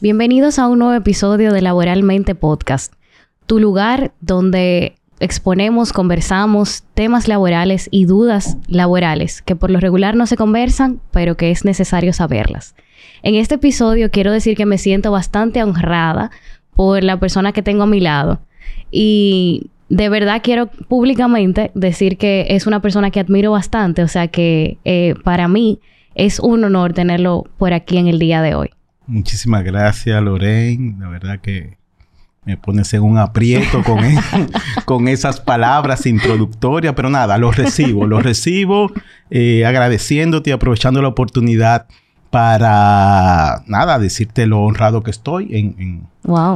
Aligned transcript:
Bienvenidos 0.00 0.60
a 0.60 0.68
un 0.68 0.78
nuevo 0.78 0.94
episodio 0.94 1.52
de 1.52 1.60
Laboralmente 1.60 2.36
Podcast, 2.36 2.92
tu 3.46 3.58
lugar 3.58 4.12
donde 4.20 4.94
exponemos, 5.18 5.92
conversamos 5.92 6.84
temas 6.94 7.26
laborales 7.26 7.88
y 7.90 8.04
dudas 8.04 8.58
laborales 8.68 9.42
que 9.42 9.56
por 9.56 9.72
lo 9.72 9.80
regular 9.80 10.14
no 10.14 10.26
se 10.28 10.36
conversan, 10.36 11.00
pero 11.10 11.36
que 11.36 11.50
es 11.50 11.64
necesario 11.64 12.12
saberlas. 12.12 12.76
En 13.24 13.34
este 13.34 13.56
episodio 13.56 14.12
quiero 14.12 14.30
decir 14.30 14.56
que 14.56 14.66
me 14.66 14.78
siento 14.78 15.10
bastante 15.10 15.64
honrada 15.64 16.30
por 16.76 17.02
la 17.02 17.18
persona 17.18 17.50
que 17.50 17.62
tengo 17.62 17.82
a 17.82 17.88
mi 17.88 17.98
lado 17.98 18.38
y 18.92 19.72
de 19.88 20.08
verdad 20.08 20.42
quiero 20.44 20.68
públicamente 20.68 21.72
decir 21.74 22.18
que 22.18 22.46
es 22.50 22.68
una 22.68 22.80
persona 22.80 23.10
que 23.10 23.18
admiro 23.18 23.50
bastante, 23.50 24.04
o 24.04 24.08
sea 24.08 24.28
que 24.28 24.78
eh, 24.84 25.16
para 25.24 25.48
mí 25.48 25.80
es 26.14 26.38
un 26.38 26.62
honor 26.62 26.92
tenerlo 26.92 27.46
por 27.58 27.72
aquí 27.72 27.96
en 27.96 28.06
el 28.06 28.20
día 28.20 28.42
de 28.42 28.54
hoy. 28.54 28.70
Muchísimas 29.08 29.64
gracias, 29.64 30.22
Lorraine. 30.22 30.96
La 31.00 31.08
verdad 31.08 31.40
que 31.40 31.78
me 32.44 32.56
pones 32.56 32.92
en 32.94 33.02
un 33.02 33.18
aprieto 33.18 33.82
con, 33.82 34.04
e-, 34.04 34.18
con 34.84 35.08
esas 35.08 35.40
palabras 35.40 36.06
introductorias, 36.06 36.94
pero 36.94 37.10
nada, 37.10 37.36
los 37.38 37.56
recibo, 37.56 38.06
los 38.06 38.22
recibo 38.22 38.92
eh, 39.30 39.66
agradeciéndote 39.66 40.50
y 40.50 40.52
aprovechando 40.52 41.02
la 41.02 41.08
oportunidad 41.08 41.86
para, 42.30 43.62
nada, 43.66 43.98
decirte 43.98 44.46
lo 44.46 44.60
honrado 44.60 45.02
que 45.02 45.10
estoy 45.10 45.48
en, 45.56 46.06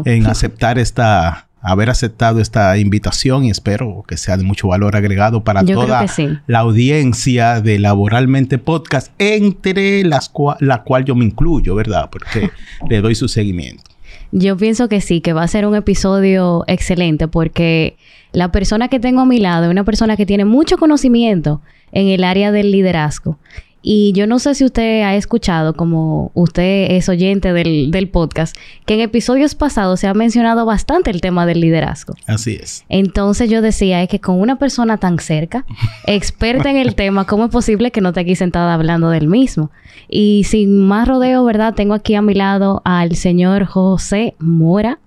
en 0.05 0.27
aceptar 0.27 0.79
esta, 0.79 1.49
haber 1.63 1.91
aceptado 1.91 2.41
esta 2.41 2.77
invitación 2.77 3.45
y 3.45 3.51
espero 3.51 4.05
que 4.07 4.17
sea 4.17 4.37
de 4.37 4.43
mucho 4.43 4.69
valor 4.69 4.97
agregado 4.97 5.45
para 5.45 5.65
toda 5.65 6.05
la 6.47 6.59
audiencia 6.59 7.61
de 7.61 7.79
Laboralmente 7.79 8.59
Podcast, 8.59 9.13
entre 9.19 10.05
las 10.05 10.33
la 10.59 10.83
cual 10.83 11.05
yo 11.05 11.15
me 11.15 11.25
incluyo, 11.25 11.75
¿verdad? 11.75 12.11
Porque 12.11 12.51
le 12.89 13.01
doy 13.01 13.15
su 13.15 13.29
seguimiento. 13.29 13.85
Yo 14.33 14.57
pienso 14.57 14.89
que 14.89 15.01
sí, 15.01 15.21
que 15.21 15.33
va 15.33 15.43
a 15.45 15.49
ser 15.49 15.67
un 15.67 15.77
episodio 15.77 16.65
excelente 16.67 17.29
porque 17.29 17.97
la 18.33 18.51
persona 18.51 18.89
que 18.89 18.99
tengo 18.99 19.21
a 19.21 19.27
mi 19.27 19.39
lado 19.39 19.65
es 19.65 19.71
una 19.71 19.85
persona 19.85 20.17
que 20.17 20.27
tiene 20.27 20.45
mucho 20.45 20.79
conocimiento 20.79 21.61
en 21.93 22.09
el 22.09 22.25
área 22.25 22.51
del 22.51 22.73
liderazgo 22.73 23.39
y 23.83 24.13
yo 24.13 24.29
no 24.29 24.39
sé 24.39 24.55
si 24.55 24.65
usted 24.65 25.03
ha 25.03 25.17
escuchado, 25.17 25.75
como 25.75 26.31
usted 26.35 26.93
es 26.93 27.09
oyente 27.09 27.53
del, 27.53 27.91
del, 27.91 28.09
podcast, 28.09 28.57
que 28.87 28.95
en 28.95 29.01
episodios 29.01 29.57
pasados 29.57 29.99
se 29.99 30.07
ha 30.07 30.15
mencionado 30.15 30.65
bastante 30.65 31.11
el 31.11 31.21
tema 31.21 31.47
del 31.47 31.61
liderazgo. 31.61 32.15
Así 32.27 32.59
es. 32.61 32.85
Entonces 32.89 33.51
yo 33.51 33.61
decía, 33.61 34.01
es 34.03 34.09
que 34.09 34.21
con 34.21 34.41
una 34.41 34.57
persona 34.57 34.99
tan 34.99 35.19
cerca, 35.19 35.67
experta 36.07 36.71
en 36.71 36.77
el 36.77 36.95
tema, 36.97 37.27
¿cómo 37.27 37.47
es 37.47 37.51
posible 37.51 37.91
que 37.91 38.01
no 38.01 38.11
esté 38.11 38.21
aquí 38.21 38.37
sentada 38.37 38.73
hablando 38.73 39.11
del 39.11 39.27
mismo? 39.27 39.73
Y 40.09 40.45
sin 40.45 40.79
más 40.79 41.09
rodeo, 41.09 41.45
¿verdad? 41.45 41.75
Tengo 41.75 41.95
aquí 41.95 42.15
a 42.15 42.23
mi 42.23 42.35
lado 42.35 42.83
al 42.85 43.17
señor 43.17 43.65
José 43.65 44.35
Mora 44.39 45.01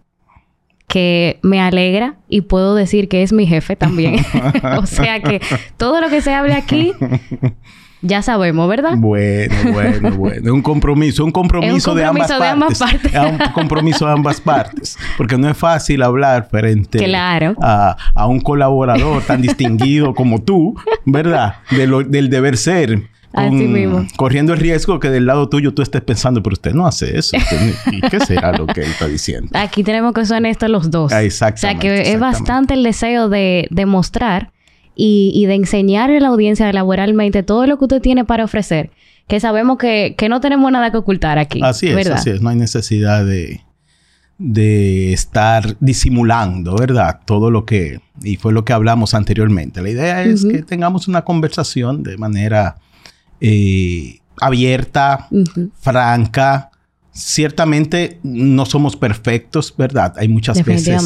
que 0.88 1.40
me 1.42 1.60
alegra 1.60 2.16
y 2.30 2.42
puedo 2.42 2.76
decir 2.76 3.08
que 3.08 3.24
es 3.24 3.34
mi 3.34 3.48
jefe 3.48 3.76
también. 3.76 4.18
o 4.78 4.86
sea 4.86 5.20
que 5.20 5.42
todo 5.78 6.02
lo 6.02 6.10
que 6.10 6.22
se 6.22 6.34
hable 6.34 6.54
aquí 6.54 6.94
ya 8.06 8.22
sabemos, 8.22 8.70
¿verdad? 8.70 8.94
Bueno, 8.98 9.56
bueno, 9.72 10.12
bueno. 10.18 10.54
Un 10.54 10.62
compromiso, 10.62 11.26
un 11.26 11.32
compromiso, 11.32 11.96
de, 11.96 12.06
ambas, 12.06 12.32
partes. 12.78 13.14
un 13.14 13.38
compromiso 13.54 14.06
de 14.06 14.12
ambas 14.12 14.40
partes. 14.42 14.98
Porque 15.18 15.38
no 15.38 15.50
es 15.50 15.58
fácil 15.58 16.04
hablar 16.04 16.48
frente 16.50 17.06
a, 17.16 18.28
un 18.28 18.40
colaborador 18.42 19.24
tan 19.24 19.42
distinguido 19.42 20.14
como 20.14 20.42
tú, 20.42 20.76
¿verdad? 21.06 21.56
del 21.70 22.30
deber 22.30 22.58
ser. 22.58 23.10
Así 23.34 23.68
mismo. 23.68 24.08
Corriendo 24.16 24.54
el 24.54 24.60
riesgo 24.60 25.00
que 25.00 25.10
del 25.10 25.26
lado 25.26 25.50
tuyo 25.50 25.74
tú 25.74 25.82
estés 25.82 26.02
pensando, 26.02 26.42
pero 26.42 26.54
usted 26.54 26.74
no 26.74 26.88
hace 26.88 27.18
eso. 27.18 27.36
¿Y 27.92 28.00
qué 28.02 28.22
será 28.22 28.54
lo 28.54 28.66
que 28.66 28.82
él 28.82 28.88
está 28.92 29.08
diciendo? 29.08 29.50
Aquí 29.54 29.84
tenemos 29.84 30.14
que 30.14 30.26
ser 30.26 30.38
honestos 30.38 30.70
los 30.70 30.90
dos. 30.90 31.12
exactamente. 31.12 31.88
O 31.88 31.96
sea 31.96 32.04
que 32.04 32.14
es 32.14 32.20
bastante 32.20 32.76
el 32.76 32.84
deseo 32.84 33.28
de 33.28 33.68
demostrar 33.72 34.52
y, 34.96 35.46
de 35.46 35.56
enseñarle 35.56 36.18
a 36.18 36.22
la 36.22 36.28
audiencia 36.30 36.72
laboralmente 36.72 37.44
todo 37.44 37.68
lo 37.68 37.78
que 37.78 37.86
usted 37.86 38.02
tiene 38.02 38.26
para 38.26 38.46
ofrecer, 38.46 38.92
que 39.28 39.40
sabemos 39.40 39.78
que, 39.78 40.16
no 40.30 40.40
tenemos 40.40 40.72
nada 40.72 40.92
que 40.92 40.98
ocultar 40.98 41.38
aquí. 41.38 41.60
Así 41.64 41.88
es, 41.88 42.08
así 42.08 42.30
es. 42.30 42.42
No 42.42 42.50
hay 42.50 42.56
necesidad 42.56 43.26
de, 43.26 43.62
de 44.38 45.14
estar 45.14 45.78
disimulando, 45.80 46.76
¿verdad? 46.76 47.20
Todo 47.26 47.52
lo 47.52 47.66
que... 47.66 48.00
Y 48.24 48.38
fue 48.38 48.54
lo 48.54 48.64
que 48.66 48.74
hablamos 48.74 49.14
anteriormente. 49.14 49.82
La 49.82 49.90
idea 49.90 50.24
es 50.24 50.46
que 50.46 50.64
tengamos 50.64 51.08
una 51.08 51.24
conversación 51.24 52.04
de 52.04 52.18
manera 52.18 52.78
eh, 53.42 54.20
abierta, 54.40 55.28
franca. 55.80 56.72
Ciertamente 57.16 58.20
no 58.24 58.66
somos 58.66 58.96
perfectos, 58.96 59.74
¿verdad? 59.78 60.14
Hay 60.18 60.28
muchas 60.28 60.64
veces 60.64 61.02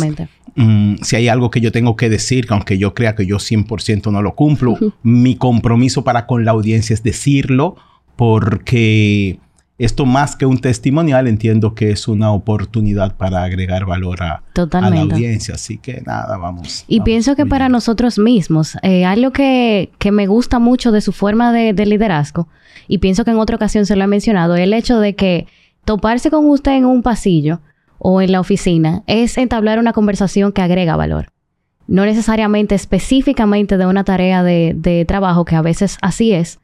Mm, 0.56 0.96
si 1.03 1.16
hay 1.16 1.30
algo 1.30 1.52
que 1.52 1.62
yo 1.62 1.72
tengo 1.72 1.96
que 1.96 2.09
decir, 2.09 2.47
aunque 2.50 2.78
yo 2.78 2.94
crea 2.94 3.16
que 3.16 3.25
yo 3.25 3.38
100% 3.38 4.12
no 4.12 4.22
lo 4.22 4.36
cumplo, 4.36 4.78
mi 5.03 5.36
compromiso 5.36 6.03
para 6.03 6.25
con 6.25 6.44
la 6.44 6.52
audiencia 6.52 6.94
es 6.94 7.02
decirlo 7.02 7.78
porque 8.16 9.40
esto 9.78 10.06
más 10.06 10.36
que 10.36 10.46
un 10.46 10.58
testimonial 10.58 11.28
entiendo 11.28 11.74
que 11.74 11.92
es 11.92 12.09
una 12.09 12.31
oportunidad 12.31 13.16
para 13.16 13.44
agregar 13.44 13.86
valor 13.86 14.22
a, 14.22 14.44
la 14.53 15.02
audiencia. 15.02 15.56
Así 15.56 15.78
que 15.78 16.02
nada, 16.06 16.36
vamos. 16.36 16.84
Y 16.90 17.00
pienso 17.02 17.38
que 17.38 17.46
para 17.46 17.70
nosotros 17.70 18.20
mismos, 18.20 18.78
eh, 18.84 19.06
algo 19.06 19.31
que, 19.31 19.90
me 20.12 20.28
gusta 20.28 20.59
mucho 20.59 20.91
de 20.91 21.00
su 21.00 21.14
forma 21.14 21.53
de, 21.53 21.72
de 21.72 21.86
liderazgo, 21.86 22.50
y 22.90 22.97
pienso 22.97 23.24
que 23.24 23.31
en 23.31 23.38
otra 23.38 23.56
ocasión 23.56 23.86
se 23.86 23.96
lo 23.96 24.03
he 24.03 24.08
mencionado, 24.08 24.58
el 24.58 24.74
hecho 24.74 25.00
de 25.00 25.16
que 25.16 25.47
toparse 25.85 26.29
con 26.29 26.50
usted 26.50 26.72
en 26.73 26.85
un 26.85 27.01
pasillo, 27.01 27.59
o 28.00 28.22
en 28.22 28.31
la 28.31 28.40
oficina 28.40 29.03
es 29.06 29.38
entablar 29.38 29.78
una 29.78 29.94
conversación 29.94 30.51
que 30.51 30.62
agrega 30.62 30.95
valor. 30.95 31.28
No 31.88 32.06
necesariamente 32.06 32.75
específicamente 32.75 33.78
de 33.78 33.85
una 33.85 34.03
tarea 34.03 34.41
de, 34.41 35.06
trabajo, 35.07 35.45
que 35.45 35.56
a 35.56 35.62
veces 35.62 35.97
así 36.01 36.31
es, 36.31 36.59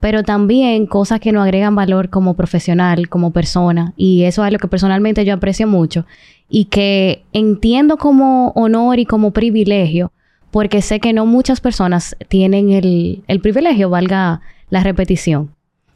pero 0.00 0.22
también 0.22 0.86
cosas 0.86 1.20
que 1.20 1.32
nos 1.32 1.44
agregan 1.44 1.74
valor 1.74 2.08
como 2.08 2.34
profesional, 2.34 3.08
como 3.08 3.30
persona. 3.30 3.92
Y 3.96 4.24
eso 4.24 4.44
es 4.44 4.52
lo 4.52 4.58
que 4.58 4.68
personalmente 4.68 5.24
yo 5.24 5.34
aprecio 5.34 5.66
mucho 5.66 6.06
y 6.48 6.64
que 6.66 7.24
entiendo 7.32 7.98
como 7.98 8.48
honor 8.50 8.98
y 8.98 9.04
como 9.04 9.32
privilegio, 9.32 10.12
porque 10.50 10.82
sé 10.82 10.98
que 10.98 11.12
no 11.12 11.26
muchas 11.26 11.60
personas 11.60 12.16
tienen 12.28 12.70
el, 12.70 13.40
privilegio, 13.40 13.90
valga 13.90 14.40
la 14.70 14.82
repetición, 14.82 15.50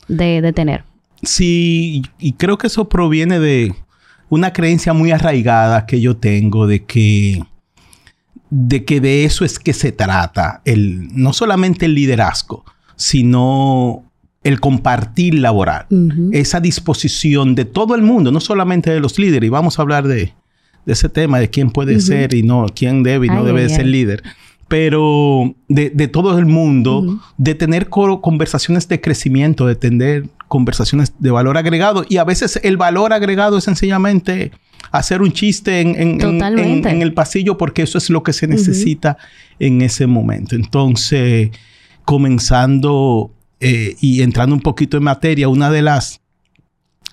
de, 0.06 0.42
de 0.42 0.52
tener. 0.52 0.84
Sí, 1.24 2.02
y 2.18 2.32
creo 2.34 2.58
que 2.58 2.66
eso 2.66 2.88
proviene 2.88 3.38
de, 3.38 3.74
una 4.28 4.52
creencia 4.52 4.92
muy 4.92 5.12
arraigada 5.12 5.86
que 5.86 6.00
yo 6.00 6.16
tengo 6.16 6.66
de 6.66 6.84
que 6.84 7.42
de 8.50 8.84
que 8.84 9.00
de 9.00 9.24
eso 9.24 9.44
es 9.44 9.58
que 9.58 9.72
se 9.72 9.90
trata 9.92 10.60
el 10.64 11.08
no 11.14 11.32
solamente 11.32 11.86
el 11.86 11.94
liderazgo, 11.94 12.64
sino 12.96 14.04
el 14.44 14.60
compartir 14.60 15.34
laboral, 15.34 15.86
esa 16.32 16.60
disposición 16.60 17.54
de 17.54 17.64
todo 17.64 17.94
el 17.94 18.02
mundo, 18.02 18.30
no 18.30 18.40
solamente 18.40 18.90
de 18.90 19.00
los 19.00 19.18
líderes, 19.18 19.46
y 19.46 19.50
vamos 19.50 19.78
a 19.78 19.82
hablar 19.82 20.06
de, 20.06 20.34
ese 20.84 21.08
tema, 21.08 21.38
de 21.38 21.48
quién 21.48 21.70
puede 21.70 21.98
ser 21.98 22.34
y 22.34 22.42
no, 22.42 22.66
quién 22.74 23.02
debe 23.02 23.26
y 23.26 23.30
no 23.30 23.42
debe 23.42 23.70
ser 23.70 23.86
líder, 23.86 24.22
pero 24.68 25.54
de, 25.68 26.08
todo 26.08 26.38
el 26.38 26.44
mundo, 26.44 27.18
de 27.38 27.54
tener 27.54 27.88
conversaciones 27.88 28.86
de 28.86 29.00
crecimiento, 29.00 29.66
de 29.66 29.76
tener 29.76 30.28
conversaciones 30.48 31.14
de 31.18 31.30
valor 31.30 31.56
agregado. 31.56 32.04
Y 32.08 32.18
a 32.18 32.24
veces 32.24 32.60
el 32.62 32.76
valor 32.76 33.12
agregado 33.12 33.58
es 33.58 33.64
sencillamente 33.64 34.52
hacer 34.90 35.22
un 35.22 35.32
chiste 35.32 35.80
en, 35.80 36.20
en, 36.20 37.02
el 37.02 37.14
pasillo 37.14 37.58
porque 37.58 37.82
eso 37.82 37.98
es 37.98 38.10
lo 38.10 38.22
que 38.22 38.32
se 38.32 38.46
necesita 38.46 39.16
en 39.58 39.82
ese 39.82 40.06
momento. 40.06 40.54
Entonces, 40.54 41.50
comenzando 42.04 43.32
eh, 43.60 43.96
y 44.00 44.22
entrando 44.22 44.54
un 44.54 44.62
poquito 44.62 44.96
en 44.96 45.04
materia, 45.04 45.48
una 45.48 45.70
de 45.70 45.82
las 45.82 46.20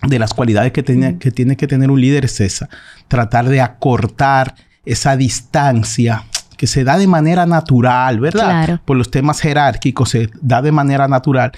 de 0.07 0.17
las 0.17 0.33
cualidades 0.33 0.71
que, 0.71 0.83
que 0.83 1.31
tiene 1.31 1.55
que 1.55 1.67
tener 1.67 1.91
un 1.91 2.01
líder 2.01 2.25
es 2.25 2.39
esa, 2.41 2.69
tratar 3.07 3.47
de 3.47 3.61
acortar 3.61 4.55
esa 4.83 5.15
distancia 5.15 6.25
que 6.57 6.67
se 6.67 6.83
da 6.83 6.97
de 6.97 7.07
manera 7.07 7.45
natural, 7.45 8.19
¿verdad? 8.19 8.81
Por 8.85 8.97
los 8.97 9.09
temas 9.09 9.41
jerárquicos 9.41 10.09
se 10.09 10.29
da 10.41 10.61
de 10.61 10.71
manera 10.71 11.07
natural. 11.07 11.51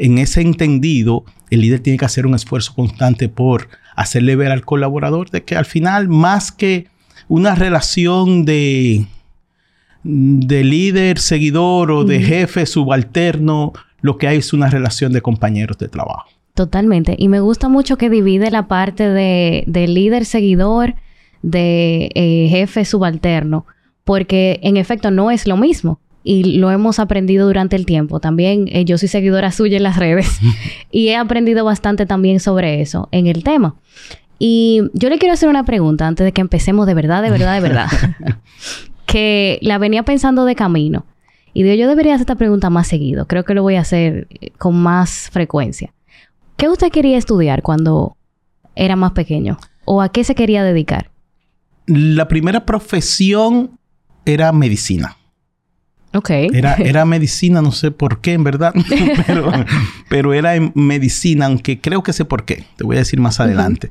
En 0.00 0.16
ese 0.16 0.40
entendido, 0.40 1.24
el 1.50 1.60
líder 1.60 1.80
tiene 1.80 1.98
que 1.98 2.06
hacer 2.06 2.26
un 2.26 2.34
esfuerzo 2.34 2.74
constante 2.74 3.28
por 3.28 3.68
hacerle 3.94 4.34
ver 4.34 4.50
al 4.50 4.64
colaborador 4.64 5.28
de 5.30 5.44
que 5.44 5.56
al 5.56 5.66
final, 5.66 6.08
más 6.08 6.52
que 6.52 6.86
una 7.28 7.54
relación 7.54 8.46
de, 8.46 9.04
de 10.02 10.64
líder, 10.64 11.18
seguidor 11.18 11.90
o 11.90 12.04
de 12.04 12.20
jefe 12.22 12.64
subalterno, 12.64 13.74
lo 14.00 14.16
que 14.16 14.26
hay 14.26 14.38
es 14.38 14.54
una 14.54 14.70
relación 14.70 15.12
de 15.12 15.20
compañeros 15.20 15.76
de 15.76 15.88
trabajo. 15.88 16.30
Totalmente. 16.54 17.14
Y 17.18 17.28
me 17.28 17.40
gusta 17.40 17.68
mucho 17.68 17.98
que 17.98 18.08
divide 18.08 18.50
la 18.50 18.68
parte 18.68 19.06
de, 19.06 19.86
líder, 19.86 20.24
seguidor, 20.24 20.94
de 21.42 22.10
eh, 22.14 22.48
jefe 22.48 22.86
subalterno 22.86 23.66
porque 24.04 24.60
en 24.62 24.78
efecto 24.78 25.10
no 25.10 25.30
es 25.30 25.46
lo 25.46 25.58
mismo 25.58 26.00
y 26.22 26.58
lo 26.58 26.70
hemos 26.70 26.98
aprendido 26.98 27.46
durante 27.46 27.76
el 27.76 27.86
tiempo. 27.86 28.20
También 28.20 28.66
eh, 28.68 28.84
yo 28.84 28.98
soy 28.98 29.08
seguidora 29.08 29.52
suya 29.52 29.76
en 29.76 29.82
las 29.82 29.96
redes 29.96 30.38
y 30.90 31.08
he 31.08 31.16
aprendido 31.16 31.64
bastante 31.64 32.06
también 32.06 32.40
sobre 32.40 32.80
eso 32.80 33.08
en 33.12 33.26
el 33.26 33.42
tema. 33.42 33.76
Y 34.38 34.82
yo 34.94 35.10
le 35.10 35.18
quiero 35.18 35.34
hacer 35.34 35.48
una 35.48 35.64
pregunta 35.64 36.06
antes 36.06 36.24
de 36.24 36.32
que 36.32 36.40
empecemos 36.40 36.86
de 36.86 36.94
verdad, 36.94 37.22
de 37.22 37.30
verdad, 37.30 37.54
de 37.54 37.60
verdad. 37.60 37.88
que 39.06 39.58
la 39.60 39.78
venía 39.78 40.02
pensando 40.04 40.44
de 40.44 40.54
camino. 40.54 41.04
Y 41.52 41.62
digo, 41.62 41.74
yo 41.74 41.88
debería 41.88 42.14
hacer 42.14 42.22
esta 42.22 42.36
pregunta 42.36 42.70
más 42.70 42.86
seguido. 42.86 43.26
Creo 43.26 43.44
que 43.44 43.54
lo 43.54 43.62
voy 43.62 43.74
a 43.74 43.80
hacer 43.80 44.28
eh, 44.40 44.50
con 44.56 44.80
más 44.80 45.28
frecuencia. 45.30 45.92
¿Qué 46.56 46.68
usted 46.68 46.90
quería 46.90 47.18
estudiar 47.18 47.62
cuando 47.62 48.16
era 48.76 48.96
más 48.96 49.12
pequeño? 49.12 49.58
¿O 49.84 50.00
a 50.00 50.10
qué 50.10 50.24
se 50.24 50.34
quería 50.34 50.62
dedicar? 50.62 51.10
La 51.86 52.28
primera 52.28 52.64
profesión 52.64 53.78
era 54.24 54.52
medicina. 54.52 55.16
Ok. 56.14 56.30
Era, 56.30 56.74
era 56.78 57.04
medicina, 57.04 57.62
no 57.62 57.72
sé 57.72 57.90
por 57.90 58.20
qué, 58.20 58.32
en 58.32 58.44
verdad, 58.44 58.74
pero, 59.26 59.52
pero 60.08 60.32
era 60.34 60.56
en 60.56 60.72
medicina, 60.74 61.46
aunque 61.46 61.80
creo 61.80 62.02
que 62.02 62.12
sé 62.12 62.24
por 62.24 62.44
qué. 62.44 62.64
Te 62.76 62.84
voy 62.84 62.96
a 62.96 63.00
decir 63.00 63.20
más 63.20 63.38
adelante. 63.40 63.88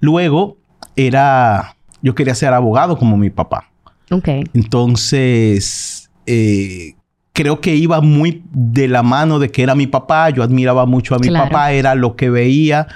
Luego 0.00 0.56
era, 0.96 1.76
yo 2.02 2.14
quería 2.14 2.34
ser 2.34 2.52
abogado 2.54 2.96
como 2.98 3.16
mi 3.16 3.30
papá. 3.30 3.70
Ok. 4.10 4.28
Entonces, 4.54 6.10
eh, 6.26 6.94
creo 7.32 7.60
que 7.60 7.74
iba 7.76 8.00
muy 8.00 8.42
de 8.52 8.88
la 8.88 9.02
mano 9.02 9.38
de 9.38 9.50
que 9.50 9.62
era 9.62 9.74
mi 9.74 9.86
papá. 9.86 10.30
Yo 10.30 10.42
admiraba 10.42 10.86
mucho 10.86 11.14
a 11.14 11.18
mi 11.18 11.28
Claro. 11.28 11.44
papá, 11.50 11.72
era 11.72 11.94
lo 11.94 12.16
que 12.16 12.30
veía 12.30 12.86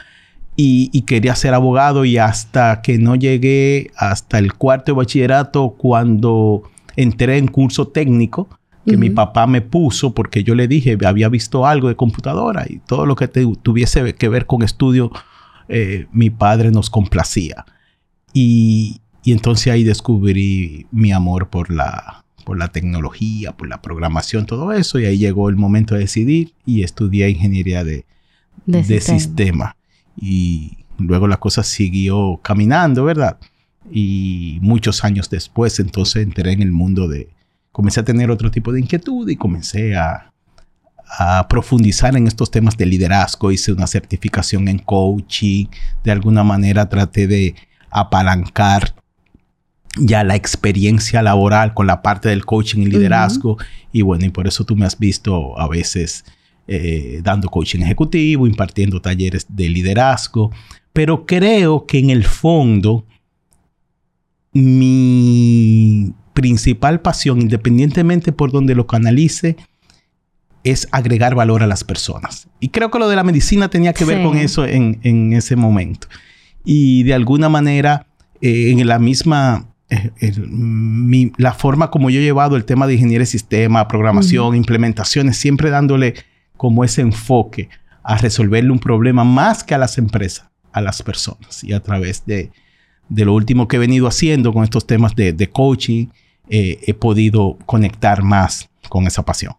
y, 0.57 0.91
y 0.93 1.03
quería 1.03 1.35
ser 1.35 1.55
abogado. 1.55 2.05
Y 2.05 2.19
hasta 2.19 2.81
que 2.83 2.99
no 2.99 3.15
llegué 3.15 3.91
hasta 3.97 4.39
el 4.39 4.55
cuarto 4.55 4.93
de 4.93 4.97
bachillerato, 4.97 5.75
cuando 5.79 6.63
entré 6.97 7.39
en 7.39 7.49
curso 7.49 7.89
técnico, 7.89 8.49
que 8.87 8.97
mi 8.99 9.09
papá 9.09 9.47
me 9.47 9.63
puso 9.63 10.13
porque 10.13 10.45
yo 10.45 10.55
le 10.55 10.69
dije, 10.69 10.99
había 11.07 11.31
visto 11.31 11.67
algo 11.67 11.89
de 11.89 11.97
computadora 11.97 12.67
y 12.69 12.81
todo 12.87 13.07
lo 13.07 13.17
que 13.17 13.29
te- 13.29 13.47
tuviese 13.63 14.15
que 14.15 14.29
ver 14.29 14.45
con 14.45 14.63
estudio, 14.63 15.11
eh, 15.69 16.07
mi 16.13 16.29
padre 16.29 16.71
nos 16.71 16.91
complacía. 16.91 17.65
Y, 18.35 19.01
y 19.23 19.33
entonces 19.33 19.73
ahí 19.73 19.85
descubrí 19.85 20.87
mi 20.91 21.13
amor 21.13 21.49
por 21.49 21.71
la, 21.73 22.25
por 22.45 22.59
la 22.59 22.69
tecnología, 22.69 23.53
por 23.53 23.69
la 23.69 23.81
programación, 23.81 24.45
todo 24.45 24.71
eso. 24.73 24.99
Y 24.99 25.07
ahí 25.07 25.17
llegó 25.19 25.49
el 25.49 25.57
momento 25.57 25.95
de 25.95 26.01
decidir 26.01 26.53
y 26.67 26.83
estudié 26.83 27.31
ingeniería 27.31 27.85
de, 27.85 28.05
De 28.67 28.83
de 28.83 29.01
sistema. 29.01 29.19
sistema. 29.19 29.77
Y 30.21 30.79
luego 30.99 31.27
la 31.27 31.39
cosa 31.39 31.63
siguió 31.63 32.39
caminando, 32.43 33.05
¿verdad? 33.05 33.39
Y 33.91 34.59
muchos 34.63 35.05
años 35.05 35.31
después, 35.31 35.79
entonces 35.81 36.23
entré 36.23 36.53
en 36.53 36.63
el 36.63 36.73
mundo 36.73 37.09
de... 37.09 37.29
Comencé 37.73 38.01
a 38.01 38.05
tener 38.05 38.31
otro 38.31 38.51
tipo 38.51 38.73
de 38.73 38.81
inquietud 38.81 39.29
y 39.29 39.37
comencé 39.37 39.97
a, 39.97 40.33
a 41.19 41.47
profundizar 41.49 42.17
en 42.17 42.27
estos 42.27 42.51
temas 42.51 42.77
de 42.77 42.87
liderazgo. 42.87 43.51
Hice 43.51 43.73
una 43.73 43.87
certificación 43.87 44.69
en 44.69 44.79
coaching. 44.79 45.67
De 46.03 46.13
alguna 46.13 46.45
manera 46.45 46.89
traté 46.89 47.27
de 47.27 47.55
apalancar 47.91 48.95
ya 49.97 50.25
la 50.25 50.35
experiencia 50.35 51.23
laboral 51.23 51.75
con 51.75 51.87
la 51.87 52.03
parte 52.03 52.29
del 52.29 52.45
coaching 52.45 52.83
y 52.83 52.87
liderazgo. 52.87 53.59
Y 53.93 54.03
bueno, 54.03 54.25
y 54.25 54.31
por 54.31 54.47
eso 54.47 54.65
tú 54.65 54.77
me 54.77 54.87
has 54.87 54.99
visto 54.99 55.59
a 55.59 55.69
veces 55.69 56.25
eh, 56.67 57.21
dando 57.23 57.49
coaching 57.49 57.81
ejecutivo, 57.81 58.47
impartiendo 58.47 59.01
talleres 59.01 59.47
de 59.49 59.69
liderazgo. 59.69 60.51
Pero 60.93 61.27
creo 61.27 61.87
que 61.87 61.99
en 61.99 62.11
el 62.11 62.25
fondo 62.25 63.05
mi 64.55 66.13
principal 66.33 67.01
pasión, 67.01 67.41
independientemente 67.41 68.33
por 68.33 68.51
donde 68.51 68.75
lo 68.75 68.87
canalice, 68.87 69.57
es 70.65 70.89
agregar 70.93 71.35
valor 71.35 71.63
a 71.63 71.67
las 71.67 71.85
personas. 71.85 72.49
Y 72.61 72.69
creo 72.69 72.91
que 72.91 72.99
lo 72.99 73.09
de 73.09 73.17
la 73.17 73.25
medicina 73.25 73.69
tenía 73.69 73.93
que 73.93 74.05
ver 74.05 74.19
Sí. 74.19 74.25
con 74.25 74.37
eso 74.39 74.65
en, 74.65 74.99
en 75.03 75.33
ese 75.35 75.57
momento. 75.57 76.09
Y 76.65 77.03
de 77.03 77.15
alguna 77.15 77.49
manera, 77.49 78.07
eh, 78.41 78.71
en 78.71 78.87
la 78.87 78.99
misma, 78.99 79.69
eh, 79.91 80.11
el- 80.21 80.49
mi- 80.49 81.33
la 81.37 81.53
forma 81.53 81.91
como 81.91 82.09
yo 82.09 82.19
he 82.21 82.23
llevado 82.23 82.57
el 82.57 82.65
tema 82.65 82.87
de 82.87 82.95
ingeniería 82.95 83.21
de 83.21 83.27
sistema, 83.27 83.87
programación, 83.87 84.57
implementaciones, 84.57 85.37
siempre 85.37 85.69
dándole 85.71 86.15
como 86.57 86.83
ese 86.85 87.03
enfoque 87.03 87.69
a 88.03 88.17
resolverle 88.17 88.71
un 88.71 88.79
problema 88.79 89.25
más 89.25 89.63
que 89.65 89.75
a 89.75 89.79
las 89.79 89.99
empresas, 89.99 90.49
a 90.73 90.81
las 90.81 91.03
personas. 91.03 91.63
Y 91.63 91.75
a 91.75 91.81
través 91.81 92.25
de, 92.25 92.51
de 93.09 93.25
lo 93.25 93.35
último 93.35 93.69
que 93.69 93.77
he 93.77 93.79
venido 93.81 94.07
haciendo 94.07 94.53
con 94.53 94.65
estos 94.65 94.87
temas 94.87 95.15
de, 95.15 95.33
de 95.33 95.51
coaching, 95.51 96.07
eh, 96.49 96.79
he 96.87 96.95
podido 96.95 97.57
conectar 97.67 98.23
más 98.23 98.69
con 98.89 99.07
esa 99.07 99.25
pasión. 99.25 99.55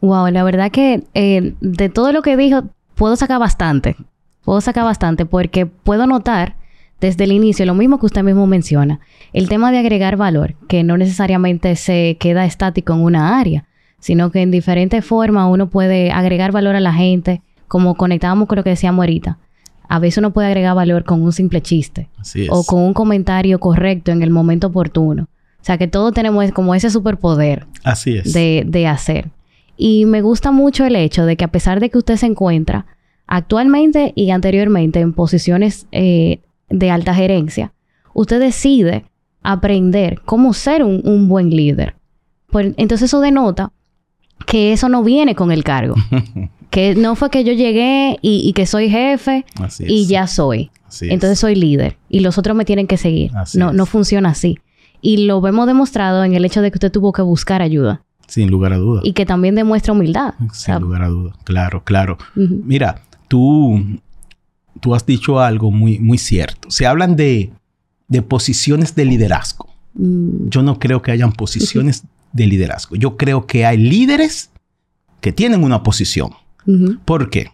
Wow, 0.00 0.28
la 0.28 0.44
verdad 0.44 0.70
que 0.70 1.04
eh, 1.14 1.54
de 1.60 1.88
todo 1.88 2.12
lo 2.12 2.22
que 2.22 2.36
dijo, 2.36 2.64
puedo 2.94 3.16
sacar 3.16 3.40
bastante. 3.40 3.96
Puedo 4.44 4.60
sacar 4.60 4.84
bastante 4.84 5.26
porque 5.26 5.66
puedo 5.66 6.06
notar 6.06 6.56
desde 7.00 7.24
el 7.24 7.32
inicio 7.32 7.66
lo 7.66 7.74
mismo 7.74 7.98
que 7.98 8.06
usted 8.06 8.22
mismo 8.22 8.46
menciona. 8.46 9.00
El 9.32 9.48
tema 9.48 9.72
de 9.72 9.78
agregar 9.78 10.16
valor, 10.16 10.54
que 10.68 10.82
no 10.82 10.96
necesariamente 10.96 11.74
se 11.76 12.16
queda 12.20 12.44
estático 12.44 12.92
en 12.92 13.00
una 13.00 13.38
área, 13.38 13.66
sino 13.98 14.30
que 14.30 14.42
en 14.42 14.50
diferentes 14.50 15.04
formas 15.04 15.48
uno 15.50 15.68
puede 15.68 16.12
agregar 16.12 16.52
valor 16.52 16.76
a 16.76 16.80
la 16.80 16.92
gente, 16.92 17.42
como 17.66 17.96
conectábamos 17.96 18.46
con 18.46 18.56
lo 18.56 18.64
que 18.64 18.70
decíamos 18.70 19.02
ahorita. 19.02 19.38
A 19.88 19.98
veces 19.98 20.18
uno 20.18 20.32
puede 20.32 20.48
agregar 20.48 20.74
valor 20.74 21.04
con 21.04 21.22
un 21.22 21.32
simple 21.32 21.60
chiste 21.62 22.08
Así 22.18 22.42
es. 22.42 22.48
o 22.50 22.64
con 22.64 22.80
un 22.82 22.92
comentario 22.94 23.58
correcto 23.58 24.10
en 24.12 24.22
el 24.22 24.30
momento 24.30 24.68
oportuno. 24.68 25.24
O 25.60 25.64
sea 25.66 25.78
que 25.78 25.88
todos 25.88 26.12
tenemos 26.14 26.50
como 26.52 26.74
ese 26.74 26.90
superpoder 26.90 27.66
Así 27.84 28.16
es. 28.16 28.32
de, 28.32 28.64
de 28.66 28.86
hacer. 28.86 29.30
Y 29.76 30.04
me 30.06 30.22
gusta 30.22 30.50
mucho 30.52 30.84
el 30.84 30.96
hecho 30.96 31.26
de 31.26 31.36
que 31.36 31.44
a 31.44 31.48
pesar 31.52 31.80
de 31.80 31.90
que 31.90 31.98
usted 31.98 32.16
se 32.16 32.26
encuentra 32.26 32.86
actualmente 33.26 34.12
y 34.14 34.30
anteriormente 34.30 35.00
en 35.00 35.12
posiciones 35.12 35.86
eh, 35.92 36.40
de 36.70 36.90
alta 36.90 37.14
gerencia, 37.14 37.72
usted 38.14 38.40
decide 38.40 39.04
aprender 39.42 40.20
cómo 40.24 40.52
ser 40.54 40.82
un, 40.82 41.02
un 41.04 41.28
buen 41.28 41.50
líder. 41.50 41.94
Pues, 42.50 42.72
entonces 42.76 43.06
eso 43.10 43.20
denota 43.20 43.72
que 44.46 44.72
eso 44.72 44.88
no 44.88 45.02
viene 45.02 45.34
con 45.34 45.50
el 45.52 45.64
cargo. 45.64 45.94
que 46.76 46.94
no 46.94 47.16
fue 47.16 47.30
que 47.30 47.42
yo 47.42 47.54
llegué 47.54 48.18
y, 48.20 48.46
y 48.46 48.52
que 48.52 48.66
soy 48.66 48.90
jefe 48.90 49.46
Así 49.60 49.84
y 49.88 50.02
es. 50.02 50.08
ya 50.08 50.26
soy. 50.26 50.70
Así 50.86 51.06
es. 51.06 51.12
Entonces 51.12 51.38
soy 51.38 51.54
líder 51.54 51.96
y 52.10 52.20
los 52.20 52.36
otros 52.36 52.54
me 52.54 52.66
tienen 52.66 52.86
que 52.86 52.98
seguir. 52.98 53.30
Así 53.34 53.56
no, 53.58 53.70
es. 53.70 53.74
no 53.74 53.86
funciona 53.86 54.28
así. 54.28 54.58
Y 55.00 55.24
lo 55.26 55.40
vemos 55.40 55.66
demostrado 55.66 56.22
en 56.24 56.34
el 56.34 56.44
hecho 56.44 56.60
de 56.60 56.70
que 56.70 56.76
usted 56.76 56.92
tuvo 56.92 57.12
que 57.12 57.22
buscar 57.22 57.62
ayuda 57.62 58.02
Sin 58.26 58.50
lugar 58.50 58.74
a 58.74 58.76
duda. 58.76 59.00
y 59.04 59.14
que 59.14 59.24
también 59.24 59.54
demuestra 59.54 59.94
humildad. 59.94 60.34
Sin 60.52 60.74
lugar 60.80 61.02
a 61.02 61.08
duda. 61.08 61.32
Claro, 61.44 61.82
claro. 61.82 62.18
Mira, 62.34 63.00
tú, 63.28 63.82
tú 64.80 64.94
has 64.94 65.06
dicho 65.06 65.40
algo 65.40 65.70
muy, 65.70 65.98
muy 65.98 66.18
cierto. 66.18 66.70
Se 66.70 66.86
hablan 66.86 67.16
de, 67.16 67.52
de 68.08 68.20
posiciones 68.22 68.94
de 68.94 69.04
liderazgo. 69.06 69.68
Mm, 69.94 70.48
Yo 70.50 70.62
no 70.62 70.78
creo 70.78 71.00
que 71.00 71.10
hayan 71.12 71.32
posiciones 71.32 72.04
de 72.34 72.46
liderazgo. 72.46 72.96
Yo 72.96 73.16
creo 73.16 73.46
que 73.46 73.64
hay 73.64 73.78
líderes 73.78 74.50
que 75.22 75.32
tienen 75.32 75.64
una 75.64 75.82
posición. 75.82 76.32
¿Por 77.04 77.30
qué? 77.30 77.52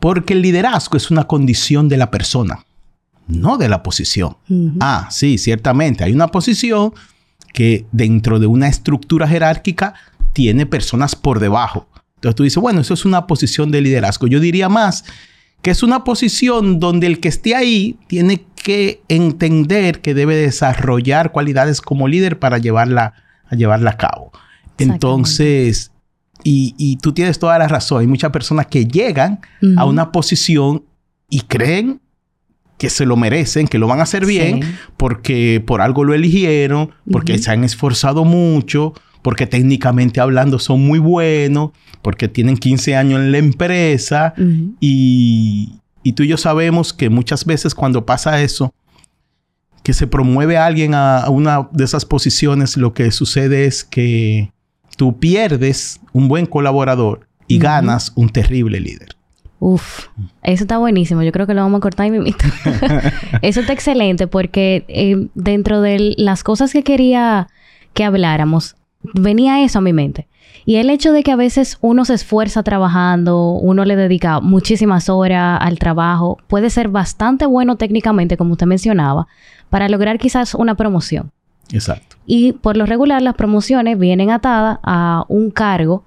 Porque 0.00 0.34
el 0.34 0.42
liderazgo 0.42 0.96
es 0.96 1.10
una 1.10 1.24
condición 1.24 1.88
de 1.88 1.96
la 1.96 2.10
persona, 2.10 2.64
no 3.26 3.58
de 3.58 3.68
la 3.68 3.82
posición. 3.82 4.36
Ah, 4.80 5.08
sí, 5.10 5.38
ciertamente. 5.38 6.04
Hay 6.04 6.12
una 6.12 6.28
posición 6.28 6.92
que 7.52 7.86
dentro 7.92 8.38
de 8.38 8.46
una 8.46 8.68
estructura 8.68 9.28
jerárquica 9.28 9.94
tiene 10.32 10.66
personas 10.66 11.14
por 11.14 11.40
debajo. 11.40 11.88
Entonces 12.16 12.36
tú 12.36 12.42
dices, 12.44 12.60
bueno, 12.60 12.80
eso 12.80 12.94
es 12.94 13.04
una 13.04 13.26
posición 13.26 13.70
de 13.70 13.80
liderazgo. 13.80 14.26
Yo 14.26 14.40
diría 14.40 14.68
más 14.68 15.04
que 15.62 15.70
es 15.70 15.82
una 15.84 16.02
posición 16.02 16.80
donde 16.80 17.06
el 17.06 17.20
que 17.20 17.28
esté 17.28 17.54
ahí 17.54 17.96
tiene 18.08 18.44
que 18.56 19.00
entender 19.08 20.00
que 20.00 20.12
debe 20.12 20.34
desarrollar 20.34 21.30
cualidades 21.30 21.80
como 21.80 22.08
líder 22.08 22.38
para 22.38 22.58
llevarla 22.58 23.14
a 23.48 23.54
llevarla 23.54 23.90
a 23.90 23.96
cabo. 23.96 24.32
Entonces, 24.78 25.91
y, 26.44 26.74
y 26.78 26.96
tú 26.96 27.12
tienes 27.12 27.38
toda 27.38 27.58
la 27.58 27.68
razón. 27.68 28.00
Hay 28.00 28.06
muchas 28.06 28.30
personas 28.30 28.66
que 28.66 28.84
llegan 28.86 29.40
a 29.76 29.84
una 29.84 30.10
posición 30.12 30.84
y 31.30 31.40
creen 31.42 32.00
que 32.78 32.90
se 32.90 33.06
lo 33.06 33.16
merecen, 33.16 33.68
que 33.68 33.78
lo 33.78 33.86
van 33.86 34.00
a 34.00 34.02
hacer 34.02 34.26
bien, 34.26 34.62
Sí. 34.62 34.68
porque 34.96 35.62
por 35.64 35.80
algo 35.80 36.02
lo 36.04 36.14
eligieron, 36.14 36.90
porque 37.10 37.38
se 37.38 37.50
han 37.52 37.62
esforzado 37.64 38.24
mucho, 38.24 38.92
porque 39.22 39.46
técnicamente 39.46 40.20
hablando 40.20 40.58
son 40.58 40.84
muy 40.84 40.98
buenos, 40.98 41.70
porque 42.02 42.26
tienen 42.26 42.56
15 42.56 42.96
años 42.96 43.20
en 43.20 43.30
la 43.30 43.38
empresa 43.38 44.34
y 44.80 46.12
tú 46.16 46.24
y 46.24 46.28
yo 46.28 46.36
sabemos 46.36 46.92
que 46.92 47.08
muchas 47.08 47.44
veces 47.44 47.74
cuando 47.74 48.04
pasa 48.04 48.42
eso, 48.42 48.74
que 49.84 49.92
se 49.94 50.06
promueve 50.08 50.56
a 50.56 50.66
alguien 50.66 50.94
a, 50.94 51.18
a 51.18 51.30
una 51.30 51.68
de 51.72 51.84
esas 51.84 52.04
posiciones, 52.04 52.76
lo 52.76 52.94
que 52.94 53.10
sucede 53.12 53.64
es 53.66 53.84
que 53.84 54.50
tú 54.96 55.18
pierdes 55.18 56.00
un 56.12 56.28
buen 56.28 56.46
colaborador 56.46 57.26
y 57.46 57.58
ganas 57.58 58.12
un 58.14 58.28
terrible 58.28 58.80
líder. 58.80 59.16
Uf, 59.58 60.08
eso 60.42 60.64
está 60.64 60.78
buenísimo. 60.78 61.22
Yo 61.22 61.30
creo 61.30 61.46
que 61.46 61.54
lo 61.54 61.62
vamos 61.62 61.78
a 61.78 61.82
cortar 61.82 62.06
y 62.06 62.10
mimito. 62.10 62.44
eso 63.42 63.60
está 63.60 63.72
excelente 63.72 64.26
porque 64.26 64.84
eh, 64.88 65.28
dentro 65.34 65.80
de 65.80 66.14
las 66.16 66.42
cosas 66.42 66.72
que 66.72 66.82
quería 66.82 67.48
que 67.94 68.04
habláramos, 68.04 68.74
venía 69.14 69.62
eso 69.62 69.78
a 69.78 69.82
mi 69.82 69.92
mente. 69.92 70.26
Y 70.64 70.76
el 70.76 70.90
hecho 70.90 71.12
de 71.12 71.22
que 71.22 71.32
a 71.32 71.36
veces 71.36 71.78
uno 71.80 72.04
se 72.04 72.14
esfuerza 72.14 72.62
trabajando, 72.62 73.52
uno 73.52 73.84
le 73.84 73.96
dedica 73.96 74.40
muchísimas 74.40 75.08
horas 75.08 75.58
al 75.60 75.78
trabajo, 75.78 76.38
puede 76.46 76.70
ser 76.70 76.88
bastante 76.88 77.46
bueno 77.46 77.76
técnicamente, 77.76 78.36
como 78.36 78.52
usted 78.52 78.66
mencionaba, 78.66 79.26
para 79.70 79.88
lograr 79.88 80.18
quizás 80.18 80.54
una 80.54 80.76
promoción. 80.76 81.32
Exacto. 81.72 82.16
Y 82.26 82.52
por 82.52 82.76
lo 82.76 82.86
regular 82.86 83.20
las 83.22 83.34
promociones 83.34 83.98
vienen 83.98 84.30
atadas 84.30 84.78
a 84.82 85.24
un 85.28 85.50
cargo 85.50 86.04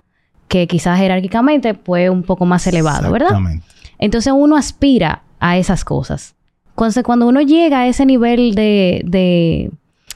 que 0.48 0.68
quizás 0.68 0.98
jerárquicamente 1.00 1.74
fue 1.74 2.10
un 2.10 2.24
poco 2.24 2.46
más 2.46 2.66
elevado, 2.68 3.12
¿verdad? 3.12 3.30
Exactamente. 3.30 3.66
Entonces 3.98 4.34
uno 4.36 4.56
aspira 4.56 5.24
a 5.40 5.58
esas 5.58 5.84
cosas. 5.84 6.36
Entonces 6.70 7.04
cuando 7.04 7.28
uno 7.28 7.42
llega 7.42 7.82
a 7.82 7.88
ese 7.88 8.06
nivel 8.06 8.54
de, 8.54 9.02
de, 9.06 9.72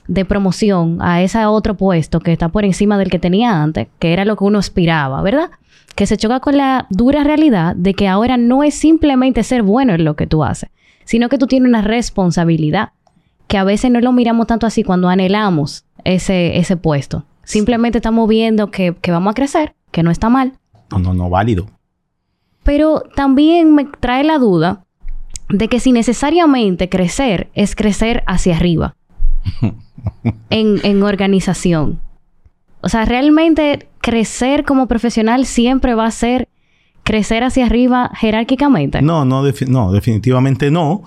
de 0.07 0.25
promoción, 0.25 0.97
a 1.01 1.21
ese 1.21 1.45
otro 1.45 1.77
puesto 1.77 2.19
que 2.19 2.33
está 2.33 2.49
por 2.49 2.65
encima 2.65 2.97
del 2.97 3.09
que 3.09 3.19
tenía 3.19 3.61
antes, 3.61 3.87
que 3.99 4.13
era 4.13 4.25
lo 4.25 4.35
que 4.35 4.43
uno 4.43 4.59
aspiraba, 4.59 5.21
¿verdad? 5.21 5.51
Que 5.95 6.05
se 6.05 6.17
choca 6.17 6.39
con 6.39 6.57
la 6.57 6.87
dura 6.89 7.23
realidad 7.23 7.75
de 7.75 7.93
que 7.93 8.07
ahora 8.07 8.37
no 8.37 8.63
es 8.63 8.75
simplemente 8.75 9.43
ser 9.43 9.63
bueno 9.63 9.93
en 9.93 10.03
lo 10.03 10.15
que 10.15 10.27
tú 10.27 10.43
haces, 10.43 10.69
sino 11.05 11.29
que 11.29 11.37
tú 11.37 11.47
tienes 11.47 11.69
una 11.69 11.81
responsabilidad, 11.81 12.91
que 13.49 13.57
a 13.57 13.65
veces 13.65 13.91
no 13.91 13.99
lo 13.99 14.13
miramos 14.13 14.47
tanto 14.47 14.65
así 14.65 14.83
cuando 14.83 15.09
anhelamos 15.09 15.83
ese, 16.05 16.57
ese 16.57 16.77
puesto. 16.77 17.25
Simplemente 17.43 17.97
estamos 17.97 18.29
viendo 18.29 18.71
que, 18.71 18.95
que 19.01 19.11
vamos 19.11 19.31
a 19.31 19.33
crecer, 19.33 19.73
que 19.91 20.03
no 20.03 20.11
está 20.11 20.29
mal, 20.29 20.53
No, 20.91 20.99
no, 20.99 21.13
no, 21.13 21.29
válido. 21.29 21.65
pero 22.63 23.01
también 23.15 23.73
me 23.75 23.83
trae 23.85 24.23
la 24.23 24.37
duda 24.37 24.85
de 25.49 25.67
que 25.67 25.79
si 25.79 25.91
necesariamente 25.91 26.87
crecer 26.89 27.49
es 27.55 27.75
crecer 27.75 28.23
hacia 28.27 28.55
arriba 28.55 28.95
en, 30.49 30.79
en 30.83 31.03
organización. 31.03 31.99
O 32.81 32.89
sea, 32.89 33.05
realmente 33.05 33.89
crecer 33.99 34.63
como 34.63 34.87
profesional 34.87 35.45
siempre 35.45 35.95
va 35.95 36.05
a 36.05 36.11
ser 36.11 36.47
crecer 37.03 37.43
hacia 37.43 37.65
arriba 37.65 38.11
jerárquicamente. 38.15 39.01
No, 39.01 39.25
no, 39.25 39.43
defi- 39.45 39.67
no, 39.67 39.91
definitivamente 39.91 40.69
no. 40.71 41.01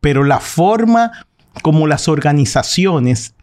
Pero 0.00 0.22
la 0.24 0.38
forma 0.40 1.10
como 1.62 1.86
las 1.86 2.08
organizaciones 2.08 3.34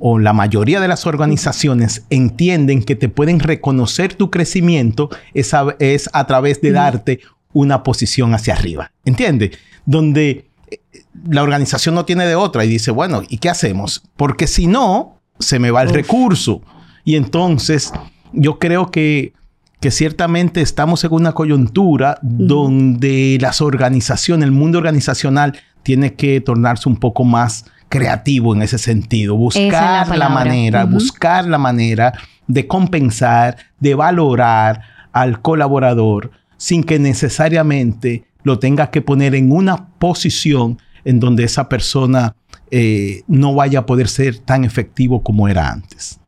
o 0.00 0.18
la 0.18 0.32
mayoría 0.32 0.80
de 0.80 0.88
las 0.88 1.06
organizaciones 1.06 2.04
entienden 2.10 2.82
que 2.82 2.96
te 2.96 3.08
pueden 3.08 3.40
reconocer 3.40 4.14
tu 4.14 4.30
crecimiento 4.30 5.10
es 5.34 5.54
a, 5.54 5.76
es 5.78 6.10
a 6.12 6.26
través 6.26 6.60
de 6.60 6.72
darte 6.72 7.20
una 7.52 7.82
posición 7.82 8.34
hacia 8.34 8.54
arriba. 8.54 8.92
¿Entiendes? 9.04 9.52
Donde 9.84 10.46
eh, 10.70 10.80
la 11.28 11.42
organización 11.42 11.94
no 11.94 12.04
tiene 12.04 12.26
de 12.26 12.34
otra 12.34 12.64
y 12.64 12.68
dice, 12.68 12.90
bueno, 12.90 13.22
¿y 13.28 13.38
qué 13.38 13.48
hacemos? 13.48 14.02
Porque 14.16 14.46
si 14.46 14.66
no, 14.66 15.20
se 15.38 15.58
me 15.58 15.70
va 15.70 15.82
el 15.82 15.88
Uf. 15.88 15.94
recurso. 15.94 16.62
Y 17.04 17.16
entonces 17.16 17.92
yo 18.32 18.58
creo 18.58 18.90
que, 18.90 19.32
que 19.80 19.90
ciertamente 19.90 20.60
estamos 20.60 21.04
en 21.04 21.12
una 21.12 21.32
coyuntura 21.32 22.18
donde 22.22 23.38
las 23.40 23.60
organizaciones, 23.60 24.46
el 24.46 24.52
mundo 24.52 24.78
organizacional, 24.78 25.56
tiene 25.86 26.14
que 26.14 26.40
tornarse 26.40 26.88
un 26.88 26.96
poco 26.96 27.22
más 27.22 27.64
creativo 27.88 28.52
en 28.52 28.62
ese 28.62 28.76
sentido. 28.76 29.38
Esa 29.50 29.60
es 29.60 29.70
la 29.70 30.02
Buscar 30.04 30.18
la, 30.18 30.28
manera, 30.28 30.84
buscar 30.84 31.46
la 31.46 31.58
manera 31.58 32.12
de 32.48 32.66
compensar, 32.66 33.56
de 33.78 33.94
valorar 33.94 34.80
al 35.12 35.40
colaborador 35.40 36.32
sin 36.56 36.82
que 36.82 36.98
necesariamente 36.98 38.24
lo 38.42 38.58
tenga 38.58 38.90
que 38.90 39.00
poner 39.00 39.36
en 39.36 39.52
una 39.52 39.90
posición 40.00 40.80
en 41.04 41.20
donde 41.20 41.44
esa 41.44 41.68
persona 41.68 42.34
eh, 42.72 43.22
no 43.28 43.54
vaya 43.54 43.78
a 43.78 43.86
poder 43.86 44.08
ser 44.08 44.38
tan 44.38 44.64
efectivo 44.64 45.22
como 45.22 45.46
era 45.46 45.70
antes. 45.70 46.18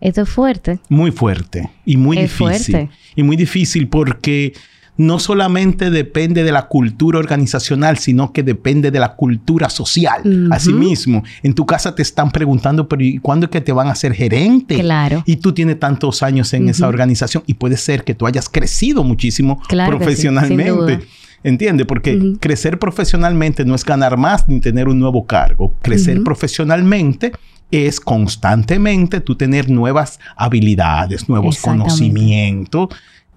Esto 0.00 0.22
es 0.22 0.30
fuerte. 0.30 0.78
Muy 0.88 1.10
fuerte 1.10 1.68
y 1.84 1.98
muy 1.98 2.16
Es 2.16 2.30
difícil. 2.30 2.74
fuerte. 2.76 2.90
Y 3.14 3.22
muy 3.24 3.36
difícil 3.36 3.88
porque 3.88 4.54
no 4.96 5.18
solamente 5.18 5.90
depende 5.90 6.44
de 6.44 6.52
la 6.52 6.68
cultura 6.68 7.18
organizacional, 7.18 7.98
sino 7.98 8.32
que 8.32 8.42
depende 8.42 8.90
de 8.90 9.00
la 9.00 9.14
cultura 9.14 9.68
social. 9.68 10.48
Asimismo, 10.52 11.24
en 11.42 11.54
tu 11.54 11.66
casa 11.66 11.94
te 11.94 12.02
están 12.02 12.30
preguntando, 12.30 12.88
pero 12.88 13.02
¿y 13.02 13.18
cuándo 13.18 13.46
es 13.46 13.50
que 13.50 13.60
te 13.60 13.72
van 13.72 13.88
a 13.88 13.92
hacer 13.92 14.14
gerente? 14.14 14.78
Claro. 14.78 15.22
Y 15.26 15.36
tú 15.36 15.52
tienes 15.52 15.80
tantos 15.80 16.22
años 16.22 16.52
en 16.54 16.68
esa 16.68 16.86
organización 16.86 17.42
y 17.46 17.54
puede 17.54 17.76
ser 17.76 18.04
que 18.04 18.14
tú 18.14 18.26
hayas 18.26 18.48
crecido 18.48 19.02
muchísimo 19.02 19.60
Claro 19.68 19.92
sí, 19.92 19.98
profesionalmente. 19.98 20.72
duda. 20.72 21.00
¿Entiendes? 21.42 21.86
Porque 21.86 22.36
crecer 22.40 22.78
profesionalmente 22.78 23.64
no 23.66 23.74
es 23.74 23.84
ganar 23.84 24.16
más 24.16 24.48
ni 24.48 24.60
tener 24.60 24.88
un 24.88 24.98
nuevo 24.98 25.26
cargo. 25.26 25.74
Crecer 25.82 26.22
profesionalmente 26.22 27.32
es 27.70 28.00
constantemente 28.00 29.20
tú 29.20 29.34
tener 29.34 29.68
nuevas 29.68 30.20
habilidades, 30.36 31.28
nuevos 31.28 31.58
conocimientos. 31.58 32.88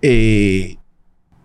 eh, 0.02 0.78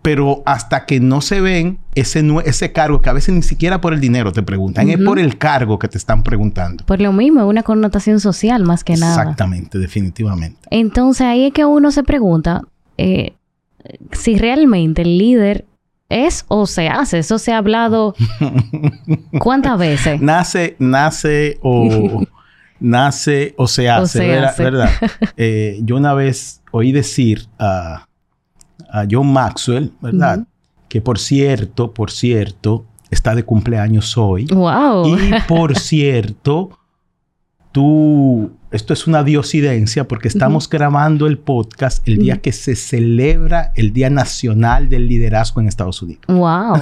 pero 0.03 0.43
hasta 0.45 0.85
que 0.85 0.99
no 0.99 1.21
se 1.21 1.39
ven 1.39 1.79
ese, 1.95 2.23
ese 2.45 2.73
cargo, 2.73 3.01
que 3.01 3.09
a 3.09 3.13
veces 3.13 3.33
ni 3.33 3.41
siquiera 3.41 3.79
por 3.79 3.93
el 3.93 4.01
dinero 4.01 4.33
te 4.33 4.43
preguntan, 4.43 4.89
es 4.89 4.99
por 4.99 5.17
el 5.17 5.37
cargo 5.37 5.79
que 5.79 5.87
te 5.87 5.97
están 5.97 6.23
preguntando. 6.23 6.85
Por 6.85 6.99
lo 6.99 7.13
mismo, 7.13 7.39
es 7.39 7.47
una 7.47 7.63
connotación 7.63 8.19
social 8.19 8.63
más 8.63 8.83
que 8.83 8.97
nada. 8.97 9.21
Exactamente, 9.21 9.79
definitivamente. 9.79 10.59
Entonces 10.69 11.25
ahí 11.25 11.45
es 11.45 11.53
que 11.53 11.63
uno 11.63 11.89
se 11.91 12.03
pregunta 12.03 12.63
eh, 12.97 13.33
si 14.11 14.37
realmente 14.37 15.03
el 15.03 15.17
líder 15.17 15.65
es 16.09 16.43
o 16.49 16.67
se 16.67 16.89
hace. 16.89 17.19
Eso 17.19 17.39
se 17.39 17.53
ha 17.53 17.57
hablado 17.57 18.13
cuántas 19.39 19.79
veces. 19.79 20.21
nace, 20.21 20.75
nace 20.79 21.59
o 21.61 22.23
nace 22.81 23.55
o 23.57 23.67
se 23.67 23.89
hace, 23.89 24.19
se 24.19 24.27
¿verdad? 24.27 24.49
hace. 24.49 24.63
¿verdad? 24.63 24.89
Eh, 25.37 25.79
yo 25.83 25.95
una 25.95 26.13
vez 26.13 26.61
oí 26.71 26.91
decir 26.91 27.47
a, 27.57 28.05
a 28.93 29.05
John 29.09 29.33
Maxwell, 29.33 29.91
¿verdad? 30.01 30.45
Que 30.87 31.01
por 31.01 31.17
cierto, 31.19 31.91
por 31.93 32.11
cierto, 32.11 32.85
está 33.09 33.33
de 33.35 33.43
cumpleaños 33.43 34.17
hoy. 34.17 34.45
Wow. 34.45 35.17
Y 35.17 35.31
por 35.47 35.75
cierto, 35.79 36.77
tú, 37.71 38.51
esto 38.71 38.93
es 38.93 39.07
una 39.07 39.23
diosidencia 39.23 40.07
porque 40.07 40.27
estamos 40.27 40.69
grabando 40.69 41.25
el 41.25 41.39
podcast 41.39 42.07
el 42.07 42.19
día 42.19 42.37
que 42.41 42.51
se 42.51 42.75
celebra 42.75 43.71
el 43.75 43.93
Día 43.93 44.11
Nacional 44.11 44.89
del 44.89 45.07
Liderazgo 45.07 45.59
en 45.61 45.67
Estados 45.67 46.01
Unidos. 46.03 46.23
Wow. 46.27 46.77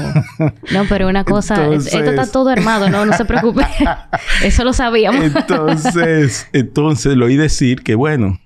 No, 0.74 0.84
pero 0.90 1.08
una 1.08 1.24
cosa, 1.24 1.68
es- 1.74 1.88
esto 1.88 2.10
está 2.10 2.30
todo 2.30 2.50
armado, 2.50 2.90
no, 2.90 3.06
no 3.06 3.14
se 3.14 3.24
preocupe. 3.24 3.66
Eso 4.44 4.66
lo 4.66 4.74
sabíamos. 4.74 5.24
Entonces, 5.24 6.48
entonces 6.52 7.16
lo 7.16 7.26
oí 7.28 7.38
decir 7.38 7.84
que, 7.84 7.96
bueno, 7.96 8.40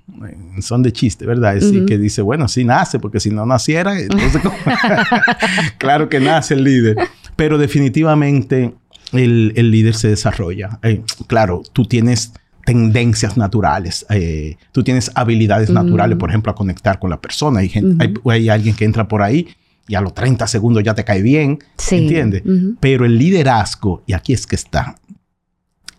son 0.62 0.84
de 0.84 0.92
chiste, 0.94 1.26
¿verdad? 1.26 1.58
Es 1.58 1.66
Ujú. 1.66 1.86
que 1.86 1.98
dice, 1.98 2.22
bueno, 2.22 2.48
sí 2.48 2.64
nace, 2.64 3.00
porque 3.00 3.20
si 3.20 3.30
no 3.32 3.46
naciera, 3.46 3.94
claro 5.78 6.10
que 6.10 6.20
nace 6.20 6.54
el 6.54 6.64
líder. 6.64 6.98
Pero 7.36 7.58
definitivamente 7.58 8.74
el, 9.12 9.54
el 9.56 9.72
líder 9.72 9.96
se 9.96 10.10
desarrolla. 10.10 10.80
Eh, 10.84 11.02
claro, 11.28 11.62
tú 11.74 11.86
tienes 11.86 12.34
tendencias 12.66 13.38
naturales, 13.38 14.06
eh, 14.10 14.58
tú 14.72 14.84
tienes 14.84 15.12
habilidades 15.14 15.70
naturales, 15.70 16.18
por 16.18 16.30
ejemplo, 16.30 16.52
a 16.52 16.56
conectar 16.56 16.98
con 17.00 17.10
la 17.12 17.22
persona. 17.22 17.60
Hay, 17.60 18.50
alguien 18.50 18.76
que 18.76 18.86
entra 18.86 19.08
por 19.08 19.22
ahí 19.22 19.48
y 19.88 19.94
a 19.94 20.02
los 20.02 20.16
30 20.16 20.48
segundos 20.48 20.84
ya 20.84 20.96
te 20.96 21.04
cae 21.04 21.22
bien, 21.22 21.60
Sí. 21.78 21.98
¿entiendes? 21.98 22.42
Pero 22.80 23.06
el 23.06 23.18
liderazgo, 23.20 24.02
y 24.08 24.14
aquí 24.14 24.34
es 24.34 24.48
que 24.48 24.56
está, 24.56 24.96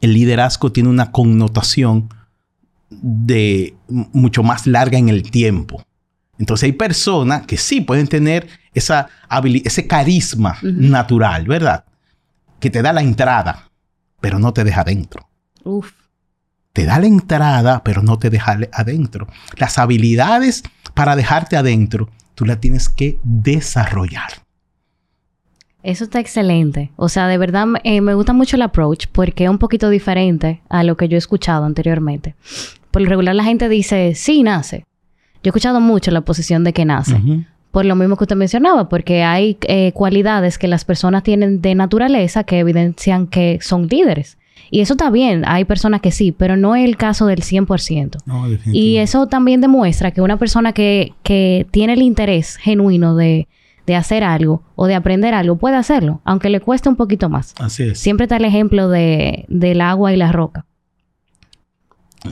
el 0.00 0.12
liderazgo 0.12 0.72
tiene 0.72 0.88
una 0.88 1.12
connotación 1.12 2.08
de 2.90 3.74
mucho 3.88 4.42
más 4.42 4.66
larga 4.66 4.98
en 4.98 5.08
el 5.08 5.30
tiempo. 5.30 5.84
Entonces 6.38 6.64
hay 6.64 6.72
personas 6.72 7.46
que 7.46 7.56
sí 7.56 7.80
pueden 7.80 8.08
tener 8.08 8.48
esa 8.74 9.08
ese 9.64 9.86
carisma 9.86 10.58
natural, 10.62 11.46
¿verdad? 11.46 11.84
Que 12.60 12.70
te 12.70 12.82
da 12.82 12.92
la 12.92 13.02
entrada, 13.02 13.70
pero 14.20 14.38
no 14.38 14.52
te 14.52 14.64
deja 14.64 14.82
adentro. 14.82 15.28
Uf. 15.64 15.92
Te 16.72 16.84
da 16.84 16.98
la 16.98 17.06
entrada, 17.06 17.82
pero 17.82 18.02
no 18.02 18.18
te 18.18 18.28
deja 18.28 18.58
adentro. 18.72 19.28
Las 19.56 19.78
habilidades 19.78 20.62
para 20.94 21.16
dejarte 21.16 21.56
adentro, 21.56 22.10
tú 22.34 22.44
las 22.44 22.60
tienes 22.60 22.88
que 22.88 23.18
desarrollar. 23.22 24.45
Eso 25.86 26.02
está 26.02 26.18
excelente. 26.18 26.90
O 26.96 27.08
sea, 27.08 27.28
de 27.28 27.38
verdad 27.38 27.64
eh, 27.84 28.00
me 28.00 28.14
gusta 28.14 28.32
mucho 28.32 28.56
el 28.56 28.62
approach 28.62 29.06
porque 29.12 29.44
es 29.44 29.50
un 29.50 29.58
poquito 29.58 29.88
diferente 29.88 30.60
a 30.68 30.82
lo 30.82 30.96
que 30.96 31.06
yo 31.06 31.14
he 31.14 31.18
escuchado 31.18 31.64
anteriormente. 31.64 32.34
Por 32.90 33.02
lo 33.02 33.08
regular 33.08 33.36
la 33.36 33.44
gente 33.44 33.68
dice, 33.68 34.16
sí, 34.16 34.42
nace. 34.42 34.84
Yo 35.34 35.42
he 35.44 35.48
escuchado 35.50 35.80
mucho 35.80 36.10
la 36.10 36.22
posición 36.22 36.64
de 36.64 36.72
que 36.72 36.84
nace. 36.84 37.16
Por 37.70 37.84
lo 37.84 37.94
mismo 37.94 38.16
que 38.16 38.24
usted 38.24 38.34
mencionaba, 38.34 38.88
porque 38.88 39.22
hay 39.22 39.58
eh, 39.68 39.92
cualidades 39.92 40.58
que 40.58 40.66
las 40.66 40.84
personas 40.84 41.22
tienen 41.22 41.60
de 41.62 41.76
naturaleza 41.76 42.42
que 42.42 42.58
evidencian 42.58 43.28
que 43.28 43.60
son 43.62 43.86
líderes. 43.86 44.38
Y 44.72 44.80
eso 44.80 44.94
está 44.94 45.08
bien, 45.10 45.44
hay 45.46 45.66
personas 45.66 46.00
que 46.00 46.10
sí, 46.10 46.32
pero 46.32 46.56
no 46.56 46.74
es 46.74 46.84
el 46.84 46.96
caso 46.96 47.26
del 47.26 47.42
100%. 47.42 48.16
No, 48.26 48.46
Y 48.72 48.96
eso 48.96 49.28
también 49.28 49.60
demuestra 49.60 50.10
que 50.10 50.20
una 50.20 50.36
persona 50.36 50.72
que, 50.72 51.12
que 51.22 51.64
tiene 51.70 51.92
el 51.92 52.02
interés 52.02 52.56
genuino 52.56 53.14
de, 53.14 53.46
de 53.86 53.96
hacer 53.96 54.24
algo 54.24 54.62
o 54.74 54.86
de 54.86 54.94
aprender 54.94 55.32
algo 55.34 55.56
puede 55.56 55.76
hacerlo, 55.76 56.20
aunque 56.24 56.50
le 56.50 56.60
cueste 56.60 56.88
un 56.88 56.96
poquito 56.96 57.28
más. 57.28 57.54
Así 57.58 57.84
es. 57.84 57.98
Siempre 57.98 58.24
está 58.24 58.36
el 58.36 58.44
ejemplo 58.44 58.88
de, 58.88 59.44
del 59.48 59.80
agua 59.80 60.12
y 60.12 60.16
la 60.16 60.32
roca. 60.32 60.66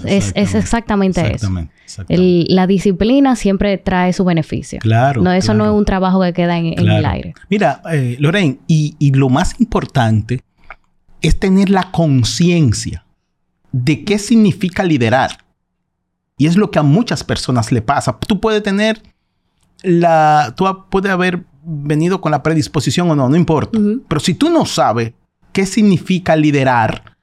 Es, 0.05 0.33
es 0.35 0.57
exactamente, 0.57 1.21
Exactamente, 1.21 1.73
eso. 1.77 2.03
exactamente. 2.03 2.15
El- 2.15 2.47
la 2.49 2.67
disciplina 2.67 3.37
siempre 3.37 3.79
trae 3.79 4.13
su 4.13 4.25
beneficio. 4.25 4.81
Claro. 4.81 5.23
no, 5.23 5.31
eso 5.33 5.55
no 5.55 5.65
es 5.67 5.71
un 5.71 5.85
trabajo 5.85 6.21
que 6.23 6.33
queda 6.33 6.59
en, 6.59 6.67
en 6.79 6.89
el 6.89 7.05
aire. 7.07 7.35
Mira, 7.49 7.81
eh, 7.93 8.17
Lorraine, 8.19 8.59
y, 8.67 8.97
y 8.99 9.13
lo 9.13 9.29
más 9.29 9.61
importante 9.61 10.43
es 11.21 11.39
tener 11.39 11.71
la 11.71 11.93
conciencia 11.93 13.05
de 13.71 14.05
qué 14.05 14.19
significa 14.19 14.83
liderar. 14.83 15.39
Y 16.37 16.47
es 16.49 16.57
lo 16.57 16.73
que 16.73 16.81
a 16.81 16.83
muchas 16.83 17.23
personas 17.23 17.71
le 17.71 17.81
pasa. 17.81 18.19
Tú 18.19 18.41
puedes 18.41 18.63
tener 18.65 19.01
la... 19.85 20.55
Tú 20.57 20.67
puedes 20.91 21.13
haber 21.13 21.45
venido 21.63 22.21
con 22.21 22.33
la 22.33 22.43
predisposición 22.43 23.11
o 23.11 23.15
no, 23.15 23.29
no 23.29 23.37
importa. 23.37 23.79
Pero 24.09 24.21
si 24.21 24.35
tú 24.35 24.51
no 24.51 24.67
sabes 24.67 25.13
qué 25.53 25.67
significa 25.67 26.37
liderar, 26.37 27.17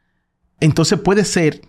entonces 0.60 1.00
puede 1.00 1.26
ser 1.26 1.62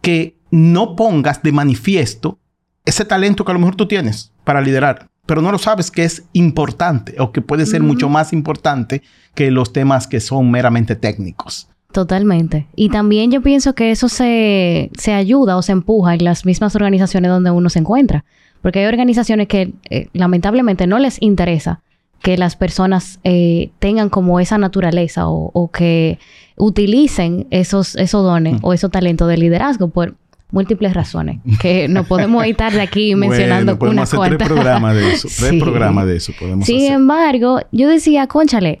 que 0.00 0.38
no 0.50 0.94
pongas 0.94 1.42
de 1.42 1.50
manifiesto 1.50 2.38
ese 2.84 3.04
talento 3.04 3.44
que 3.44 3.50
a 3.50 3.54
lo 3.54 3.60
mejor 3.60 3.76
tú 3.76 3.88
tienes 3.88 4.32
para 4.44 4.60
liderar, 4.60 5.08
pero 5.26 5.40
no 5.40 5.50
lo 5.50 5.58
sabes 5.58 5.90
que 5.90 6.04
es 6.04 6.24
importante 6.32 7.16
o 7.18 7.32
que 7.32 7.40
puede 7.40 7.66
ser 7.66 7.82
mucho 7.82 8.08
más 8.08 8.32
importante 8.32 9.02
que 9.34 9.50
los 9.50 9.72
temas 9.72 10.06
que 10.06 10.20
son 10.20 10.50
meramente 10.50 10.94
técnicos. 10.94 11.68
Totalmente. 11.92 12.66
Y 12.74 12.88
también 12.90 13.30
yo 13.30 13.40
pienso 13.40 13.74
que 13.74 13.90
eso 13.90 14.08
se, 14.08 14.90
se 14.98 15.12
ayuda 15.12 15.56
o 15.56 15.62
se 15.62 15.72
empuja 15.72 16.14
en 16.14 16.24
las 16.24 16.44
mismas 16.44 16.74
organizaciones 16.74 17.30
donde 17.30 17.50
uno 17.52 17.70
se 17.70 17.78
encuentra. 17.78 18.24
Porque 18.64 18.80
hay 18.80 18.86
organizaciones 18.86 19.46
que 19.46 19.74
eh, 19.90 20.08
lamentablemente 20.14 20.88
no 20.88 20.98
les 20.98 21.20
interesa 21.22 21.82
que 22.22 22.36
las 22.38 22.56
personas 22.56 23.20
eh, 23.22 23.70
tengan 23.78 24.08
como 24.08 24.40
esa 24.40 24.56
naturaleza 24.58 25.28
o, 25.28 25.50
o 25.52 25.70
que 25.70 26.18
utilicen 26.56 27.46
esos, 27.50 27.94
esos 27.96 28.24
dones 28.24 28.54
Mm. 28.54 28.58
o 28.64 28.72
esos 28.72 28.90
talentos 28.90 29.28
de 29.28 29.36
liderazgo 29.36 29.88
por 29.90 30.14
múltiples 30.50 30.94
razones. 30.94 31.40
Que 31.60 31.88
no 31.88 32.04
podemos 32.08 32.46
estar 32.46 32.72
de 32.72 32.80
aquí 32.80 33.14
mencionando 33.14 33.76
Bueno, 33.76 33.92
unas 33.92 34.14
cuantas. 34.14 34.38
tres 34.38 34.48
programas 34.48 34.94
de 34.96 35.12
eso. 35.12 35.28
Tres 35.28 35.50
Sí. 35.50 35.60
programas 35.60 36.06
de 36.06 36.16
eso 36.16 36.32
podemos 36.38 36.64
Sin 36.66 36.78
hacer. 36.78 36.92
embargo, 36.92 37.60
yo 37.70 37.88
decía, 37.88 38.26
conchale, 38.28 38.80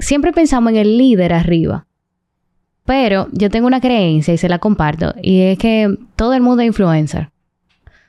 siempre 0.00 0.32
pensamos 0.32 0.72
en 0.72 0.78
el 0.78 0.98
líder 0.98 1.32
arriba. 1.32 1.86
Pero 2.84 3.28
yo 3.30 3.48
tengo 3.50 3.68
una 3.68 3.80
creencia 3.80 4.34
y 4.34 4.38
se 4.38 4.48
la 4.48 4.58
comparto. 4.58 5.14
Y 5.22 5.42
es 5.42 5.58
que 5.58 5.96
todo 6.16 6.34
el 6.34 6.40
mundo 6.42 6.62
es 6.62 6.66
influencer. 6.66 7.30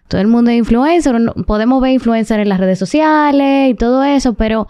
Todo 0.07 0.21
el 0.21 0.27
mundo 0.27 0.51
es 0.51 0.57
influencer. 0.57 1.15
Podemos 1.47 1.81
ver 1.81 1.91
influencer 1.93 2.39
en 2.39 2.49
las 2.49 2.59
redes 2.59 2.79
sociales 2.79 3.71
y 3.71 3.73
todo 3.73 4.03
eso, 4.03 4.33
pero 4.33 4.67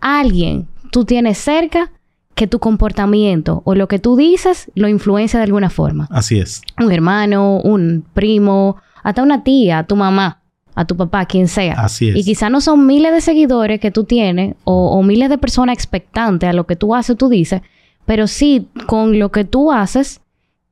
alguien 0.00 0.68
tú 0.90 1.04
tienes 1.04 1.38
cerca 1.38 1.90
que 2.34 2.46
tu 2.46 2.58
comportamiento 2.58 3.62
o 3.64 3.74
lo 3.74 3.88
que 3.88 3.98
tú 3.98 4.16
dices 4.16 4.70
lo 4.74 4.88
influencia 4.88 5.38
de 5.38 5.44
alguna 5.44 5.68
forma 5.68 6.08
Así 6.10 6.38
es. 6.38 6.62
un 6.80 6.90
hermano, 6.90 7.60
un 7.60 8.04
primo, 8.14 8.76
hasta 9.02 9.22
una 9.22 9.42
tía, 9.44 9.82
tu 9.84 9.94
mamá, 9.96 10.40
a 10.74 10.84
tu 10.86 10.96
papá, 10.96 11.26
quien 11.26 11.48
sea. 11.48 11.74
Así 11.74 12.08
es. 12.08 12.16
Y 12.16 12.24
quizá 12.24 12.48
no 12.48 12.60
son 12.60 12.86
miles 12.86 13.12
de 13.12 13.20
seguidores 13.20 13.80
que 13.80 13.90
tú 13.90 14.04
tienes 14.04 14.54
o, 14.64 14.90
o 14.92 15.02
miles 15.02 15.28
de 15.28 15.36
personas 15.36 15.74
expectantes 15.74 16.48
a 16.48 16.52
lo 16.52 16.66
que 16.66 16.76
tú 16.76 16.94
haces 16.94 17.10
o 17.10 17.16
tú 17.16 17.28
dices, 17.28 17.60
pero 18.06 18.26
sí 18.26 18.68
con 18.86 19.18
lo 19.18 19.30
que 19.30 19.44
tú 19.44 19.70
haces, 19.72 20.20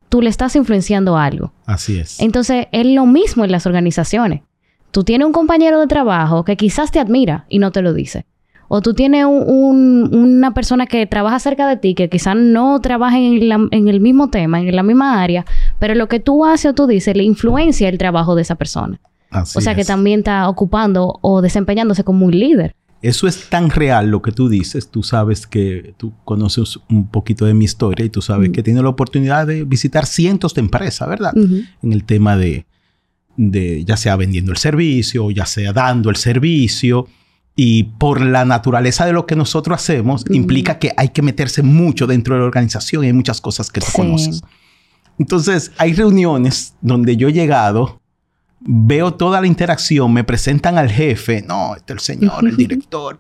tú 0.09 0.23
le 0.23 0.31
estás 0.31 0.57
influenciando 0.57 1.17
algo. 1.17 1.53
Así 1.67 1.99
es. 1.99 2.21
Entonces, 2.21 2.67
es 2.73 2.87
lo 2.87 3.07
mismo 3.07 3.45
en 3.45 3.53
las 3.53 3.67
organizaciones. 3.67 4.43
Tú 4.91 5.05
tienes 5.05 5.27
un 5.27 5.33
compañero 5.33 5.81
de 5.81 5.87
trabajo 5.87 6.45
que 6.45 6.57
quizás 6.57 6.91
te 6.91 6.99
admira 6.99 7.45
y 7.49 7.59
no 7.59 7.73
te 7.73 7.83
lo 7.83 7.93
dice. 7.93 8.25
O 8.71 8.83
tú 8.83 8.93
tienes 8.95 9.25
un- 9.25 9.45
un- 9.49 10.15
una 10.15 10.53
persona 10.53 10.87
que 10.87 11.07
trabaja 11.07 11.38
cerca 11.38 11.67
de 11.69 11.77
ti, 11.77 11.95
que 11.95 12.09
quizás 12.11 12.37
no 12.37 12.81
trabaja 12.81 13.19
en, 13.19 13.49
la- 13.49 13.67
en 13.71 13.88
el 13.88 14.00
mismo 14.00 14.29
tema, 14.29 14.61
en 14.61 14.75
la 14.77 14.83
misma 14.83 15.23
área, 15.23 15.45
pero 15.79 15.95
lo 15.95 16.07
que 16.09 16.21
tú 16.21 16.45
haces 16.45 16.71
o 16.73 16.75
tú 16.75 16.87
dices 16.87 17.17
le 17.17 17.23
influencia 17.23 17.88
el 17.88 17.97
trabajo 17.99 18.35
de 18.35 18.43
esa 18.43 18.57
persona. 18.57 19.00
Así 19.31 19.59
o 19.59 19.61
sea 19.61 19.75
que 19.75 19.85
también 19.85 20.21
está 20.21 20.49
ocupando 20.49 21.19
o 21.23 21.41
desempeñándose 21.43 22.03
como 22.05 22.25
un 22.27 22.38
líder. 22.38 22.75
Eso 23.00 23.28
es 23.28 23.49
tan 23.49 23.70
real 23.70 24.11
lo 24.11 24.23
que 24.23 24.33
tú 24.33 24.49
dices. 24.49 24.88
Tú 24.90 25.03
sabes 25.03 25.46
que 25.46 25.94
tú 25.96 26.12
conoces 26.25 26.79
un 26.90 27.09
poquito 27.09 27.44
de 27.44 27.55
mi 27.55 27.64
historia 27.64 28.05
y 28.05 28.11
tú 28.11 28.20
sabes 28.23 28.51
que 28.51 28.62
tenido 28.62 28.83
la 28.83 28.88
oportunidad 28.88 29.46
de 29.46 29.62
visitar 29.64 30.05
cientos 30.07 30.55
de 30.55 30.61
empresas, 30.62 31.09
¿verdad? 31.09 31.33
En 31.37 31.92
el 31.92 32.05
tema 32.05 32.37
de, 32.37 32.66
de 33.37 33.85
ya 33.85 33.96
sea 33.96 34.16
vendiendo 34.16 34.51
el 34.51 34.59
servicio 34.59 35.31
ya 35.31 35.46
sea 35.46 35.73
dando 35.73 36.11
el 36.11 36.16
servicio. 36.16 37.07
Y 37.61 37.85
por 37.85 38.20
la 38.20 38.44
naturaleza 38.44 39.05
de 39.05 39.12
lo 39.12 39.27
que 39.27 39.35
nosotros 39.35 39.77
hacemos, 39.81 40.25
implica 40.31 40.79
que 40.79 40.92
hay 40.96 41.09
que 41.09 41.23
meterse 41.23 41.62
mucho 41.62 42.07
dentro 42.07 42.35
de 42.35 42.40
la 42.40 42.46
organización 42.46 43.03
y 43.03 43.09
hay 43.09 43.12
muchas 43.12 43.40
cosas 43.40 43.70
que 43.70 43.81
tú 43.81 43.87
Sí. 43.87 43.92
conoces. 43.96 44.42
Entonces, 45.18 45.73
hay 45.79 45.92
reuniones 45.94 46.75
donde 46.81 47.16
yo 47.16 47.29
he 47.29 47.33
llegado, 47.33 47.98
veo 48.61 49.14
toda 49.14 49.40
la 49.40 49.47
interacción, 49.47 50.12
me 50.12 50.25
presentan 50.25 50.79
al 50.79 50.90
jefe, 50.90 51.42
no, 51.42 51.77
este 51.77 51.92
es 51.92 51.99
el 51.99 52.01
señor, 52.01 52.47
el 52.47 52.57
director, 52.57 53.18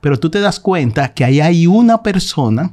pero 0.00 0.18
tú 0.18 0.30
te 0.30 0.40
das 0.40 0.60
cuenta 0.60 1.12
que 1.12 1.24
ahí 1.24 1.40
hay 1.40 1.66
una 1.66 2.02
persona 2.02 2.72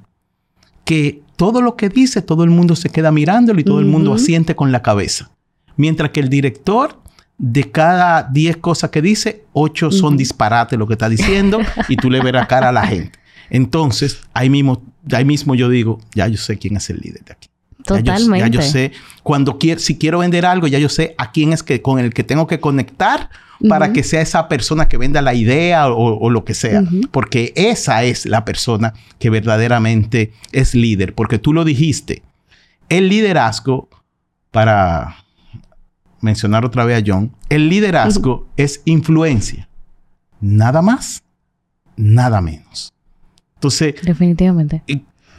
que 0.84 1.22
todo 1.36 1.62
lo 1.62 1.76
que 1.76 1.90
dice, 1.90 2.22
todo 2.22 2.44
el 2.44 2.50
mundo 2.50 2.76
se 2.76 2.90
queda 2.90 3.12
mirándolo 3.12 3.60
y 3.60 3.64
todo 3.64 3.80
el 3.80 3.86
mundo 3.86 4.14
asiente 4.14 4.56
con 4.56 4.72
la 4.72 4.82
cabeza. 4.82 5.32
Mientras 5.76 6.12
que 6.12 6.20
el 6.20 6.30
director, 6.30 7.02
de 7.38 7.70
cada 7.70 8.24
10 8.24 8.58
cosas 8.58 8.92
que 8.92 9.02
dice, 9.02 9.46
8 9.54 9.92
son 9.92 10.10
Ujú. 10.14 10.18
disparate 10.18 10.78
lo 10.78 10.88
que 10.88 10.94
está 10.94 11.10
diciendo 11.10 11.60
y 11.90 11.98
tú 11.98 12.10
le 12.10 12.22
verás 12.22 12.48
cara 12.48 12.70
a 12.70 12.72
la 12.72 12.88
gente. 12.88 13.20
Entonces, 13.50 14.22
ahí 14.34 14.50
mismo, 14.50 14.82
ahí 15.12 15.26
mismo 15.26 15.54
yo 15.56 15.70
digo, 15.70 16.00
ya 16.14 16.28
yo 16.28 16.38
sé 16.38 16.58
quién 16.58 16.78
es 16.78 16.90
el 16.90 16.98
líder 16.98 17.24
de 17.26 17.34
aquí. 17.34 17.50
Ya 17.88 17.96
yo- 17.98 18.04
Totalmente. 18.04 18.40
Ya 18.40 18.48
yo, 18.48 18.62
sé, 18.62 18.92
cuando 19.24 19.58
quiero, 19.58 19.80
si 19.80 19.98
quiero 19.98 20.20
vender 20.20 20.46
algo, 20.46 20.68
ya 20.68 20.80
yo 20.80 20.90
sé 20.90 21.14
a 21.18 21.32
quién 21.32 21.54
es 21.54 21.62
que 21.64 21.82
con 21.82 22.00
el 22.00 22.14
que 22.14 22.24
tengo 22.24 22.48
que 22.48 22.60
conectar 22.60 23.30
para 23.70 23.86
Ujú. 23.86 23.94
que 23.94 24.04
sea 24.04 24.22
esa 24.22 24.48
persona 24.50 24.88
que 24.88 24.98
venda 24.98 25.22
la 25.22 25.34
idea 25.34 25.88
o, 25.90 26.18
o 26.20 26.30
lo 26.30 26.44
que 26.44 26.54
sea. 26.54 26.82
Ujú. 26.82 27.02
Porque 27.12 27.54
esa 27.56 28.04
es 28.04 28.26
la 28.26 28.44
persona 28.44 28.94
que 29.20 29.30
verdaderamente 29.30 30.34
es 30.52 30.76
líder. 30.76 31.14
Porque 31.16 31.40
tú 31.40 31.54
lo 31.54 31.64
dijiste. 31.64 32.22
El 32.90 33.08
liderazgo, 33.10 33.90
para 34.52 35.16
mencionar 36.22 36.66
otra 36.66 36.86
vez 36.86 37.02
a 37.02 37.04
John, 37.06 37.32
el 37.50 37.70
liderazgo 37.70 38.48
es 38.58 38.82
influencia. 38.86 39.68
Nada 40.42 40.82
más, 40.82 41.24
nada 41.96 42.42
menos. 42.42 42.94
Entonces, 43.56 43.96
Definitivamente. 44.04 44.84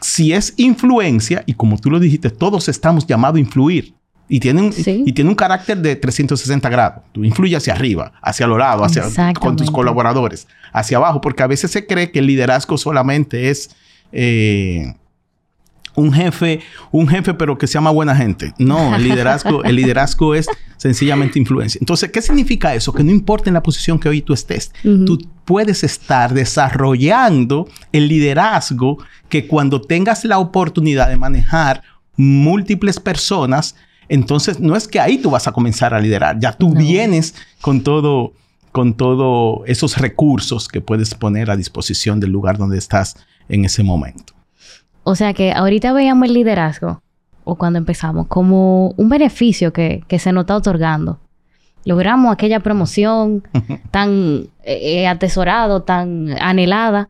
Si 0.00 0.32
es 0.32 0.54
influencia, 0.56 1.42
y 1.46 1.54
como 1.54 1.78
tú 1.78 1.90
lo 1.90 1.98
dijiste, 2.00 2.30
todos 2.30 2.68
estamos 2.68 3.06
llamados 3.06 3.36
a 3.36 3.40
influir. 3.40 3.94
Y 4.28 4.40
tiene, 4.40 4.60
un, 4.60 4.72
Sí. 4.72 5.04
y 5.06 5.12
tiene 5.12 5.30
un 5.30 5.36
carácter 5.36 5.78
de 5.78 5.94
360 5.94 6.68
grados. 6.68 7.04
Tú 7.12 7.24
influyes 7.24 7.58
hacia 7.58 7.74
arriba, 7.74 8.12
hacia 8.20 8.48
los 8.48 8.58
lados, 8.58 8.96
hacia, 8.96 9.32
con 9.34 9.54
tus 9.56 9.70
colaboradores, 9.70 10.48
hacia 10.72 10.96
abajo, 10.96 11.20
porque 11.20 11.44
a 11.44 11.46
veces 11.46 11.70
se 11.70 11.86
cree 11.86 12.10
que 12.10 12.18
el 12.18 12.26
liderazgo 12.26 12.76
solamente 12.76 13.50
es 13.50 13.70
eh, 14.10 14.94
un 15.96 16.12
jefe, 16.12 16.60
un 16.92 17.08
jefe, 17.08 17.34
pero 17.34 17.58
que 17.58 17.66
se 17.66 17.74
llama 17.74 17.90
buena 17.90 18.14
gente. 18.14 18.54
No, 18.58 18.94
el 18.94 19.02
liderazgo, 19.04 19.64
el 19.64 19.76
liderazgo 19.76 20.34
es 20.34 20.46
sencillamente 20.76 21.38
influencia. 21.38 21.78
Entonces, 21.80 22.10
¿qué 22.10 22.22
significa 22.22 22.74
eso? 22.74 22.92
Que 22.92 23.02
no 23.02 23.10
importa 23.10 23.50
en 23.50 23.54
la 23.54 23.62
posición 23.62 23.98
que 23.98 24.08
hoy 24.08 24.22
tú 24.22 24.32
estés, 24.34 24.72
tú 24.82 25.18
puedes 25.44 25.82
estar 25.84 26.34
desarrollando 26.34 27.68
el 27.92 28.08
liderazgo 28.08 28.98
que 29.28 29.46
cuando 29.46 29.80
tengas 29.80 30.24
la 30.24 30.38
oportunidad 30.38 31.08
de 31.08 31.16
manejar 31.16 31.82
múltiples 32.16 33.00
personas, 33.00 33.74
entonces 34.08 34.60
no 34.60 34.76
es 34.76 34.86
que 34.88 35.00
ahí 35.00 35.18
tú 35.18 35.30
vas 35.30 35.46
a 35.48 35.52
comenzar 35.52 35.94
a 35.94 36.00
liderar, 36.00 36.38
ya 36.38 36.52
tú 36.52 36.70
No. 36.72 36.80
vienes 36.80 37.34
con 37.60 37.82
todo 37.82 38.32
con 38.72 38.92
todo 38.92 39.64
esos 39.64 39.96
recursos 39.96 40.68
que 40.68 40.82
puedes 40.82 41.14
poner 41.14 41.50
a 41.50 41.56
disposición 41.56 42.20
del 42.20 42.30
lugar 42.30 42.58
donde 42.58 42.76
estás 42.76 43.16
en 43.48 43.64
ese 43.64 43.82
momento. 43.82 44.34
O 45.08 45.14
sea 45.14 45.34
que 45.34 45.52
ahorita 45.52 45.92
veíamos 45.92 46.26
el 46.26 46.34
liderazgo, 46.34 47.00
o 47.44 47.54
cuando 47.54 47.78
empezamos, 47.78 48.26
como 48.26 48.88
un 48.96 49.08
beneficio 49.08 49.72
que, 49.72 50.02
que 50.08 50.18
se 50.18 50.32
nos 50.32 50.42
está 50.42 50.56
otorgando. 50.56 51.20
Logramos 51.84 52.32
aquella 52.32 52.58
promoción 52.58 53.44
tan 53.92 54.48
eh, 54.64 55.02
eh, 55.04 55.06
atesorado, 55.06 55.84
tan 55.84 56.34
anhelada, 56.40 57.08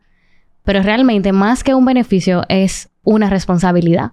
pero 0.63 0.83
realmente 0.83 1.31
más 1.31 1.63
que 1.63 1.73
un 1.73 1.85
beneficio 1.85 2.43
es 2.49 2.89
una 3.03 3.31
responsabilidad. 3.31 4.11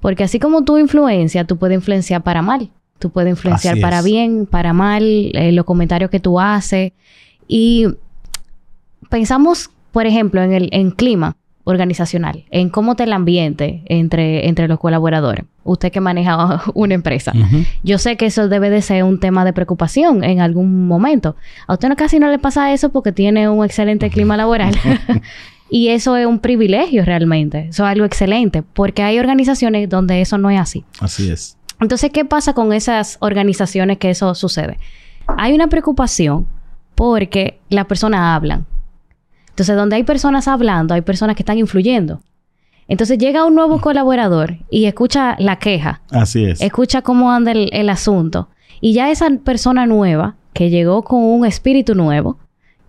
Porque 0.00 0.24
así 0.24 0.38
como 0.38 0.64
tú 0.64 0.78
influencias, 0.78 1.46
tú 1.46 1.58
puedes 1.58 1.74
influenciar 1.74 2.22
para 2.22 2.40
mal. 2.40 2.70
Tú 2.98 3.10
puedes 3.10 3.28
influenciar 3.28 3.74
Así 3.74 3.82
para 3.82 3.98
es. 3.98 4.04
bien, 4.06 4.46
para 4.46 4.72
mal, 4.72 5.02
eh, 5.04 5.52
los 5.52 5.66
comentarios 5.66 6.10
que 6.10 6.18
tú 6.18 6.40
haces. 6.40 6.92
Y 7.46 7.88
pensamos, 9.10 9.68
por 9.92 10.06
ejemplo, 10.06 10.40
en 10.40 10.54
el 10.54 10.70
en 10.72 10.92
clima 10.92 11.36
organizacional, 11.68 12.46
en 12.50 12.70
cómo 12.70 12.92
está 12.92 13.04
el 13.04 13.12
ambiente 13.12 13.82
entre, 13.86 14.48
entre 14.48 14.68
los 14.68 14.80
colaboradores. 14.80 15.44
Usted 15.64 15.92
que 15.92 16.00
maneja 16.00 16.62
una 16.74 16.94
empresa. 16.94 17.34
Yo 17.82 17.98
sé 17.98 18.16
que 18.16 18.24
eso 18.24 18.48
debe 18.48 18.70
de 18.70 18.80
ser 18.80 19.04
un 19.04 19.20
tema 19.20 19.44
de 19.44 19.52
preocupación 19.52 20.24
en 20.24 20.40
algún 20.40 20.88
momento. 20.88 21.36
A 21.66 21.74
usted 21.74 21.90
no 21.90 21.96
casi 21.96 22.18
no 22.18 22.30
le 22.30 22.38
pasa 22.38 22.72
eso 22.72 22.88
porque 22.88 23.12
tiene 23.12 23.50
un 23.50 23.62
excelente 23.66 24.08
clima 24.08 24.38
laboral. 24.38 24.74
y 25.70 25.88
eso 25.88 26.16
es 26.16 26.24
un 26.24 26.38
privilegio 26.38 27.04
realmente. 27.04 27.68
Eso 27.68 27.84
es 27.84 27.90
algo 27.90 28.06
excelente. 28.06 28.62
Porque 28.62 29.02
hay 29.02 29.18
organizaciones 29.18 29.90
donde 29.90 30.22
eso 30.22 30.38
no 30.38 30.48
es 30.48 30.58
así. 30.58 30.86
Así 31.00 31.30
es. 31.30 31.58
Entonces, 31.80 32.10
¿qué 32.10 32.24
pasa 32.24 32.54
con 32.54 32.72
esas 32.72 33.18
organizaciones 33.20 33.98
que 33.98 34.08
eso 34.08 34.34
sucede? 34.34 34.78
Hay 35.26 35.52
una 35.52 35.68
preocupación 35.68 36.46
porque 36.94 37.60
las 37.68 37.84
personas 37.84 38.20
hablan. 38.22 38.64
Entonces, 39.58 39.74
donde 39.74 39.96
hay 39.96 40.04
personas 40.04 40.46
hablando, 40.46 40.94
hay 40.94 41.00
personas 41.00 41.34
que 41.34 41.42
están 41.42 41.58
influyendo. 41.58 42.22
Entonces 42.86 43.18
llega 43.18 43.44
un 43.44 43.56
nuevo 43.56 43.80
colaborador 43.80 44.58
y 44.70 44.84
escucha 44.84 45.34
la 45.40 45.56
queja. 45.58 46.00
Así 46.12 46.44
es. 46.44 46.60
Escucha 46.60 47.02
cómo 47.02 47.32
anda 47.32 47.50
el, 47.50 47.68
el 47.72 47.90
asunto. 47.90 48.50
Y 48.80 48.92
ya 48.92 49.10
esa 49.10 49.28
persona 49.44 49.84
nueva, 49.84 50.36
que 50.52 50.70
llegó 50.70 51.02
con 51.02 51.24
un 51.24 51.44
espíritu 51.44 51.96
nuevo, 51.96 52.38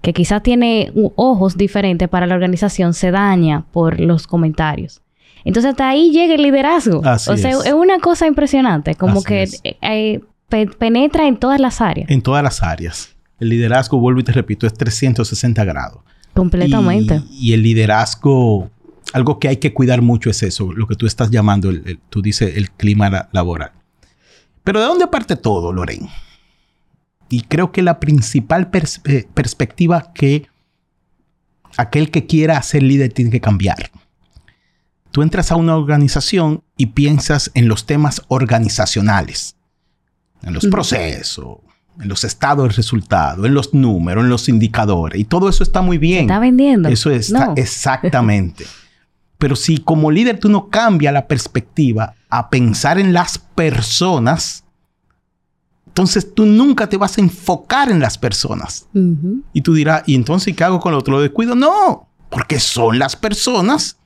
que 0.03 0.13
quizás 0.13 0.43
tiene 0.43 0.93
ojos 1.15 1.58
diferentes 1.58 2.08
para 2.08 2.27
la 2.27 2.36
organización, 2.36 2.93
se 2.93 3.10
daña 3.10 3.65
por 3.71 3.99
los 3.99 4.27
comentarios. 4.27 5.01
Entonces 5.43 5.71
hasta 5.71 5.89
ahí 5.89 6.12
llega 6.12 6.36
el 6.36 6.43
liderazgo. 6.43 7.01
Así 7.03 7.32
o 7.32 7.38
sea, 7.38 7.49
es. 7.49 7.65
es. 7.65 7.73
una 7.73 7.97
cosa 7.97 8.27
impresionante, 8.27 8.93
como 8.93 9.17
Así 9.17 9.25
que 9.25 9.43
eh, 9.63 9.77
eh, 9.82 10.21
pe- 10.49 10.67
penetra 10.67 11.25
en 11.25 11.38
todas 11.38 11.60
las 11.60 11.82
áreas. 11.82 12.12
En 12.12 12.21
todas 12.21 12.43
las 12.43 12.62
áreas. 12.62 13.15
El 13.39 13.49
liderazgo, 13.49 13.99
vuelvo 13.99 14.19
y 14.19 14.23
te 14.23 14.34
repito, 14.34 14.67
es 14.67 14.73
360 14.75 15.63
grados. 15.65 16.03
Completamente. 16.34 17.22
Y, 17.32 17.50
y 17.50 17.54
el 17.54 17.63
liderazgo, 17.63 18.70
algo 19.13 19.39
que 19.39 19.48
hay 19.48 19.58
que 19.58 19.74
cuidar 19.74 20.02
mucho 20.02 20.30
es 20.30 20.44
eso, 20.44 20.72
lo 20.72 20.88
que 20.88 20.96
tú 20.96 21.06
estás 21.06 21.32
llamando, 21.32 21.70
el- 21.70 21.84
el- 21.86 22.00
tú 22.10 22.22
dices, 22.22 22.56
el 22.58 22.72
clima 22.72 23.10
la- 23.10 23.30
laboral. 23.32 23.72
Pero 24.63 24.80
¿de 24.80 24.86
dónde 24.86 25.08
parte 25.08 25.36
todo, 25.36 25.72
Loren? 25.74 26.08
Y 27.30 27.42
creo 27.42 27.72
que 27.72 27.82
la 27.82 28.00
principal 28.00 28.72
pers- 28.72 29.02
eh, 29.10 29.28
perspectiva 29.34 30.12
que 30.13 30.48
aquel 31.78 32.12
que 32.12 32.26
quiera 32.26 32.62
ser 32.62 32.84
líder 32.84 33.13
tiene 33.13 33.32
que 33.32 33.39
cambiar. 33.42 33.92
Tú 35.12 35.22
entras 35.24 35.52
a 35.52 35.56
una 35.56 35.76
organización 35.76 36.63
y 36.78 36.88
piensas 36.88 37.52
en 37.56 37.68
los 37.68 37.86
temas 37.86 38.22
organizacionales, 38.28 39.56
en 40.44 40.54
los 40.54 40.65
Ujú. 40.65 40.72
procesos, 40.72 41.58
en 41.99 42.07
los 42.07 42.23
estados 42.23 42.69
de 42.69 42.75
resultado, 42.75 43.45
en 43.45 43.53
los 43.53 43.73
números, 43.73 44.23
en 44.23 44.29
los 44.29 44.49
indicadores. 44.49 45.19
Y 45.19 45.25
todo 45.25 45.49
eso 45.49 45.63
está 45.63 45.81
muy 45.81 45.97
bien. 45.97 46.21
¿Está 46.21 46.39
vendiendo? 46.39 46.89
Eso 46.89 47.12
está 47.12 47.47
No. 47.47 47.53
exactamente. 47.55 48.65
Pero 49.38 49.55
si 49.55 49.77
como 49.77 50.12
líder 50.12 50.39
tú 50.39 50.49
no 50.49 50.67
cambias 50.69 51.13
la 51.13 51.27
perspectiva 51.27 52.13
a 52.29 52.49
pensar 52.49 52.99
en 52.99 53.13
las 53.13 53.38
personas, 53.38 54.65
entonces 55.88 56.33
tú 56.33 56.45
nunca 56.45 56.88
te 56.88 56.97
vas 56.97 57.17
a 57.17 57.21
enfocar 57.21 57.89
en 57.89 57.99
las 57.99 58.17
personas. 58.17 58.88
Y 59.53 59.62
tú 59.62 59.73
dirás, 59.73 60.03
¿y 60.05 60.15
entonces 60.15 60.55
qué 60.55 60.63
hago 60.63 60.79
con 60.79 60.91
lo 60.91 60.97
otro? 60.97 61.13
¿Lo 61.15 61.21
descuido? 61.21 61.55
No, 61.55 62.09
porque 62.29 62.59
son 62.59 62.99
las 62.99 63.15
personas 63.15 63.98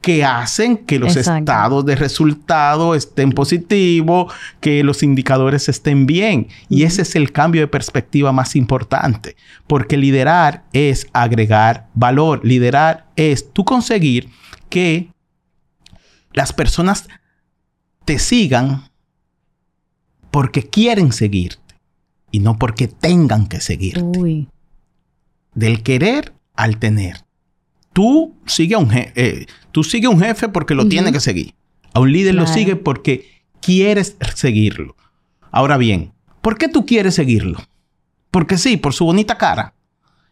que 0.00 0.24
hacen 0.24 0.78
que 0.78 0.98
los 0.98 1.16
Exacto. 1.16 1.40
estados 1.40 1.84
de 1.84 1.94
resultado 1.94 2.94
estén 2.94 3.32
positivos, 3.32 4.32
que 4.60 4.82
los 4.82 5.02
indicadores 5.02 5.68
estén 5.68 6.06
bien. 6.06 6.48
Y 6.68 6.84
ese 6.84 7.02
es 7.02 7.16
el 7.16 7.32
cambio 7.32 7.60
de 7.60 7.68
perspectiva 7.68 8.32
más 8.32 8.56
importante, 8.56 9.36
porque 9.66 9.96
liderar 9.96 10.64
es 10.72 11.06
agregar 11.12 11.88
valor. 11.94 12.40
Liderar 12.44 13.06
es 13.16 13.52
tú 13.52 13.64
conseguir 13.64 14.30
que 14.70 15.08
las 16.32 16.52
personas 16.52 17.08
te 18.04 18.18
sigan 18.18 18.84
porque 20.30 20.62
quieren 20.62 21.12
seguirte 21.12 21.74
y 22.30 22.40
no 22.40 22.58
porque 22.58 22.88
tengan 22.88 23.46
que 23.46 23.60
seguirte 23.60 24.18
Uy. 24.18 24.48
del 25.54 25.82
querer 25.82 26.32
al 26.54 26.78
tener. 26.78 27.24
Tú 27.92 28.36
sigue 28.46 28.76
a 28.76 28.78
un, 28.78 28.92
eh, 28.92 29.46
tú 29.72 29.84
sigue 29.84 30.06
a 30.06 30.10
un 30.10 30.20
jefe 30.20 30.48
porque 30.48 30.74
lo 30.74 30.86
tiene 30.88 31.12
que 31.12 31.20
seguir. 31.20 31.54
A 31.92 32.00
un 32.00 32.12
líder 32.12 32.34
lo 32.34 32.46
sigue 32.46 32.76
porque 32.76 33.28
quieres 33.60 34.16
seguirlo. 34.34 34.96
Ahora 35.50 35.76
bien, 35.76 36.12
¿por 36.40 36.56
qué 36.58 36.68
tú 36.68 36.86
quieres 36.86 37.14
seguirlo? 37.14 37.58
Porque 38.30 38.56
sí, 38.58 38.76
por 38.76 38.94
su 38.94 39.04
bonita 39.04 39.36
cara. 39.38 39.74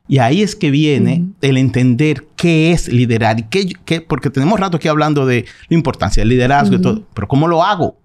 Y 0.07 0.18
ahí 0.18 0.40
es 0.42 0.57
que 0.57 0.70
viene 0.70 1.24
el 1.42 1.59
entender 1.59 2.27
qué 2.37 2.72
es 2.72 2.88
liderar 2.88 3.40
y 3.40 3.42
qué, 3.42 3.72
qué- 3.85 4.01
porque 4.01 4.31
tenemos 4.31 4.59
rato 4.59 4.79
aquí 4.79 4.88
hablando 4.88 5.27
de 5.27 5.44
la 5.68 5.77
importancia 5.77 6.22
del 6.22 6.31
liderazgo 6.31 6.77
y 6.77 6.81
todo, 6.81 7.03
pero 7.12 7.29
¿cómo 7.29 7.46
lo 7.46 7.62
hago? 7.62 7.98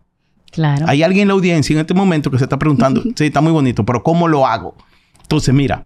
Claro. 0.52 0.86
Hay 0.90 1.02
alguien 1.02 1.24
en 1.24 1.28
la 1.30 1.34
audiencia 1.36 1.74
en 1.74 1.80
este 1.80 1.94
momento 1.94 2.30
que 2.30 2.38
se 2.40 2.44
está 2.44 2.60
preguntando, 2.60 3.02
sí, 3.16 3.26
está 3.26 3.40
muy 3.40 3.52
bonito, 3.54 3.86
pero 3.86 4.04
¿cómo 4.04 4.28
lo 4.28 4.46
hago? 4.46 4.76
Entonces, 5.22 5.54
mira, 5.54 5.86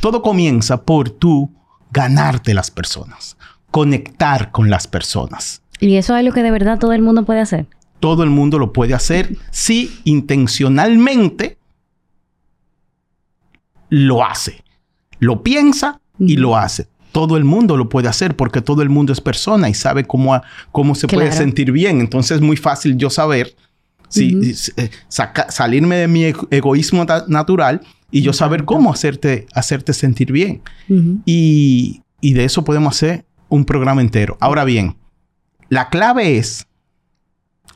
todo 0.00 0.20
comienza 0.20 0.82
por 0.82 1.10
tú 1.10 1.52
ganarte 1.92 2.54
las 2.54 2.70
personas, 2.70 3.36
conectar 3.72 4.52
con 4.52 4.70
las 4.70 4.86
personas. 4.86 5.60
Y 5.80 5.96
eso 5.96 6.16
es 6.16 6.24
lo 6.24 6.32
que 6.32 6.44
de 6.44 6.52
verdad 6.52 6.78
todo 6.78 6.92
el 6.92 7.02
mundo 7.02 7.24
puede 7.24 7.40
hacer. 7.40 7.66
Todo 7.98 8.22
el 8.22 8.30
mundo 8.30 8.58
lo 8.60 8.72
puede 8.72 8.94
hacer 8.94 9.36
si 9.50 9.90
intencionalmente 10.04 11.58
lo 13.88 14.24
hace. 14.24 14.62
Lo 15.18 15.42
piensa 15.42 16.00
y 16.18 16.36
lo 16.36 16.56
hace. 16.56 16.86
Todo 17.12 17.36
el 17.36 17.44
mundo 17.44 17.76
lo 17.76 17.88
puede 17.88 18.08
hacer 18.08 18.36
porque 18.36 18.60
todo 18.62 18.82
el 18.82 18.88
mundo 18.88 19.12
es 19.12 19.20
persona 19.20 19.68
y 19.68 19.74
sabe 19.74 20.04
cómo, 20.04 20.34
a- 20.34 20.42
cómo 20.70 20.94
se 20.94 21.06
puede 21.08 21.28
sentir 21.36 21.72
bien. 21.72 22.00
Entonces 22.00 22.36
es 22.36 22.40
muy 22.40 22.56
fácil 22.56 22.96
yo 22.96 23.10
saber 23.10 23.54
si, 24.08 24.34
eh, 24.76 24.90
saca- 25.08 25.50
salirme 25.50 25.96
de 25.96 26.08
mi 26.08 26.24
ego- 26.24 26.48
egoísmo 26.50 27.04
natural 27.28 27.80
y 28.10 28.22
yo 28.22 28.32
saber 28.32 28.64
cómo 28.64 28.92
hacerte, 28.92 29.46
hacerte 29.54 29.92
sentir 29.92 30.32
bien. 30.32 30.62
Y, 31.26 32.02
y 32.20 32.32
de 32.34 32.44
eso 32.44 32.64
podemos 32.64 32.94
hacer 32.96 33.24
un 33.52 33.66
programa 33.66 34.00
entero. 34.00 34.38
Ahora 34.40 34.64
bien, 34.64 34.96
la 35.68 35.90
clave 35.90 36.38
es, 36.38 36.66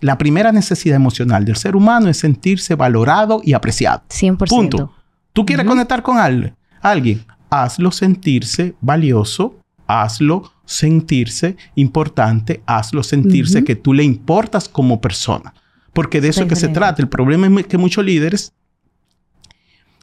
la 0.00 0.16
primera 0.16 0.50
necesidad 0.50 0.96
emocional 0.96 1.44
del 1.44 1.56
ser 1.56 1.76
humano 1.76 2.08
es 2.08 2.16
sentirse 2.16 2.74
valorado 2.74 3.42
y 3.44 3.52
apreciado. 3.52 4.02
100%. 4.08 4.48
Punto. 4.48 4.92
¿Tú 5.34 5.44
quieres 5.44 5.66
conectar 5.66 6.02
con 6.02 6.16
al- 6.18 6.56
alguien? 6.80 7.24
Hazlo 7.50 7.90
sentirse 7.90 8.74
valioso, 8.80 9.56
hazlo 9.86 10.50
sentirse 10.64 11.56
importante, 11.74 12.62
hazlo 12.66 13.02
sentirse 13.02 13.62
que 13.62 13.76
tú 13.76 13.92
le 13.92 14.02
importas 14.02 14.68
como 14.70 15.00
persona. 15.00 15.52
Porque 15.92 16.22
de 16.22 16.28
eso 16.28 16.42
es 16.42 16.48
que 16.48 16.56
se 16.56 16.68
trata. 16.68 17.02
El 17.02 17.08
problema 17.08 17.60
es 17.60 17.66
que 17.66 17.76
muchos 17.76 18.02
líderes 18.04 18.52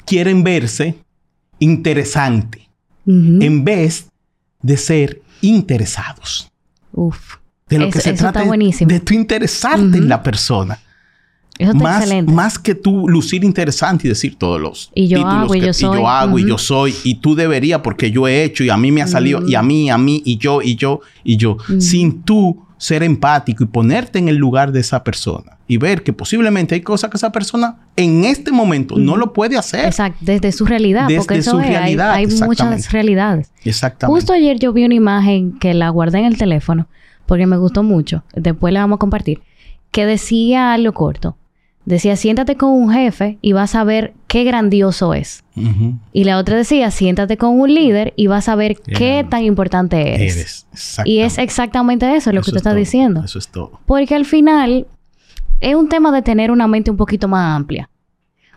quieren 0.06 0.44
verse 0.44 0.98
interesante 1.60 2.70
en 3.06 3.64
vez 3.64 4.10
de 4.62 4.78
ser 4.78 5.22
interesados. 5.44 6.52
Uf. 6.92 7.36
De 7.70 7.80
lo 7.80 7.90
que 7.90 8.00
se 8.02 8.14
trata 8.14 8.44
de 8.44 9.00
tú 9.00 9.14
interesarte 9.14 9.98
en 9.98 10.10
la 10.10 10.22
persona. 10.22 10.80
Eso 11.58 11.72
está 11.72 11.84
Más, 11.84 12.02
excelente. 12.04 12.32
más 12.34 12.58
que 12.60 12.74
tú 12.76 13.08
lucir 13.08 13.44
interesante 13.44 14.08
y 14.08 14.10
decir 14.10 14.36
todos 14.40 14.60
los 14.60 14.92
Y 14.96 15.08
yo 15.08 15.18
títulos 15.20 15.44
hago, 15.44 15.56
y 15.56 15.60
que- 15.60 15.66
yo 15.68 15.74
soy. 15.74 15.90
y 15.98 16.00
yo 16.02 16.10
hago 16.10 16.40
y 16.40 16.48
yo 16.48 16.58
soy 16.58 16.96
y 17.04 17.16
tú 17.16 17.36
deberías 17.36 17.82
porque 17.82 18.10
yo 18.12 18.28
he 18.28 18.44
hecho 18.44 18.64
y 18.64 18.70
a 18.72 18.78
mí 18.78 18.92
me 18.92 19.04
ha 19.04 19.08
salido 19.08 19.48
y 19.48 19.54
a 19.54 19.62
mí, 19.62 19.90
a 19.92 19.98
mí 20.00 20.22
y 20.26 20.38
yo 20.38 20.62
y 20.64 20.76
yo 20.76 21.02
y 21.24 21.38
yo. 21.38 21.52
Ujú. 21.54 21.80
Sin 21.80 22.24
tú 22.24 22.66
ser 22.84 23.02
empático 23.02 23.64
y 23.64 23.68
ponerte 23.68 24.20
en 24.20 24.28
el 24.28 24.36
lugar 24.36 24.74
de 24.74 24.82
esa 24.82 25.06
persona 25.06 25.58
y 25.70 25.78
ver 25.78 26.04
que 26.04 26.12
posiblemente 26.12 26.76
hay 26.76 26.82
cosas 26.82 27.10
que 27.10 27.16
esa 27.16 27.32
persona 27.32 27.78
en 27.96 28.26
este 28.26 28.52
momento 28.52 28.98
no 28.98 29.16
lo 29.16 29.32
puede 29.32 29.58
hacer. 29.58 29.86
Exacto, 29.86 30.18
desde 30.20 30.52
su 30.52 30.66
realidad. 30.66 31.08
Desde 31.08 31.20
porque 31.20 31.38
eso 31.38 31.52
su 31.52 31.60
es, 31.62 31.68
realidad, 31.68 32.12
hay, 32.12 32.28
muchas 32.28 32.92
realidades. 32.92 33.54
Exactamente. 33.64 34.14
Justo 34.14 34.34
ayer 34.34 34.60
yo 34.60 34.74
vi 34.74 34.84
una 34.84 34.96
imagen 34.96 35.58
que 35.60 35.74
la 35.74 35.88
guardé 35.88 36.20
en 36.20 36.26
el 36.26 36.38
teléfono 36.38 36.90
porque 37.26 37.48
me 37.48 37.56
gustó 37.56 37.84
mucho. 37.84 38.26
Después 38.36 38.74
la 38.74 38.82
vamos 38.82 38.98
a 38.98 39.00
compartir. 39.00 39.42
Que 39.92 40.06
decía 40.06 40.74
algo 40.74 40.92
corto. 40.92 41.38
Decía, 41.86 42.16
siéntate 42.16 42.56
con 42.56 42.70
un 42.72 42.92
jefe 42.94 43.38
y 43.42 43.52
vas 43.52 43.76
a 43.76 43.84
ver 43.84 44.14
qué 44.28 44.46
grandioso 44.46 45.14
es. 45.14 45.44
Y 46.14 46.24
la 46.24 46.38
otra 46.38 46.56
decía, 46.56 46.90
siéntate 46.92 47.36
con 47.38 47.60
un 47.60 47.74
líder 47.74 48.14
y 48.16 48.28
vas 48.28 48.48
a 48.48 48.56
ver 48.56 48.78
qué 48.80 49.26
tan 49.30 49.44
importante 49.44 50.16
eres. 50.16 50.38
Eres. 50.38 50.68
Y 51.06 51.20
es 51.20 51.38
Exactamente. 51.38 51.44
exactamente 51.44 52.16
eso 52.16 52.32
lo 52.32 52.40
Eso 52.40 52.46
que 52.46 52.52
tú 52.52 52.56
es 52.58 52.62
estás 52.62 52.72
todo. 52.72 52.80
diciendo. 52.80 53.22
Eso 53.26 53.38
es 53.38 53.48
todo. 53.50 53.80
Porque 53.86 54.16
al 54.16 54.24
final 54.26 54.88
es 55.60 55.76
un 55.76 55.90
tema 55.90 56.12
de 56.14 56.22
tener 56.22 56.52
una 56.52 56.68
mente 56.68 56.90
un 56.90 56.98
poquito 56.98 57.28
más 57.28 57.56
amplia. 57.56 57.90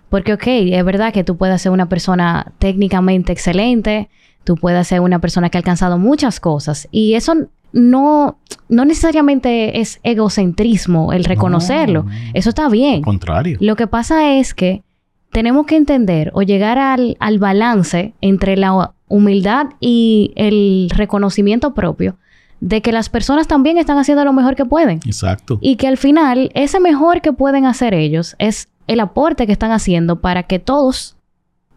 Porque, 0.09 0.33
ok, 0.35 0.45
es 0.47 0.85
verdad 0.85 1.13
que 1.13 1.25
tú 1.25 1.37
puedes 1.37 1.61
ser 1.61 1.73
una 1.73 1.89
persona 1.89 2.53
técnicamente 2.61 3.33
excelente, 3.33 4.09
tú 4.45 4.55
puedes 4.55 4.87
ser 4.87 5.01
una 5.01 5.19
persona 5.19 5.51
que 5.51 5.59
ha 5.59 5.61
alcanzado 5.61 5.99
muchas 5.99 6.39
cosas. 6.39 6.87
Y 6.93 7.15
eso 7.15 7.35
no, 7.77 8.39
no 8.71 8.85
necesariamente 8.87 9.81
es 9.81 10.01
egocentrismo 10.03 11.13
el 11.13 11.25
reconocerlo. 11.25 12.05
no. 12.05 12.11
Eso 12.33 12.49
está 12.49 12.69
bien. 12.71 13.03
Contrario. 13.03 13.59
Lo 13.61 13.77
que 13.77 13.87
pasa 13.87 14.33
es 14.33 14.55
que 14.55 14.83
tenemos 15.31 15.67
que 15.67 15.77
entender 15.77 16.31
o 16.35 16.41
llegar 16.41 16.79
al, 16.79 17.19
al 17.21 17.39
balance 17.39 18.15
entre 18.23 18.57
la 18.57 18.95
humildad 19.09 19.67
y 19.79 20.33
el 20.37 20.91
reconocimiento 20.95 21.75
propio 21.75 22.17
de 22.61 22.81
que 22.81 22.93
las 22.93 23.11
personas 23.11 23.47
también 23.47 23.77
están 23.77 23.99
haciendo 23.99 24.25
lo 24.25 24.33
mejor 24.33 24.57
que 24.57 24.65
pueden. 24.65 25.01
Exacto. 25.05 25.59
Y 25.61 25.77
que 25.77 25.87
al 25.87 25.99
final, 25.99 26.51
ese 26.55 26.81
mejor 26.81 27.21
que 27.21 27.35
pueden 27.35 27.67
hacer 27.67 27.93
ellos 27.93 28.35
es 28.39 28.69
el 28.87 29.01
aporte 29.01 29.47
que 29.47 29.53
están 29.53 29.73
haciendo 29.73 30.21
para 30.23 30.45
que 30.45 30.59
todos, 30.59 31.16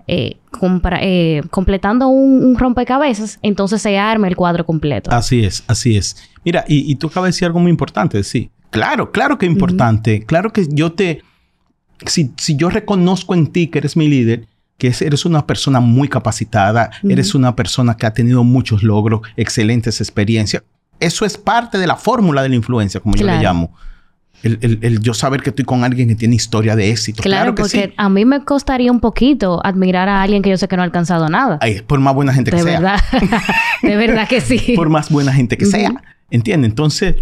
eh, 0.09 0.37
compra- 0.51 0.99
eh, 1.01 1.41
completando 1.49 2.07
un, 2.07 2.43
un 2.43 2.57
rompecabezas, 2.57 3.39
entonces 3.41 3.81
se 3.81 3.97
arme 3.97 4.27
el 4.27 4.35
cuadro 4.35 4.65
completo. 4.65 5.11
Así 5.11 5.43
es, 5.45 5.63
así 5.67 5.95
es. 5.97 6.17
Mira, 6.43 6.65
y, 6.67 6.91
y 6.91 6.95
tú 6.95 7.07
acabas 7.07 7.27
de 7.27 7.29
decir 7.29 7.45
algo 7.45 7.59
muy 7.59 7.69
importante, 7.69 8.23
sí. 8.23 8.49
Claro, 8.71 9.11
claro 9.11 9.37
que 9.37 9.45
es 9.45 9.51
importante. 9.51 10.25
Claro 10.25 10.51
que 10.51 10.67
yo 10.69 10.91
te, 10.91 11.21
si, 12.05 12.31
si 12.37 12.55
yo 12.55 12.69
reconozco 12.69 13.33
en 13.33 13.47
ti 13.47 13.67
que 13.67 13.79
eres 13.79 13.97
mi 13.97 14.07
líder, 14.07 14.47
que 14.77 14.93
eres 15.01 15.25
una 15.25 15.45
persona 15.45 15.79
muy 15.81 16.07
capacitada, 16.07 16.89
eres 17.03 17.35
una 17.35 17.55
persona 17.55 17.97
que 17.97 18.05
ha 18.05 18.13
tenido 18.13 18.43
muchos 18.43 18.81
logros, 18.83 19.21
excelentes 19.35 19.99
experiencias. 19.99 20.63
Eso 21.01 21.25
es 21.25 21.37
parte 21.37 21.77
de 21.77 21.87
la 21.87 21.95
fórmula 21.95 22.43
de 22.43 22.49
la 22.49 22.55
influencia, 22.55 22.99
como 22.99 23.15
yo 23.15 23.25
le 23.25 23.43
llamo. 23.43 23.73
El, 24.43 24.99
yo 25.01 25.13
saber 25.13 25.41
que 25.41 25.49
estoy 25.49 25.65
con 25.65 25.83
alguien 25.83 26.07
que 26.07 26.15
tiene 26.15 26.35
historia 26.35 26.75
de 26.75 26.91
éxito. 26.91 27.21
Claro, 27.21 27.55
que 27.55 27.61
porque 27.61 27.93
a 27.97 28.09
mí 28.09 28.25
me 28.25 28.43
costaría 28.43 28.91
un 28.91 28.99
poquito 28.99 29.59
admirar 29.65 30.07
a 30.09 30.21
alguien 30.21 30.41
que 30.41 30.49
yo 30.49 30.57
sé 30.57 30.67
que 30.67 30.75
no 30.75 30.81
ha 30.81 30.85
alcanzado 30.85 31.29
nada. 31.29 31.59
por 31.87 31.99
más 31.99 32.13
buena 32.13 32.33
gente 32.33 32.51
que 32.51 32.57
sea. 32.57 32.65
De 32.65 32.71
verdad. 32.71 32.99
de 33.83 33.95
verdad 33.95 34.27
que 34.27 34.41
sí. 34.41 34.73
por 34.75 34.89
más 34.89 35.09
buena 35.09 35.33
gente 35.33 35.57
que 35.57 35.65
sea. 35.65 36.01
¿Entiendes? 36.31 36.69
Entonces, 36.69 37.15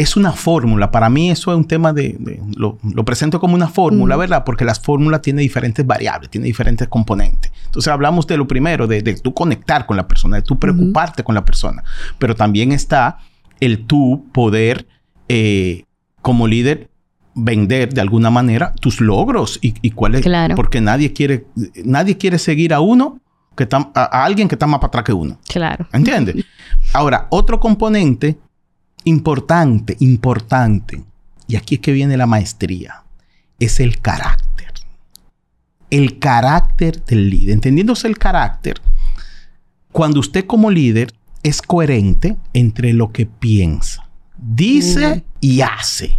es 0.00 0.16
una 0.16 0.32
fórmula. 0.32 0.90
Para 0.90 1.10
mí 1.10 1.30
eso 1.30 1.50
es 1.50 1.58
un 1.58 1.66
tema 1.66 1.92
de... 1.92 2.18
lo, 2.56 2.78
presento 3.04 3.38
como 3.38 3.54
una 3.54 3.68
fórmula, 3.68 4.16
¿verdad? 4.16 4.44
Porque 4.44 4.64
las 4.64 4.80
fórmulas 4.80 5.20
tienen 5.20 5.42
diferentes 5.42 5.86
variables, 5.86 6.30
tienen 6.30 6.46
diferentes 6.46 6.88
componentes. 6.88 7.52
Entonces 7.66 7.92
hablamos 7.92 8.26
de 8.26 8.38
lo 8.38 8.48
primero, 8.48 8.86
de, 8.86 9.02
de 9.02 9.14
tú 9.14 9.34
conectar 9.34 9.84
con 9.84 9.98
la 9.98 10.08
persona, 10.08 10.36
de 10.36 10.42
tú 10.42 10.58
preocuparte 10.58 11.22
con 11.22 11.34
la 11.34 11.44
persona. 11.44 11.84
Pero 12.18 12.34
también 12.34 12.72
está 12.72 13.18
el 13.60 13.86
tú 13.86 14.26
poder, 14.32 14.86
eh, 15.28 15.84
como 16.22 16.46
líder, 16.46 16.90
vender 17.34 17.92
de 17.94 18.00
alguna 18.00 18.30
manera 18.30 18.74
tus 18.80 19.00
logros 19.00 19.58
y, 19.62 19.74
y 19.82 19.90
cuál 19.92 20.16
es... 20.16 20.22
Claro. 20.22 20.54
Porque 20.54 20.80
nadie 20.80 21.12
quiere, 21.12 21.46
nadie 21.84 22.16
quiere 22.16 22.38
seguir 22.38 22.74
a 22.74 22.80
uno 22.80 23.20
que 23.56 23.64
está, 23.64 23.90
a, 23.94 24.24
alguien 24.24 24.48
que 24.48 24.54
está 24.54 24.66
más 24.66 24.80
para 24.80 24.88
atrás 24.88 25.04
que 25.04 25.12
uno. 25.12 25.38
Claro. 25.48 25.86
¿Entiendes? 25.92 26.44
Ahora, 26.92 27.26
otro 27.30 27.60
componente 27.60 28.38
importante, 29.04 29.96
importante, 30.00 31.02
y 31.46 31.56
aquí 31.56 31.76
es 31.76 31.80
que 31.80 31.92
viene 31.92 32.16
la 32.16 32.26
maestría, 32.26 33.02
es 33.58 33.80
el 33.80 34.00
carácter. 34.00 34.72
El 35.90 36.18
carácter 36.18 37.04
del 37.04 37.28
líder. 37.30 37.54
Entendiéndose 37.54 38.06
el 38.06 38.18
carácter, 38.18 38.80
cuando 39.92 40.20
usted 40.20 40.46
como 40.46 40.70
líder 40.70 41.12
es 41.42 41.62
coherente 41.62 42.36
entre 42.52 42.92
lo 42.92 43.10
que 43.12 43.26
piensa, 43.26 44.08
dice 44.36 45.24
y 45.40 45.60
hace. 45.60 46.18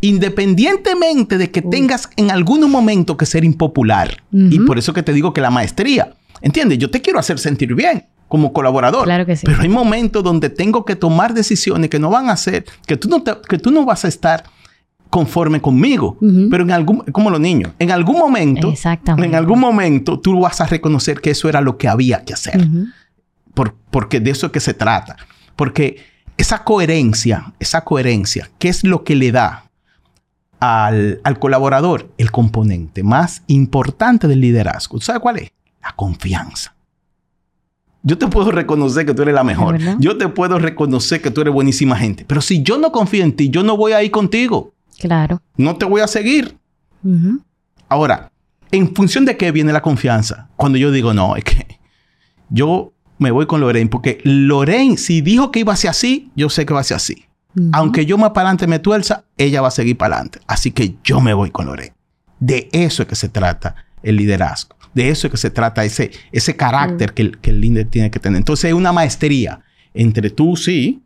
Independientemente 0.00 1.38
de 1.38 1.50
que 1.50 1.62
tengas 1.62 2.10
en 2.16 2.30
algún 2.30 2.70
momento 2.70 3.16
que 3.16 3.26
ser 3.26 3.44
impopular. 3.44 4.22
Y 4.32 4.60
por 4.60 4.78
eso 4.78 4.92
que 4.92 5.02
te 5.02 5.12
digo 5.12 5.32
que 5.32 5.40
la 5.40 5.50
maestría, 5.50 6.14
¿entiendes? 6.42 6.78
Yo 6.78 6.90
te 6.90 7.00
quiero 7.00 7.18
hacer 7.18 7.38
sentir 7.38 7.74
bien 7.74 8.04
como 8.28 8.52
colaborador. 8.52 9.04
Claro 9.04 9.24
que 9.24 9.36
sí. 9.36 9.46
Pero 9.46 9.62
hay 9.62 9.68
momentos 9.68 10.22
donde 10.22 10.50
tengo 10.50 10.84
que 10.84 10.96
tomar 10.96 11.34
decisiones 11.34 11.88
que 11.88 11.98
no 11.98 12.10
van 12.10 12.28
a 12.28 12.36
ser, 12.36 12.64
que 12.86 12.96
tú 12.96 13.08
no, 13.08 13.22
que 13.22 13.58
tú 13.58 13.70
no 13.70 13.84
vas 13.84 14.04
a 14.04 14.08
estar 14.08 14.44
conforme 15.14 15.60
conmigo, 15.60 16.18
pero 16.50 16.64
en 16.64 16.72
algún, 16.72 16.98
como 17.12 17.30
los 17.30 17.38
niños, 17.38 17.70
en 17.78 17.92
algún 17.92 18.18
momento, 18.18 18.74
en 19.16 19.34
algún 19.36 19.60
momento 19.60 20.18
tú 20.18 20.40
vas 20.40 20.60
a 20.60 20.66
reconocer 20.66 21.20
que 21.20 21.30
eso 21.30 21.48
era 21.48 21.60
lo 21.60 21.78
que 21.78 21.86
había 21.86 22.24
que 22.24 22.32
hacer, 22.32 22.66
Por, 23.54 23.76
porque 23.92 24.18
de 24.18 24.32
eso 24.32 24.46
es 24.46 24.52
que 24.52 24.58
se 24.58 24.74
trata, 24.74 25.16
porque 25.54 25.98
esa 26.36 26.64
coherencia, 26.64 27.52
esa 27.58 27.82
coherencia, 27.82 28.50
¿qué 28.58 28.68
es 28.68 28.84
lo 28.84 29.04
que 29.04 29.14
le 29.14 29.32
da 29.32 29.70
al, 30.60 31.20
al 31.24 31.38
colaborador 31.38 32.10
el 32.18 32.30
componente 32.30 33.02
más 33.02 33.42
importante 33.46 34.28
del 34.28 34.40
liderazgo? 34.40 35.00
¿Sabes 35.00 35.20
cuál 35.20 35.38
es? 35.38 35.52
La 35.82 35.92
confianza. 35.92 36.74
Yo 38.06 38.18
te 38.18 38.26
puedo 38.26 38.50
reconocer 38.50 39.06
que 39.06 39.14
tú 39.14 39.22
eres 39.22 39.34
la 39.34 39.44
mejor. 39.44 39.78
Yo 39.98 40.18
te 40.18 40.28
puedo 40.28 40.58
reconocer 40.58 41.22
que 41.22 41.30
tú 41.30 41.40
eres 41.40 41.54
buenísima 41.54 41.96
gente. 41.96 42.26
Pero 42.26 42.42
si 42.42 42.62
yo 42.62 42.76
no 42.76 42.92
confío 42.92 43.24
en 43.24 43.34
ti, 43.34 43.48
yo 43.48 43.62
no 43.62 43.78
voy 43.78 43.92
a 43.92 44.02
ir 44.02 44.10
contigo. 44.10 44.74
Claro. 44.98 45.40
No 45.56 45.76
te 45.76 45.86
voy 45.86 46.02
a 46.02 46.06
seguir. 46.06 46.58
Ahora, 47.88 48.30
¿en 48.70 48.94
función 48.94 49.24
de 49.24 49.38
qué 49.38 49.50
viene 49.52 49.72
la 49.72 49.80
confianza? 49.80 50.48
Cuando 50.56 50.76
yo 50.76 50.90
digo, 50.90 51.14
no, 51.14 51.34
es 51.36 51.44
que 51.44 51.78
yo 52.50 52.92
me 53.18 53.30
voy 53.30 53.46
con 53.46 53.60
Lorraine, 53.60 53.90
porque 53.90 54.20
Lorraine, 54.24 54.96
si 54.96 55.20
dijo 55.20 55.50
que 55.50 55.60
iba 55.60 55.72
a 55.72 55.76
ser 55.76 55.90
así, 55.90 56.30
yo 56.34 56.50
sé 56.50 56.66
que 56.66 56.74
va 56.74 56.80
a 56.80 56.84
ser 56.84 56.96
así. 56.96 57.26
Aunque 57.72 58.04
yo 58.04 58.18
más 58.18 58.30
para 58.30 58.48
adelante 58.48 58.66
me 58.66 58.80
tuerza, 58.80 59.24
ella 59.36 59.60
va 59.60 59.68
a 59.68 59.70
seguir 59.70 59.96
para 59.96 60.16
adelante. 60.16 60.40
Así 60.48 60.72
que 60.72 60.96
yo 61.04 61.20
me 61.20 61.34
voy 61.34 61.50
con 61.52 61.66
Lorraine. 61.66 61.94
De 62.40 62.68
eso 62.72 63.02
es 63.02 63.08
que 63.08 63.14
se 63.14 63.28
trata 63.28 63.76
el 64.02 64.16
liderazgo. 64.16 64.76
De 64.92 65.08
eso 65.08 65.26
es 65.26 65.30
que 65.30 65.36
se 65.36 65.50
trata, 65.50 65.84
ese, 65.84 66.10
ese 66.32 66.56
carácter 66.56 67.14
que, 67.14 67.22
el, 67.22 67.38
que 67.38 67.50
el 67.50 67.60
líder 67.60 67.86
tiene 67.86 68.10
que 68.10 68.18
tener. 68.18 68.38
Entonces, 68.38 68.66
es 68.66 68.74
una 68.74 68.92
maestría 68.92 69.60
entre 69.92 70.30
tú, 70.30 70.56
sí, 70.56 71.02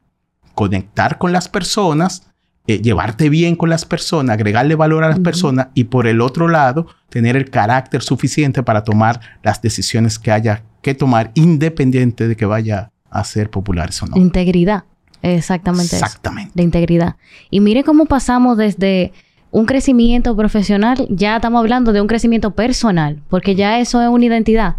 conectar 0.54 1.18
con 1.18 1.32
las 1.32 1.48
personas, 1.48 2.28
eh, 2.66 2.80
llevarte 2.82 3.28
bien 3.30 3.56
con 3.56 3.70
las 3.70 3.84
personas, 3.84 4.34
agregarle 4.34 4.74
valor 4.74 5.04
a 5.04 5.08
las 5.08 5.20
personas 5.20 5.68
y 5.74 5.84
por 5.84 6.06
el 6.06 6.20
otro 6.20 6.48
lado, 6.48 6.86
tener 7.08 7.36
el 7.36 7.48
carácter 7.48 8.02
suficiente 8.02 8.62
para 8.62 8.84
tomar 8.84 9.20
las 9.42 9.62
decisiones 9.62 10.18
que 10.18 10.32
haya 10.32 10.64
que 10.82 10.94
tomar, 10.94 11.30
independiente 11.34 12.28
de 12.28 12.36
que 12.36 12.46
vaya 12.46 12.90
a 13.10 13.24
ser 13.24 13.50
populares 13.50 14.02
o 14.02 14.06
no. 14.06 14.16
Integridad. 14.16 14.84
Exactamente. 15.22 15.96
Exactamente. 15.96 16.52
De 16.54 16.62
integridad. 16.62 17.16
Y 17.50 17.60
mire 17.60 17.84
cómo 17.84 18.06
pasamos 18.06 18.56
desde 18.56 19.12
un 19.50 19.66
crecimiento 19.66 20.36
profesional, 20.36 21.06
ya 21.10 21.36
estamos 21.36 21.60
hablando 21.60 21.92
de 21.92 22.00
un 22.00 22.06
crecimiento 22.06 22.52
personal, 22.52 23.22
porque 23.28 23.54
ya 23.54 23.80
eso 23.80 24.02
es 24.02 24.08
una 24.08 24.26
identidad. 24.26 24.76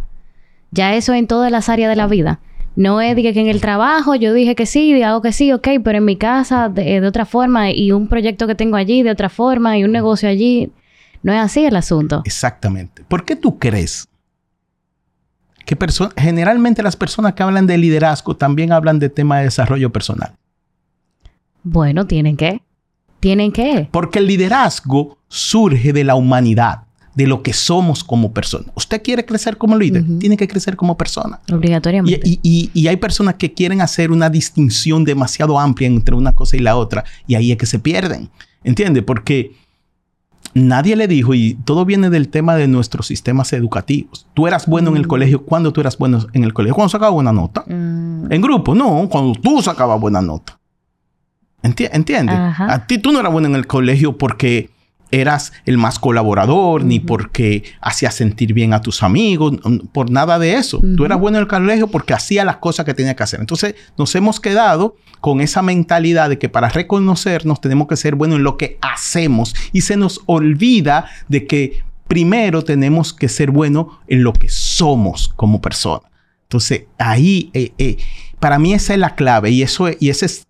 Ya 0.71 0.95
eso 0.95 1.13
en 1.13 1.27
todas 1.27 1.51
las 1.51 1.69
áreas 1.69 1.89
de 1.89 1.95
la 1.95 2.07
vida. 2.07 2.39
No 2.75 3.01
es 3.01 3.15
de 3.15 3.23
que 3.23 3.39
en 3.39 3.47
el 3.47 3.59
trabajo 3.59 4.15
yo 4.15 4.33
dije 4.33 4.55
que 4.55 4.65
sí, 4.65 5.01
hago 5.01 5.21
que 5.21 5.33
sí, 5.33 5.51
ok, 5.51 5.67
pero 5.83 5.97
en 5.97 6.05
mi 6.05 6.15
casa 6.15 6.69
de, 6.69 7.05
otra 7.05 7.25
forma 7.25 7.71
y 7.71 7.91
un 7.91 8.07
proyecto 8.07 8.47
que 8.47 8.55
tengo 8.55 8.77
allí 8.77 9.01
de 9.03 9.11
otra 9.11 9.29
forma 9.29 9.77
y 9.77 9.83
un 9.83 9.91
negocio 9.91 10.29
allí. 10.29 10.71
No 11.21 11.33
es 11.33 11.39
así 11.39 11.65
el 11.65 11.75
asunto. 11.75 12.21
Exactamente. 12.23 13.03
¿Por 13.05 13.25
qué 13.25 13.35
tú 13.35 13.59
crees 13.59 14.07
que 15.75 15.77
generalmente 16.17 16.81
las 16.81 16.95
personas 16.95 17.33
que 17.33 17.43
hablan 17.43 17.67
de 17.67 17.77
liderazgo 17.77 18.35
también 18.35 18.71
hablan 18.71 18.97
de 18.97 19.09
tema 19.09 19.37
de 19.37 19.43
desarrollo 19.43 19.91
personal? 19.91 20.33
Bueno, 21.61 22.07
tienen 22.07 22.37
que. 22.37 22.63
¿Tienen 23.19 23.51
que? 23.51 23.87
Porque 23.91 24.17
el 24.17 24.25
liderazgo 24.25 25.19
surge 25.27 25.93
de 25.93 26.03
la 26.03 26.15
humanidad, 26.15 26.85
de 27.13 27.27
lo 27.27 27.43
que 27.43 27.53
somos 27.53 28.03
como 28.03 28.33
personas. 28.33 28.71
Usted 28.73 29.03
quiere 29.03 29.25
crecer 29.25 29.57
como 29.57 29.77
líder, 29.77 30.05
tiene 30.19 30.37
que 30.37 30.47
crecer 30.47 30.75
como 30.75 30.97
persona. 30.97 31.39
Obligatoriamente. 31.51 32.19
Y, 32.23 32.87
hay 32.87 32.97
personas 32.97 33.35
que 33.35 33.53
quieren 33.53 33.81
hacer 33.81 34.09
una 34.09 34.31
distinción 34.31 35.03
demasiado 35.03 35.59
amplia 35.59 35.87
entre 35.87 36.15
una 36.15 36.33
cosa 36.33 36.57
y 36.57 36.61
la 36.61 36.77
otra, 36.77 37.03
y 37.27 37.35
ahí 37.35 37.51
es 37.51 37.59
que 37.59 37.67
se 37.67 37.77
pierden. 37.77 38.31
¿Entiende? 38.63 39.03
Porque 39.03 39.51
nadie 40.53 40.95
le 40.95 41.07
dijo, 41.07 41.33
y 41.33 41.55
todo 41.65 41.85
viene 41.85 42.09
del 42.09 42.29
tema 42.29 42.55
de 42.55 42.67
nuestros 42.67 43.07
sistemas 43.07 43.53
educativos. 43.53 44.27
Tú 44.33 44.47
eras 44.47 44.67
bueno 44.67 44.89
en 44.89 44.97
el 44.97 45.07
colegio. 45.07 45.43
¿Cuándo 45.43 45.73
tú 45.73 45.81
eras 45.81 45.97
bueno 45.97 46.25
en 46.33 46.43
el 46.43 46.53
colegio? 46.53 46.75
Cuando 46.75 46.89
sacabas 46.89 47.13
buena 47.13 47.33
nota. 47.33 47.63
Mm. 47.67 48.31
En 48.31 48.41
grupo, 48.41 48.75
no. 48.75 49.07
Cuando 49.09 49.33
tú 49.39 49.61
sacabas 49.61 49.99
buena 49.99 50.21
nota. 50.21 50.59
¿Entiendes? 51.61 52.35
A 52.35 52.85
ti 52.87 52.99
tú 52.99 53.11
no 53.11 53.19
eras 53.19 53.31
bueno 53.31 53.47
en 53.47 53.55
el 53.55 53.67
colegio 53.67 54.17
porque 54.17 54.69
eras 55.11 55.51
el 55.65 55.77
más 55.77 55.99
colaborador, 55.99 56.83
ni 56.83 56.99
porque 56.99 57.63
hacías 57.81 58.15
sentir 58.15 58.53
bien 58.53 58.73
a 58.73 58.81
tus 58.81 59.03
amigos, 59.03 59.55
por 59.91 60.11
nada 60.11 60.39
de 60.39 60.55
eso. 60.55 60.81
Tú 60.95 61.05
eras 61.05 61.19
bueno 61.19 61.37
en 61.37 61.43
el 61.43 61.47
colegio 61.47 61.87
porque 61.87 62.13
hacías 62.13 62.45
las 62.45 62.57
cosas 62.57 62.85
que 62.85 62.93
tenía 62.93 63.15
que 63.15 63.23
hacer. 63.23 63.39
Entonces 63.39 63.75
nos 63.97 64.13
hemos 64.15 64.39
quedado 64.39 64.95
con 65.21 65.41
esa 65.41 65.61
mentalidad 65.61 66.29
de 66.29 66.37
que 66.37 66.49
para 66.49 66.69
reconocernos 66.69 67.61
tenemos 67.61 67.87
que 67.87 67.97
ser 67.97 68.15
buenos 68.15 68.37
en 68.37 68.43
lo 68.43 68.57
que 68.57 68.77
hacemos 68.81 69.55
y 69.73 69.81
se 69.81 69.97
nos 69.97 70.21
olvida 70.25 71.05
de 71.27 71.45
que 71.45 71.83
primero 72.07 72.63
tenemos 72.63 73.13
que 73.13 73.29
ser 73.29 73.51
buenos 73.51 73.87
en 74.07 74.23
lo 74.23 74.33
que 74.33 74.49
somos 74.49 75.29
como 75.35 75.61
persona. 75.61 76.09
Entonces 76.43 76.83
ahí, 76.97 77.51
eh, 77.53 77.73
eh, 77.77 77.97
para 78.39 78.57
mí 78.59 78.73
esa 78.73 78.93
es 78.93 78.99
la 78.99 79.15
clave 79.15 79.51
y, 79.51 79.61
eso, 79.61 79.87
y 79.99 80.09
ese 80.09 80.25
es 80.25 80.47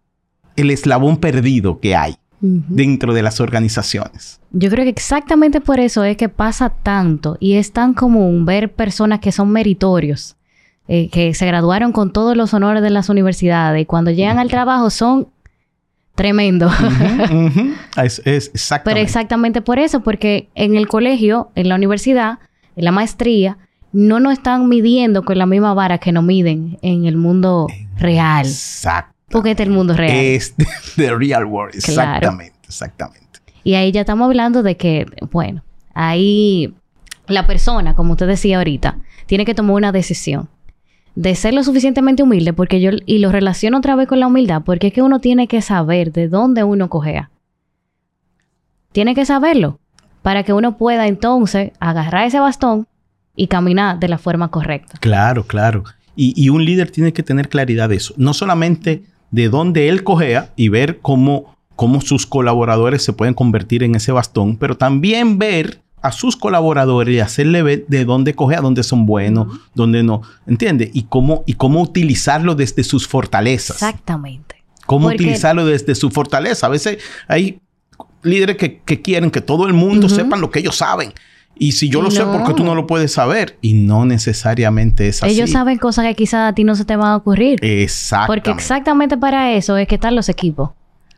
el 0.56 0.72
eslabón 0.72 1.17
perdido 1.17 1.80
que 1.80 1.95
hay 1.95 2.17
dentro 2.41 3.13
de 3.13 3.21
las 3.21 3.39
organizaciones. 3.39 4.39
Yo 4.52 4.69
creo 4.69 4.86
que 4.86 4.89
exactamente 4.89 5.62
por 5.62 5.80
eso 5.80 6.04
es 6.04 6.17
que 6.17 6.30
pasa 6.30 6.69
tanto 6.69 7.38
y 7.39 7.54
es 7.54 7.73
tan 7.73 7.93
común 7.93 8.45
ver 8.45 8.71
personas 8.71 9.19
que 9.19 9.32
son 9.32 9.52
meritorios, 9.52 10.38
eh, 10.88 11.10
que 11.10 11.34
se 11.34 11.45
graduaron 11.45 11.91
con 11.91 12.13
todos 12.13 12.36
los 12.38 12.54
honores 12.54 12.82
de 12.82 12.89
las 12.89 13.10
universidades 13.10 13.82
y 13.82 13.86
cuando 13.86 14.12
llegan 14.12 14.39
al 14.39 14.49
trabajo 14.49 14.89
son 14.89 15.28
tremendos. 16.15 16.73
Es, 17.97 18.21
exactamente. 18.23 18.84
Pero 18.86 18.99
exactamente 19.02 19.62
por 19.62 19.78
eso, 19.78 20.02
porque 20.02 20.47
en 20.56 20.75
el 20.75 20.88
colegio, 20.88 21.52
en 21.56 21.67
la 21.67 21.75
universidad, 21.75 22.39
en 22.78 22.86
la 22.86 22.91
maestría, 22.93 23.58
no 23.91 24.21
nos 24.21 24.34
están 24.34 24.69
midiendo 24.69 25.23
con 25.23 25.38
la 25.38 25.45
misma 25.45 25.73
vara 25.73 25.97
que 25.97 26.13
nos 26.13 26.23
miden 26.23 26.78
en 26.82 27.06
el 27.06 27.17
mundo 27.17 27.67
real. 27.97 28.45
Exacto. 28.45 29.18
Porque 29.29 29.51
este 29.51 29.63
es 29.63 29.69
el 29.69 29.75
mundo 29.75 29.93
real. 29.95 30.15
Es 30.15 30.55
the 30.95 31.13
real 31.15 31.45
world. 31.45 31.75
Exactamente, 31.75 32.57
exactamente. 32.67 33.39
Y 33.63 33.75
ahí 33.75 33.91
ya 33.91 34.01
estamos 34.01 34.25
hablando 34.25 34.63
de 34.63 34.77
que, 34.77 35.05
bueno, 35.31 35.63
ahí 35.93 36.73
la 37.27 37.45
persona, 37.45 37.95
como 37.95 38.13
usted 38.13 38.27
decía 38.27 38.57
ahorita, 38.57 38.97
tiene 39.27 39.45
que 39.45 39.53
tomar 39.53 39.75
una 39.75 39.91
decisión 39.91 40.49
de 41.15 41.35
ser 41.35 41.53
lo 41.53 41.63
suficientemente 41.63 42.23
humilde, 42.23 42.53
porque 42.53 42.79
yo, 42.81 42.91
y 43.05 43.19
lo 43.19 43.31
relaciono 43.31 43.77
otra 43.79 43.95
vez 43.95 44.07
con 44.07 44.19
la 44.19 44.27
humildad, 44.27 44.61
porque 44.63 44.87
es 44.87 44.93
que 44.93 45.01
uno 45.01 45.19
tiene 45.19 45.47
que 45.47 45.61
saber 45.61 46.11
de 46.13 46.27
dónde 46.29 46.63
uno 46.63 46.89
cogea. 46.89 47.29
Tiene 48.91 49.13
que 49.13 49.25
saberlo. 49.25 49.79
para 50.21 50.43
que 50.43 50.53
uno 50.53 50.77
pueda 50.77 51.07
entonces 51.07 51.71
agarrar 51.79 52.27
ese 52.27 52.39
bastón 52.39 52.87
y 53.35 53.47
caminar 53.47 53.99
de 53.99 54.07
la 54.09 54.17
forma 54.17 54.49
correcta. 54.49 54.97
Claro, 54.99 55.43
claro. 55.43 55.83
Y, 56.15 56.33
y 56.35 56.49
un 56.49 56.65
líder 56.65 56.91
tiene 56.91 57.13
que 57.13 57.23
tener 57.23 57.49
claridad 57.49 57.89
de 57.89 57.95
eso. 57.95 58.13
No 58.17 58.33
solamente 58.33 59.03
de 59.31 59.49
dónde 59.49 59.89
él 59.89 60.03
cogea 60.03 60.51
y 60.55 60.69
ver 60.69 60.99
cómo, 61.01 61.55
cómo 61.75 62.01
sus 62.01 62.25
colaboradores 62.25 63.03
se 63.03 63.13
pueden 63.13 63.33
convertir 63.33 63.83
en 63.83 63.95
ese 63.95 64.11
bastón, 64.11 64.57
pero 64.57 64.75
también 64.77 65.37
ver 65.39 65.81
a 66.01 66.11
sus 66.13 66.37
colaboradores 66.37 67.13
y 67.15 67.19
hacerle 67.19 67.61
ver 67.61 67.85
de 67.87 68.05
dónde 68.05 68.33
coge, 68.33 68.55
a 68.55 68.61
dónde 68.61 68.83
son 68.83 69.05
buenos, 69.05 69.47
dónde 69.75 70.01
no, 70.01 70.21
¿entiende? 70.47 70.89
Y 70.93 71.03
cómo, 71.03 71.43
y 71.45 71.53
cómo 71.55 71.81
utilizarlo 71.81 72.55
desde 72.55 72.83
sus 72.83 73.05
fortalezas. 73.07 73.75
Exactamente. 73.77 74.63
Cómo 74.85 75.07
Porque- 75.09 75.23
utilizarlo 75.23 75.65
desde 75.65 75.93
su 75.95 76.09
fortaleza. 76.09 76.67
A 76.67 76.69
veces 76.69 76.99
hay 77.27 77.59
líderes 78.23 78.57
que, 78.57 78.79
que 78.79 79.01
quieren 79.01 79.29
que 79.29 79.41
todo 79.41 79.67
el 79.67 79.73
mundo 79.73 80.07
Ujú. 80.07 80.15
sepan 80.15 80.41
lo 80.41 80.49
que 80.51 80.59
ellos 80.59 80.77
saben. 80.77 81.13
Y 81.60 81.74
si 81.74 81.89
yo 81.89 82.02
lo 82.02 82.10
sé, 82.10 82.24
no. 82.24 82.32
porque 82.32 82.54
tú 82.54 82.63
no 82.63 82.74
lo 82.74 82.88
puedes 82.88 83.12
saber? 83.12 83.58
Y 83.62 83.74
no 83.74 84.06
necesariamente 84.06 85.10
es 85.10 85.22
así. 85.22 85.34
Ellos 85.34 85.52
saben 85.52 85.78
cosas 85.78 86.06
que 86.06 86.15
quizás 86.15 86.50
a 86.50 86.56
ti 86.56 86.63
no 86.63 86.74
se 86.74 86.86
te 86.86 86.95
van 86.95 87.10
a 87.10 87.15
ocurrir. 87.17 87.60
Exactamente. 87.63 88.28
Porque 88.28 88.52
exactamente 88.52 89.17
para 89.17 89.52
eso 89.52 89.76
es 89.78 89.88
que 89.88 89.95
están 89.95 90.15
los 90.15 90.30
equipos. 90.30 90.72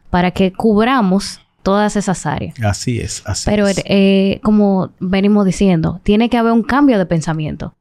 Para 0.09 0.31
que 0.31 0.51
cubramos 0.51 1.39
todas 1.61 1.95
esas 1.95 2.25
áreas. 2.25 2.55
Así 2.63 2.99
es, 2.99 3.21
así 3.25 3.49
Pero 3.49 3.67
es. 3.67 3.81
eh, 3.85 4.39
como 4.43 4.89
venimos 4.99 5.45
diciendo, 5.45 6.01
tiene 6.03 6.29
que 6.29 6.37
haber 6.37 6.53
un 6.53 6.63
cambio 6.63 6.97
de 6.97 7.05
pensamiento. 7.05 7.75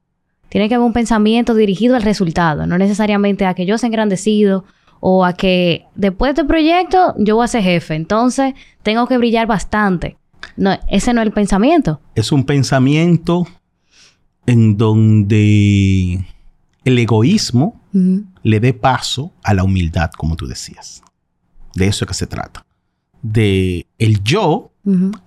Tiene 0.51 0.69
que 0.69 0.75
haber 0.75 0.87
un 0.87 0.93
pensamiento 0.93 1.55
dirigido 1.55 1.97
al 1.97 2.03
resultado, 2.03 2.67
no 2.67 2.77
necesariamente 2.77 3.47
a 3.47 3.55
que 3.55 3.67
yo 3.67 3.79
sea 3.79 3.87
engrandecido 3.87 4.65
o 4.99 5.25
a 5.25 5.33
que 5.33 5.87
después 5.95 6.29
de 6.35 6.43
este 6.43 6.45
proyecto 6.45 7.15
yo 7.19 7.37
voy 7.37 7.45
a 7.45 7.49
ser 7.49 7.63
jefe, 7.63 7.95
entonces 7.95 8.53
tengo 8.83 9.07
que 9.07 9.17
brillar 9.17 9.47
bastante. 9.47 10.19
No, 10.57 10.79
ese 10.89 11.13
no 11.15 11.21
es 11.21 11.27
el 11.27 11.33
pensamiento. 11.33 12.01
Es 12.15 12.33
un 12.33 12.45
pensamiento 12.45 13.47
en 14.47 14.77
donde 14.77 16.25
el 16.85 16.99
egoísmo 16.99 17.81
le 17.93 18.61
dé 18.61 18.73
paso 18.73 19.33
a 19.43 19.53
la 19.55 19.65
humildad, 19.65 20.11
como 20.17 20.37
tú 20.37 20.47
decías. 20.47 21.03
De 21.75 21.87
eso 21.87 22.05
es 22.05 22.09
que 22.09 22.15
se 22.15 22.27
trata. 22.27 22.65
De 23.23 23.87
el 23.99 24.23
yo 24.23 24.73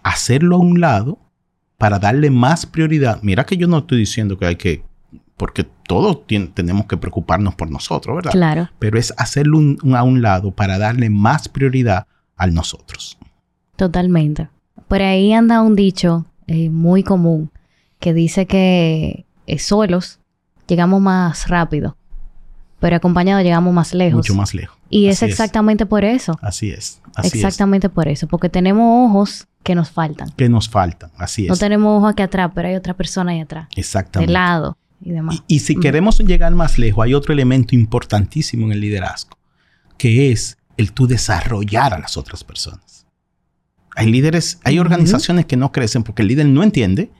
hacerlo 0.04 0.56
a 0.56 0.60
un 0.60 0.80
lado 0.80 1.20
para 1.78 2.00
darle 2.00 2.30
más 2.32 2.66
prioridad. 2.66 3.20
Mira 3.22 3.46
que 3.46 3.58
yo 3.58 3.68
no 3.68 3.80
estoy 3.80 4.00
diciendo 4.00 4.38
que 4.38 4.46
hay 4.46 4.56
que, 4.56 4.84
porque 5.38 5.64
todos 5.88 6.20
tenemos 6.54 6.86
que 6.88 6.98
preocuparnos 6.98 7.56
por 7.56 7.70
nosotros, 7.70 8.16
¿verdad? 8.16 8.32
Claro. 8.32 8.70
Pero 8.80 8.98
es 8.98 9.14
hacerlo 9.18 9.58
un- 9.58 9.78
un- 9.84 9.96
a 9.96 10.04
un 10.04 10.22
lado 10.22 10.52
para 10.52 10.78
darle 10.78 11.10
más 11.10 11.48
prioridad 11.50 12.08
a 12.38 12.48
nosotros. 12.48 13.18
Totalmente. 13.76 14.48
Por 14.94 15.02
ahí 15.02 15.34
anda 15.34 15.64
un 15.64 15.76
dicho 15.76 16.28
eh, 16.46 16.70
muy 16.70 17.02
común 17.02 17.50
que 18.00 18.14
dice 18.14 18.46
que 18.46 19.26
eh, 19.48 19.58
solos 19.58 20.20
llegamos 20.68 21.02
más 21.02 21.48
rápido, 21.48 21.98
pero 22.80 22.98
acompañados 22.98 23.44
llegamos 23.44 23.74
más 23.74 23.96
lejos. 23.96 24.18
Mucho 24.18 24.36
más 24.36 24.54
lejos. 24.54 24.78
Y 24.92 25.08
es 25.08 25.24
exactamente 25.24 25.88
por 25.88 26.06
eso. 26.06 26.38
Así 26.44 26.70
es. 26.70 27.02
Así 27.16 27.40
exactamente 27.40 27.90
por 27.90 28.08
eso. 28.08 28.28
Porque 28.28 28.50
tenemos 28.50 29.10
ojos 29.10 29.48
que 29.64 29.74
nos 29.74 29.90
faltan. 29.90 30.30
Que 30.38 30.48
nos 30.48 30.70
faltan. 30.70 31.10
Así 31.18 31.48
No 31.48 31.56
es. 31.56 31.60
tenemos 31.60 31.98
ojos 31.98 32.12
aquí 32.12 32.22
atrás, 32.22 32.52
pero 32.54 32.68
hay 32.68 32.76
otra 32.76 32.94
persona 32.94 33.32
ahí 33.32 33.40
atrás. 33.40 33.70
De 33.76 33.82
Exactamente. 33.82 34.32
lado 34.32 34.78
y 35.02 35.10
demás. 35.10 35.42
Y, 35.48 35.56
y 35.56 35.60
si 35.62 35.76
queremos 35.80 36.20
llegar 36.20 36.54
más 36.54 36.78
lejos, 36.78 37.04
hay 37.04 37.16
otro 37.16 37.34
elemento 37.34 37.74
importantísimo 37.74 38.68
en 38.68 38.74
el 38.74 38.82
liderazgo, 38.82 39.40
que 39.98 40.32
es 40.32 40.60
el 40.78 40.92
tú 40.92 41.08
desarrollar 41.08 41.96
a 41.96 41.98
las 41.98 42.16
otras 42.16 42.44
personas. 42.44 42.93
Hay 43.96 44.12
líderes, 44.12 44.60
hay 44.64 44.80
organizaciones 44.80 45.46
que 45.46 45.58
no 45.58 45.72
crecen 45.72 46.04
porque 46.04 46.22
el 46.24 46.28
líder 46.30 46.48
no 46.48 46.64
entiende 46.64 47.12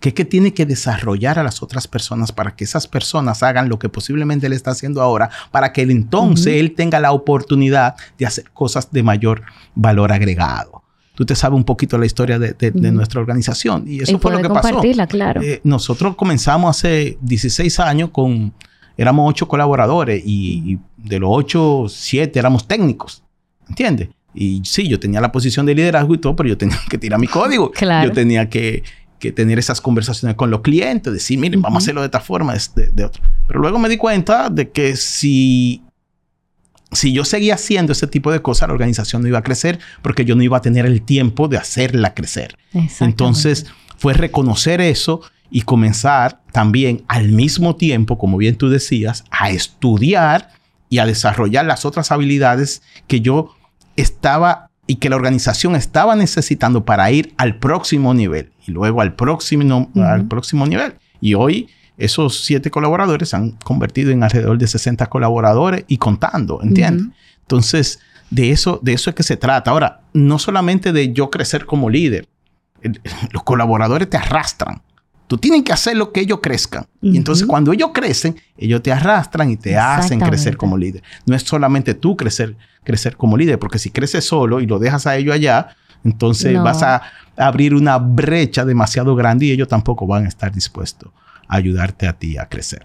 que 0.00 0.14
que 0.14 0.24
tiene 0.24 0.54
que 0.54 0.64
desarrollar 0.64 1.38
a 1.40 1.42
las 1.42 1.60
otras 1.62 1.88
personas 1.88 2.30
para 2.30 2.54
que 2.54 2.62
esas 2.62 2.86
personas 2.86 3.42
hagan 3.42 3.68
lo 3.68 3.78
que 3.80 3.88
posiblemente 3.88 4.46
él 4.46 4.52
está 4.52 4.70
haciendo 4.70 5.02
ahora, 5.02 5.28
para 5.50 5.72
que 5.72 5.82
él 5.82 5.90
entonces 5.90 6.46
Ujú. 6.52 6.60
él 6.60 6.74
tenga 6.76 7.00
la 7.00 7.10
oportunidad 7.12 7.96
de 8.16 8.26
hacer 8.26 8.44
cosas 8.52 8.92
de 8.92 9.02
mayor 9.02 9.42
valor 9.74 10.12
agregado. 10.12 10.82
Tú 11.16 11.26
te 11.26 11.34
sabes 11.34 11.56
un 11.56 11.64
poquito 11.64 11.98
la 11.98 12.06
historia 12.06 12.38
de, 12.38 12.52
de- 12.52 12.70
de 12.70 12.92
nuestra 12.92 13.20
organización 13.20 13.84
y 13.88 14.00
eso 14.00 14.12
y 14.12 14.18
fue 14.20 14.30
lo 14.30 14.40
que 14.40 14.48
pasó. 14.50 14.80
claro. 15.08 15.42
Eh, 15.42 15.60
nosotros 15.64 16.14
comenzamos 16.14 16.76
hace 16.76 17.18
16 17.22 17.80
años 17.80 18.10
con, 18.10 18.52
éramos 18.96 19.28
ocho 19.28 19.48
colaboradores 19.48 20.22
y, 20.24 20.74
y 20.74 20.78
de 20.96 21.18
los 21.18 21.30
ocho, 21.32 21.86
siete 21.88 22.38
éramos 22.38 22.68
técnicos, 22.68 23.24
¿entiendes? 23.68 24.10
Y 24.34 24.62
sí, 24.64 24.88
yo 24.88 25.00
tenía 25.00 25.20
la 25.20 25.32
posición 25.32 25.66
de 25.66 25.74
liderazgo 25.74 26.14
y 26.14 26.18
todo, 26.18 26.36
pero 26.36 26.48
yo 26.48 26.58
tenía 26.58 26.78
que 26.90 26.98
tirar 26.98 27.18
mi 27.18 27.26
código. 27.26 27.70
Claro. 27.70 28.08
Yo 28.08 28.14
tenía 28.14 28.48
que, 28.48 28.82
que 29.18 29.32
tener 29.32 29.58
esas 29.58 29.80
conversaciones 29.80 30.36
con 30.36 30.50
los 30.50 30.60
clientes, 30.60 31.12
decir, 31.12 31.38
miren, 31.38 31.62
vamos 31.62 31.82
a 31.82 31.84
hacerlo 31.84 32.00
de 32.02 32.06
esta 32.06 32.20
forma, 32.20 32.54
de, 32.54 32.88
de, 32.88 33.04
otra. 33.04 33.22
Pero 33.46 33.60
luego 33.60 33.78
me 33.78 33.88
di 33.88 33.96
cuenta 33.96 34.48
de 34.48 34.70
que 34.70 34.96
si, 34.96 35.82
si 36.92 37.12
yo 37.12 37.24
seguía 37.24 37.54
haciendo 37.54 37.92
ese 37.92 38.06
tipo 38.06 38.30
de 38.30 38.40
cosas, 38.40 38.68
la 38.68 38.74
organización 38.74 39.22
no 39.22 39.28
iba 39.28 39.38
a 39.38 39.42
crecer 39.42 39.78
porque 40.02 40.24
yo 40.24 40.36
no 40.36 40.42
iba 40.42 40.56
a 40.56 40.62
tener 40.62 40.86
el 40.86 41.02
tiempo 41.02 41.48
de 41.48 41.56
hacerla 41.56 42.14
crecer. 42.14 42.56
Entonces 43.00 43.66
fue 43.96 44.14
reconocer 44.14 44.80
eso 44.80 45.22
y 45.50 45.62
comenzar 45.62 46.40
también 46.52 47.04
al 47.08 47.32
mismo 47.32 47.76
tiempo, 47.76 48.18
como 48.18 48.36
bien 48.36 48.56
tú 48.56 48.68
decías, 48.68 49.24
a 49.30 49.50
estudiar 49.50 50.50
y 50.90 50.98
a 50.98 51.06
desarrollar 51.06 51.64
las 51.66 51.84
otras 51.84 52.12
habilidades 52.12 52.82
que 53.06 53.20
yo 53.20 53.54
estaba 54.00 54.70
y 54.86 54.96
que 54.96 55.10
la 55.10 55.16
organización 55.16 55.76
estaba 55.76 56.16
necesitando 56.16 56.84
para 56.84 57.10
ir 57.10 57.34
al 57.36 57.56
próximo 57.56 58.14
nivel 58.14 58.52
y 58.66 58.72
luego 58.72 59.02
al 59.02 59.14
próximo, 59.14 59.90
al 59.96 60.26
próximo 60.26 60.66
nivel. 60.66 60.94
Y 61.20 61.34
hoy 61.34 61.68
esos 61.98 62.44
siete 62.44 62.70
colaboradores 62.70 63.30
se 63.30 63.36
han 63.36 63.50
convertido 63.52 64.12
en 64.12 64.22
alrededor 64.22 64.56
de 64.56 64.66
60 64.66 65.06
colaboradores 65.06 65.84
y 65.88 65.98
contando, 65.98 66.62
¿entiendes? 66.62 67.08
Entonces, 67.42 68.00
de 68.30 68.50
eso, 68.50 68.78
de 68.82 68.92
eso 68.92 69.10
es 69.10 69.16
que 69.16 69.22
se 69.22 69.36
trata. 69.36 69.72
Ahora, 69.72 70.00
no 70.12 70.38
solamente 70.38 70.92
de 70.92 71.12
yo 71.12 71.30
crecer 71.30 71.66
como 71.66 71.90
líder, 71.90 72.28
los 73.32 73.42
colaboradores 73.42 74.08
te 74.08 74.16
arrastran. 74.16 74.82
Tú 75.28 75.38
tienes 75.38 75.62
que 75.62 75.72
hacer 75.72 75.96
lo 75.96 76.10
que 76.10 76.20
ellos 76.20 76.40
crezcan. 76.42 76.86
Y 77.00 77.16
entonces 77.16 77.46
cuando 77.46 77.72
ellos 77.72 77.90
crecen, 77.94 78.34
ellos 78.56 78.82
te 78.82 78.90
arrastran 78.90 79.50
y 79.50 79.56
te 79.56 79.76
hacen 79.76 80.18
crecer 80.20 80.56
como 80.56 80.76
líder. 80.76 81.02
No 81.26 81.36
es 81.36 81.42
solamente 81.42 81.94
tú 81.94 82.16
crecer, 82.16 82.56
crecer 82.82 83.16
como 83.16 83.36
líder, 83.36 83.58
porque 83.58 83.78
si 83.78 83.90
creces 83.90 84.24
solo 84.24 84.58
y 84.60 84.66
lo 84.66 84.78
dejas 84.80 85.06
a 85.06 85.16
ellos 85.16 85.34
allá, 85.34 85.76
entonces 86.02 86.54
No. 86.54 86.64
vas 86.64 86.82
a 86.82 87.02
abrir 87.36 87.74
una 87.74 87.98
brecha 87.98 88.64
demasiado 88.64 89.14
grande 89.14 89.46
y 89.46 89.50
ellos 89.52 89.68
tampoco 89.68 90.06
van 90.06 90.24
a 90.24 90.28
estar 90.28 90.50
dispuestos 90.50 91.10
a 91.46 91.56
ayudarte 91.56 92.08
a 92.08 92.14
ti 92.14 92.36
a 92.38 92.46
crecer. 92.48 92.82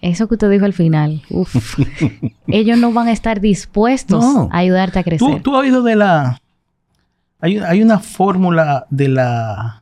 Eso 0.00 0.26
que 0.28 0.34
usted 0.34 0.50
dijo 0.50 0.64
al 0.64 0.72
final. 0.72 1.22
Uf. 1.30 1.78
Ellos 2.48 2.76
no 2.78 2.92
van 2.92 3.06
a 3.08 3.12
estar 3.12 3.40
dispuestos 3.40 4.20
No. 4.22 4.48
a 4.50 4.58
ayudarte 4.58 4.98
a 4.98 5.04
crecer. 5.04 5.28
¿Tú, 5.36 5.38
tú 5.40 5.54
has 5.56 5.62
oído 5.62 5.82
de 5.82 5.94
la... 5.96 6.40
Hay, 7.40 7.58
hay 7.58 7.82
una 7.82 7.98
fórmula 8.00 8.86
de 8.90 9.08
la... 9.08 9.81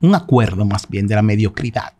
Un 0.00 0.14
acuerdo 0.14 0.64
más 0.64 0.88
bien 0.88 1.06
de 1.06 1.14
la 1.14 1.22
mediocridad. 1.22 1.92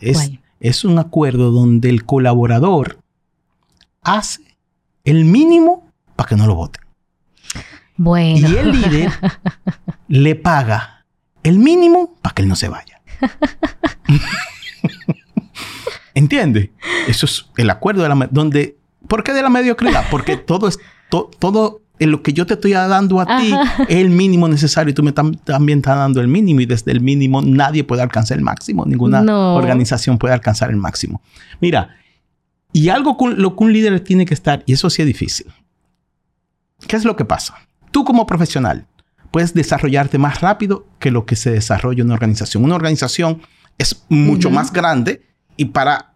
Es, 0.00 0.16
¿Cuál? 0.18 0.40
es 0.60 0.84
un 0.84 0.98
acuerdo 0.98 1.50
donde 1.50 1.88
el 1.90 2.04
colaborador 2.04 2.98
hace 4.02 4.56
el 5.04 5.24
mínimo 5.24 5.90
para 6.16 6.28
que 6.28 6.36
no 6.36 6.46
lo 6.46 6.54
voten. 6.54 6.84
Bueno. 7.96 8.48
Y 8.48 8.56
el 8.56 8.72
líder 8.72 9.10
le 10.08 10.34
paga 10.36 11.04
el 11.42 11.58
mínimo 11.58 12.14
para 12.22 12.34
que 12.34 12.42
él 12.42 12.48
no 12.48 12.56
se 12.56 12.68
vaya. 12.68 13.00
¿Entiende? 16.14 16.72
Eso 17.06 17.26
es 17.26 17.46
el 17.56 17.70
acuerdo 17.70 18.02
de 18.02 18.08
la... 18.08 18.28
Donde, 18.30 18.76
¿Por 19.06 19.22
qué 19.22 19.32
de 19.32 19.42
la 19.42 19.50
mediocridad? 19.50 20.04
Porque 20.10 20.36
todo 20.36 20.68
es... 20.68 20.78
to- 21.10 21.30
todo 21.38 21.82
en 22.00 22.10
lo 22.10 22.22
que 22.22 22.32
yo 22.32 22.46
te 22.46 22.54
estoy 22.54 22.72
dando 22.72 23.20
a 23.20 23.38
ti 23.38 23.52
es 23.88 23.96
el 23.96 24.10
mínimo 24.10 24.46
necesario 24.48 24.90
y 24.92 24.94
tú 24.94 25.02
me 25.02 25.12
tam- 25.14 25.38
también 25.44 25.78
estás 25.80 25.96
dando 25.96 26.20
el 26.20 26.28
mínimo 26.28 26.60
y 26.60 26.66
desde 26.66 26.92
el 26.92 27.00
mínimo 27.00 27.42
nadie 27.42 27.84
puede 27.84 28.02
alcanzar 28.02 28.38
el 28.38 28.44
máximo, 28.44 28.84
ninguna 28.86 29.20
No. 29.22 29.54
organización 29.56 30.18
puede 30.18 30.34
alcanzar 30.34 30.70
el 30.70 30.76
máximo. 30.76 31.20
Mira, 31.60 31.96
y 32.72 32.88
algo 32.90 33.16
con 33.16 33.40
lo 33.42 33.56
que 33.56 33.64
un 33.64 33.72
líder 33.72 34.00
tiene 34.00 34.24
que 34.26 34.34
estar, 34.34 34.62
y 34.66 34.74
eso 34.74 34.90
sí 34.90 35.02
es 35.02 35.06
difícil. 35.06 35.46
¿Qué 36.86 36.96
es 36.96 37.04
lo 37.04 37.16
que 37.16 37.24
pasa? 37.24 37.54
Tú 37.90 38.04
como 38.04 38.26
profesional 38.26 38.86
puedes 39.30 39.52
desarrollarte 39.54 40.18
más 40.18 40.40
rápido 40.40 40.86
que 40.98 41.10
lo 41.10 41.26
que 41.26 41.36
se 41.36 41.50
desarrolla 41.50 42.04
una 42.04 42.14
organización. 42.14 42.64
Una 42.64 42.76
organización 42.76 43.40
es 43.78 44.04
mucho 44.08 44.50
más 44.50 44.72
grande 44.72 45.22
y 45.56 45.66
para 45.66 46.14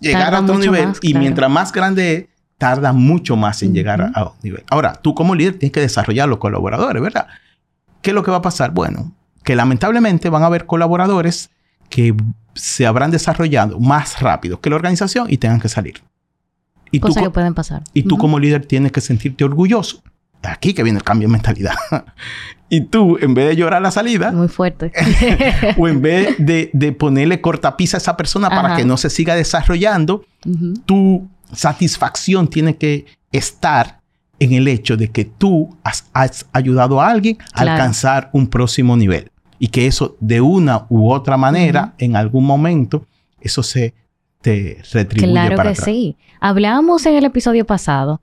llegar 0.00 0.24
Tarda 0.32 0.38
a 0.38 0.42
otro 0.42 0.58
nivel, 0.58 0.88
más, 0.88 0.98
y 1.02 1.14
mientras 1.14 1.50
más 1.50 1.72
grande 1.72 2.14
es, 2.16 2.24
tarda 2.62 2.92
mucho 2.92 3.34
más 3.34 3.60
en 3.64 3.74
llegar 3.74 4.12
a, 4.14 4.22
un 4.22 4.30
nivel. 4.40 4.62
Ahora, 4.70 4.92
tú 4.92 5.16
como 5.16 5.34
líder 5.34 5.58
tienes 5.58 5.72
que 5.72 5.80
desarrollar 5.80 6.28
los 6.28 6.38
colaboradores, 6.38 7.02
¿verdad? 7.02 7.26
¿Qué 8.02 8.10
es 8.10 8.14
lo 8.14 8.22
que 8.22 8.30
va 8.30 8.36
a 8.36 8.42
pasar? 8.42 8.70
Bueno, 8.70 9.10
que 9.42 9.56
lamentablemente 9.56 10.28
van 10.28 10.44
a 10.44 10.46
haber 10.46 10.64
colaboradores 10.64 11.50
que 11.90 12.14
se 12.54 12.86
habrán 12.86 13.10
desarrollado 13.10 13.80
más 13.80 14.20
rápido 14.20 14.60
que 14.60 14.70
la 14.70 14.76
organización 14.76 15.26
y 15.28 15.38
tengan 15.38 15.58
que 15.58 15.68
salir. 15.68 16.04
Y 16.92 17.00
tú, 17.00 17.08
Cosas 17.08 17.24
co- 17.24 17.30
que 17.30 17.34
pueden 17.34 17.52
pasar. 17.52 17.82
y 17.94 18.04
tú 18.04 18.16
como 18.16 18.38
líder 18.38 18.64
tienes 18.64 18.92
que 18.92 19.00
sentirte 19.00 19.42
orgulloso 19.42 20.00
aquí 20.44 20.72
que 20.72 20.84
viene 20.84 20.98
el 20.98 21.04
cambio 21.04 21.26
de 21.26 21.32
mentalidad. 21.32 21.74
y 22.68 22.82
tú, 22.82 23.18
en 23.20 23.34
vez 23.34 23.48
de 23.48 23.56
llorar 23.56 23.82
la 23.82 23.90
salida, 23.90 24.30
muy 24.30 24.46
fuerte, 24.46 24.92
o 25.78 25.88
en 25.88 26.00
vez 26.00 26.36
de, 26.38 26.70
de 26.72 26.92
ponerle 26.92 27.40
cortapisa 27.40 27.96
a 27.96 27.98
esa 27.98 28.16
persona 28.16 28.48
para 28.50 28.76
que 28.76 28.84
no 28.84 28.96
se 28.98 29.10
siga 29.10 29.34
desarrollando, 29.34 30.24
tu 30.86 31.28
satisfacción 31.52 32.48
tiene 32.48 32.76
que 32.76 33.06
estar 33.30 34.00
en 34.38 34.52
el 34.52 34.66
hecho 34.68 34.96
de 34.96 35.08
que 35.08 35.24
tú 35.24 35.76
has, 35.84 36.04
ayudado 36.52 37.00
a 37.00 37.08
alguien 37.08 37.38
a 37.54 37.60
alcanzar 37.60 38.30
un 38.32 38.48
próximo 38.48 38.96
nivel. 38.96 39.30
Y 39.58 39.68
que 39.68 39.86
eso, 39.86 40.16
de 40.18 40.40
una 40.40 40.86
u 40.88 41.12
otra 41.12 41.36
manera, 41.36 41.94
en 41.98 42.16
algún 42.16 42.44
momento, 42.44 43.06
eso 43.40 43.62
se 43.62 43.94
te 44.40 44.78
retribuye. 44.92 45.30
Claro 45.32 45.62
que 45.62 45.76
sí. 45.76 46.16
Hablábamos 46.40 47.06
en 47.06 47.14
el 47.14 47.24
episodio 47.24 47.64
pasado 47.64 48.20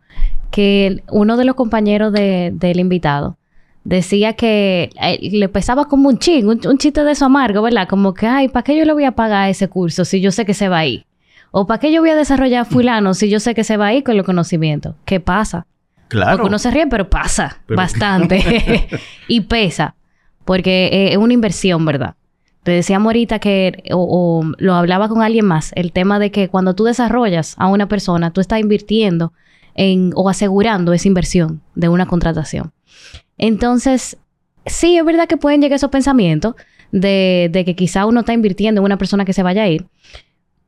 que 0.51 1.03
uno 1.09 1.37
de 1.37 1.45
los 1.45 1.55
compañeros 1.55 2.11
del 2.11 2.79
invitado 2.79 3.37
decía 3.85 4.33
que 4.33 4.89
eh, 5.01 5.29
le 5.31 5.47
pesaba 5.49 5.85
como 5.85 6.09
un 6.09 6.19
ching, 6.19 6.45
un, 6.45 6.77
chiste 6.77 7.03
de 7.03 7.11
eso 7.11 7.25
amargo, 7.25 7.61
¿verdad? 7.61 7.87
Como 7.87 8.13
que, 8.13 8.27
ay, 8.27 8.49
¿para 8.49 8.63
qué 8.63 8.77
yo 8.77 8.85
le 8.85 8.93
voy 8.93 9.05
a 9.05 9.13
pagar 9.13 9.49
ese 9.49 9.67
curso 9.67 10.05
si 10.05 10.19
yo 10.19 10.31
sé 10.31 10.45
que 10.45 10.53
se 10.53 10.67
va 10.67 10.79
a 10.79 10.85
ir? 10.85 11.05
¿O 11.51 11.65
para 11.65 11.79
qué 11.79 11.91
yo 11.91 12.01
voy 12.01 12.11
a 12.11 12.15
desarrollar 12.15 12.65
fulano 12.65 13.13
si 13.13 13.29
yo 13.29 13.39
sé 13.39 13.55
que 13.55 13.63
se 13.63 13.77
va 13.77 13.87
a 13.87 13.93
ir 13.93 14.03
con 14.03 14.17
los 14.17 14.25
conocimientos? 14.25 14.95
¿Qué 15.05 15.19
pasa? 15.19 15.65
Claro. 16.07 16.37
Porque 16.37 16.47
uno 16.47 16.59
se 16.59 16.71
ríe, 16.71 16.87
pero 16.87 17.09
pasa 17.09 17.61
bastante. 17.67 18.87
y 19.27 19.41
pesa. 19.41 19.95
Porque 20.45 20.87
eh, 20.87 21.11
es 21.11 21.17
una 21.17 21.33
inversión, 21.33 21.85
¿verdad? 21.85 22.15
Te 22.63 22.71
decía 22.71 22.97
ahorita 22.97 23.39
que, 23.39 23.83
o, 23.93 24.43
lo 24.57 24.73
hablaba 24.73 25.07
con 25.07 25.21
alguien 25.21 25.45
más, 25.45 25.71
el 25.75 25.91
tema 25.91 26.19
de 26.19 26.31
que 26.31 26.49
cuando 26.49 26.75
tú 26.75 26.83
desarrollas 26.83 27.55
a 27.57 27.67
una 27.67 27.87
persona, 27.87 28.31
tú 28.31 28.41
estás 28.41 28.59
invirtiendo 28.59 29.33
en, 29.75 30.11
o 30.15 30.29
asegurando 30.29 30.93
esa 30.93 31.07
inversión 31.07 31.61
de 31.75 31.89
una 31.89 32.05
contratación. 32.05 32.73
Entonces, 33.37 34.17
sí, 34.65 34.97
es 34.97 35.05
verdad 35.05 35.27
que 35.27 35.37
pueden 35.37 35.61
llegar 35.61 35.77
esos 35.77 35.89
pensamientos 35.89 36.55
de, 36.91 37.49
de 37.51 37.63
que 37.63 37.75
quizá 37.75 38.05
uno 38.05 38.21
está 38.21 38.33
invirtiendo 38.33 38.81
en 38.81 38.85
una 38.85 38.97
persona 38.97 39.23
que 39.23 39.33
se 39.33 39.43
vaya 39.43 39.63
a 39.63 39.67
ir, 39.67 39.87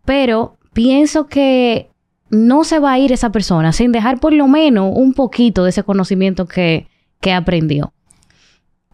pero 0.06 0.58
pienso 0.74 1.28
que 1.28 1.90
no 2.30 2.64
se 2.64 2.80
va 2.80 2.94
a 2.94 3.00
ir 3.00 3.12
esa 3.12 3.32
persona 3.32 3.74
sin 3.74 3.92
dejar 3.92 4.20
por 4.20 4.34
lo 4.34 4.48
menos 4.48 4.92
un 4.96 5.14
poquito 5.14 5.64
de 5.64 5.72
ese 5.72 5.84
conocimiento 5.84 6.48
que, 6.48 6.88
que 7.20 7.34
aprendió. 7.34 7.94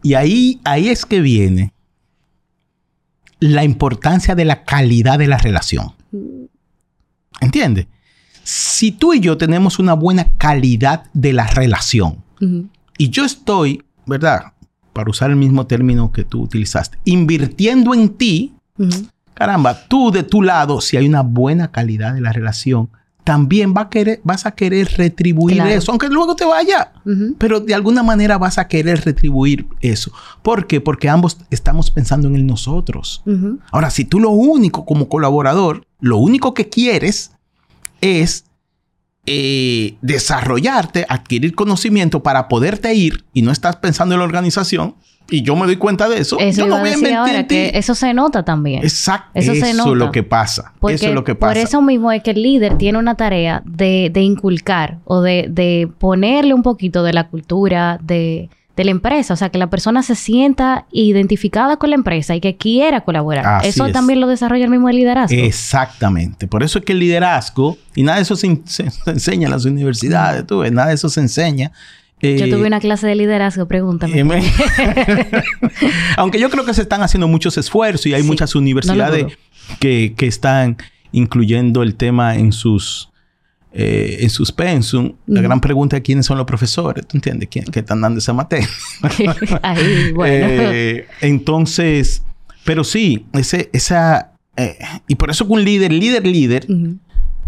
Y 0.02 0.14
ahí, 0.14 0.60
ahí 0.64 0.88
es 0.88 1.06
que 1.06 1.20
viene 1.20 1.72
la 3.40 3.64
importancia 3.64 4.34
de 4.34 4.44
la 4.44 4.64
calidad 4.64 5.18
de 5.18 5.28
la 5.28 5.38
relación. 5.38 5.92
¿Entiendes? 7.40 7.86
Si 8.42 8.92
tú 8.92 9.14
y 9.14 9.20
yo 9.20 9.36
tenemos 9.36 9.78
una 9.78 9.94
buena 9.94 10.36
calidad 10.36 11.04
de 11.12 11.32
la 11.32 11.46
relación 11.46 12.24
y 12.96 13.10
yo 13.10 13.24
estoy, 13.24 13.82
¿verdad? 14.06 14.52
Para 14.92 15.10
usar 15.10 15.30
el 15.30 15.36
mismo 15.36 15.66
término 15.66 16.12
que 16.12 16.24
tú 16.24 16.42
utilizaste, 16.42 16.98
invirtiendo 17.04 17.94
en 17.94 18.08
ti, 18.10 18.54
caramba, 19.38 19.86
tú 19.86 20.10
de 20.10 20.24
tu 20.24 20.42
lado, 20.42 20.80
si 20.80 20.96
hay 20.96 21.06
una 21.06 21.22
buena 21.22 21.70
calidad 21.70 22.12
de 22.12 22.20
la 22.20 22.32
relación, 22.32 22.90
también 23.22 23.72
va 23.76 23.82
a 23.82 23.88
querer, 23.88 24.20
vas 24.24 24.46
a 24.46 24.52
querer 24.52 24.90
retribuir 24.96 25.60
eso, 25.60 25.92
aunque 25.92 26.08
luego 26.08 26.34
te 26.34 26.44
vaya. 26.44 26.92
Pero 27.38 27.60
de 27.60 27.72
alguna 27.72 28.02
manera 28.02 28.36
vas 28.36 28.58
a 28.58 28.66
querer 28.66 29.04
retribuir 29.04 29.66
eso. 29.80 30.10
¿Por 30.42 30.66
qué? 30.66 30.80
Porque 30.80 31.08
ambos 31.08 31.38
estamos 31.50 31.92
pensando 31.92 32.26
en 32.26 32.34
el 32.34 32.46
nosotros. 32.46 33.22
Ahora, 33.70 33.90
si 33.90 34.04
tú 34.04 34.18
lo 34.18 34.30
único 34.30 34.84
como 34.84 35.08
colaborador, 35.08 35.86
lo 36.00 36.16
único 36.16 36.52
que 36.52 36.68
quieres 36.68 37.30
es 38.00 38.44
eh, 39.26 39.98
desarrollarte, 40.00 41.06
adquirir 41.08 41.54
conocimiento 41.54 42.24
para 42.24 42.48
poderte 42.48 42.92
ir 42.94 43.24
y 43.34 43.42
no 43.42 43.52
estás 43.52 43.76
pensando 43.76 44.14
en 44.14 44.20
la 44.20 44.24
organización, 44.24 44.96
y 45.30 45.42
yo 45.42 45.56
me 45.56 45.66
doy 45.66 45.76
cuenta 45.76 46.08
de 46.08 46.18
eso, 46.20 46.38
eso 46.38 46.62
yo 46.62 46.66
no 46.66 46.80
voy 46.80 46.90
a 46.90 47.20
ahora, 47.20 47.46
que 47.46 47.70
eso 47.74 47.94
se 47.94 48.14
nota 48.14 48.44
también. 48.44 48.82
Exacto. 48.82 49.30
Eso, 49.34 49.54
se 49.54 49.74
nota. 49.74 49.90
es 49.90 49.96
lo 49.96 50.10
que 50.10 50.22
pasa. 50.22 50.72
eso 50.88 51.08
es 51.08 51.14
lo 51.14 51.24
que 51.24 51.34
pasa. 51.34 51.52
Por 51.52 51.58
eso 51.58 51.82
mismo 51.82 52.10
es 52.12 52.22
que 52.22 52.30
el 52.30 52.42
líder 52.42 52.78
tiene 52.78 52.98
una 52.98 53.14
tarea 53.14 53.62
de, 53.66 54.10
de 54.12 54.20
inculcar 54.22 54.98
o 55.04 55.20
de, 55.20 55.46
de, 55.50 55.88
ponerle 55.98 56.54
un 56.54 56.62
poquito 56.62 57.02
de 57.02 57.12
la 57.12 57.28
cultura 57.28 57.98
de, 58.02 58.48
de, 58.74 58.84
la 58.84 58.90
empresa. 58.90 59.34
O 59.34 59.36
sea, 59.36 59.50
que 59.50 59.58
la 59.58 59.68
persona 59.68 60.02
se 60.02 60.14
sienta 60.14 60.86
identificada 60.92 61.76
con 61.76 61.90
la 61.90 61.96
empresa 61.96 62.34
y 62.34 62.40
que 62.40 62.56
quiera 62.56 63.02
colaborar. 63.02 63.66
eso 63.66 63.88
también 63.90 64.20
lo 64.20 64.28
desarrolla 64.28 64.64
el 64.64 64.70
mismo 64.70 64.88
liderazgo. 64.88 65.36
Exactamente. 65.36 66.46
Por 66.46 66.62
eso 66.62 66.78
es 66.78 66.84
que 66.86 66.92
el 66.92 67.00
liderazgo, 67.00 67.76
y 67.94 68.02
nada 68.02 68.16
de 68.16 68.22
eso 68.22 68.34
se, 68.34 68.46
enseña 68.46 69.46
en 69.46 69.50
las 69.50 69.66
universidades, 69.66 70.46
tú 70.46 70.60
ves, 70.60 70.72
nada 70.72 70.88
de 70.88 70.94
eso 70.94 71.10
se 71.10 71.20
enseña. 71.20 71.70
Yo 72.20 72.48
tuve 72.48 72.64
eh, 72.64 72.66
una 72.66 72.80
clase 72.80 73.06
de 73.06 73.14
liderazgo, 73.14 73.66
pregúntame. 73.66 74.22
Aunque 76.16 76.40
yo 76.40 76.50
creo 76.50 76.64
que 76.64 76.74
se 76.74 76.82
están 76.82 77.02
haciendo 77.02 77.28
muchos 77.28 77.56
esfuerzos 77.58 78.06
y 78.06 78.14
hay 78.14 78.22
muchas 78.22 78.54
universidades 78.54 79.38
que, 79.80 80.14
están 80.18 80.76
incluyendo 81.12 81.82
el 81.82 81.94
tema 81.94 82.36
en 82.36 82.52
sus, 82.52 83.10
eh, 83.72 84.18
en 84.20 84.30
sus 84.30 84.52
pensum. 84.52 85.14
La 85.26 85.40
gran 85.40 85.60
pregunta 85.60 85.96
es 85.96 86.02
quiénes 86.02 86.26
son 86.26 86.38
los 86.38 86.46
profesores. 86.46 87.06
¿Tú 87.06 87.16
entiendes? 87.16 87.48
¿Quién, 87.50 87.64
que 87.66 87.80
están 87.80 88.00
dando 88.00 88.18
esa 88.18 88.32
materia? 88.32 88.68
Ahí, 89.62 90.12
bueno. 90.12 90.46
Eh, 90.50 91.06
entonces, 91.20 92.22
pero 92.64 92.84
sí, 92.84 93.26
ese, 93.32 93.70
esa... 93.72 94.32
y 95.06 95.14
por 95.14 95.30
eso 95.30 95.46
que 95.46 95.52
un 95.52 95.64
líder, 95.64 95.92
líder, 95.92 96.26
líder... 96.26 96.66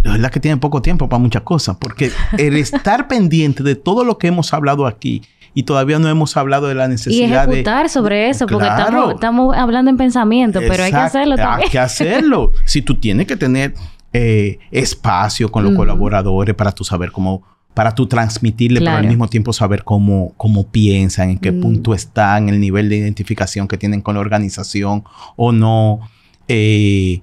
La 0.03 0.13
verdad 0.13 0.31
que 0.31 0.41
tiene 0.41 0.57
poco 0.57 0.83
tiempo 0.83 1.09
para 1.09 1.21
muchas 1.21 1.43
cosas, 1.43 1.77
porque 1.79 2.11
el 2.39 2.57
estar 2.59 3.09
pendiente 3.09 3.63
de 3.63 3.75
todo 3.75 4.05
lo 4.05 4.19
que 4.19 4.29
hemos 4.29 4.53
hablado 4.53 4.87
aquí 4.87 5.23
y 5.55 5.65
todavía 5.65 5.99
no 5.99 6.09
hemos 6.09 6.37
hablado 6.37 6.69
de 6.69 6.75
la 6.75 6.89
necesidad 6.89 7.49
y 7.49 7.53
ejecutar 7.53 7.89
sobre 7.89 8.31
eso, 8.31 8.47
porque 8.47 8.67
estamos, 8.67 9.57
hablando 9.57 9.91
en 9.91 9.97
pensamiento, 9.97 10.61
pero 10.61 10.85
hay 10.85 10.93
que 10.93 10.97
hacerlo 10.97 11.37
también. 11.37 11.67
Hay 11.67 11.71
que 11.71 11.79
hacerlo. 11.79 12.53
si 12.65 12.83
tú 12.83 12.95
tienes 12.97 13.27
que 13.27 13.37
tener 13.37 13.75
eh, 14.13 14.59
espacio 14.71 15.51
con 15.51 15.65
los 15.65 15.75
colaboradores 15.75 16.55
para 16.55 16.73
tú 16.73 16.85
saber 16.85 17.11
cómo, 17.11 17.43
para 17.75 17.95
tú 17.95 18.07
transmitirle, 18.07 18.81
pero 18.81 18.97
al 18.97 19.07
mismo 19.07 19.29
tiempo 19.29 19.53
saber 19.53 19.83
cómo, 19.85 20.33
cómo 20.37 20.69
piensan, 20.69 21.31
en 21.31 21.39
qué 21.39 21.53
mm. 21.53 21.61
punto 21.61 21.95
están, 21.95 22.49
el 22.49 22.61
nivel 22.61 22.89
de 22.89 22.97
identificación 22.97 23.67
que 23.67 23.77
tienen 23.77 24.03
con 24.03 24.15
la 24.15 24.21
organización 24.21 25.05
o 25.37 25.53
no. 25.53 26.01
Eh, 26.47 27.23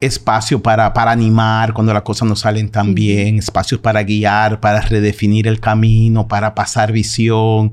espacio 0.00 0.62
para, 0.62 0.92
para 0.92 1.10
animar 1.10 1.72
cuando 1.72 1.92
las 1.92 2.02
cosas 2.02 2.28
no 2.28 2.36
salen 2.36 2.70
tan 2.70 2.94
bien, 2.94 3.38
espacios 3.38 3.80
para 3.80 4.02
guiar, 4.02 4.60
para 4.60 4.80
redefinir 4.80 5.48
el 5.48 5.60
camino, 5.60 6.28
para 6.28 6.54
pasar 6.54 6.92
visión. 6.92 7.72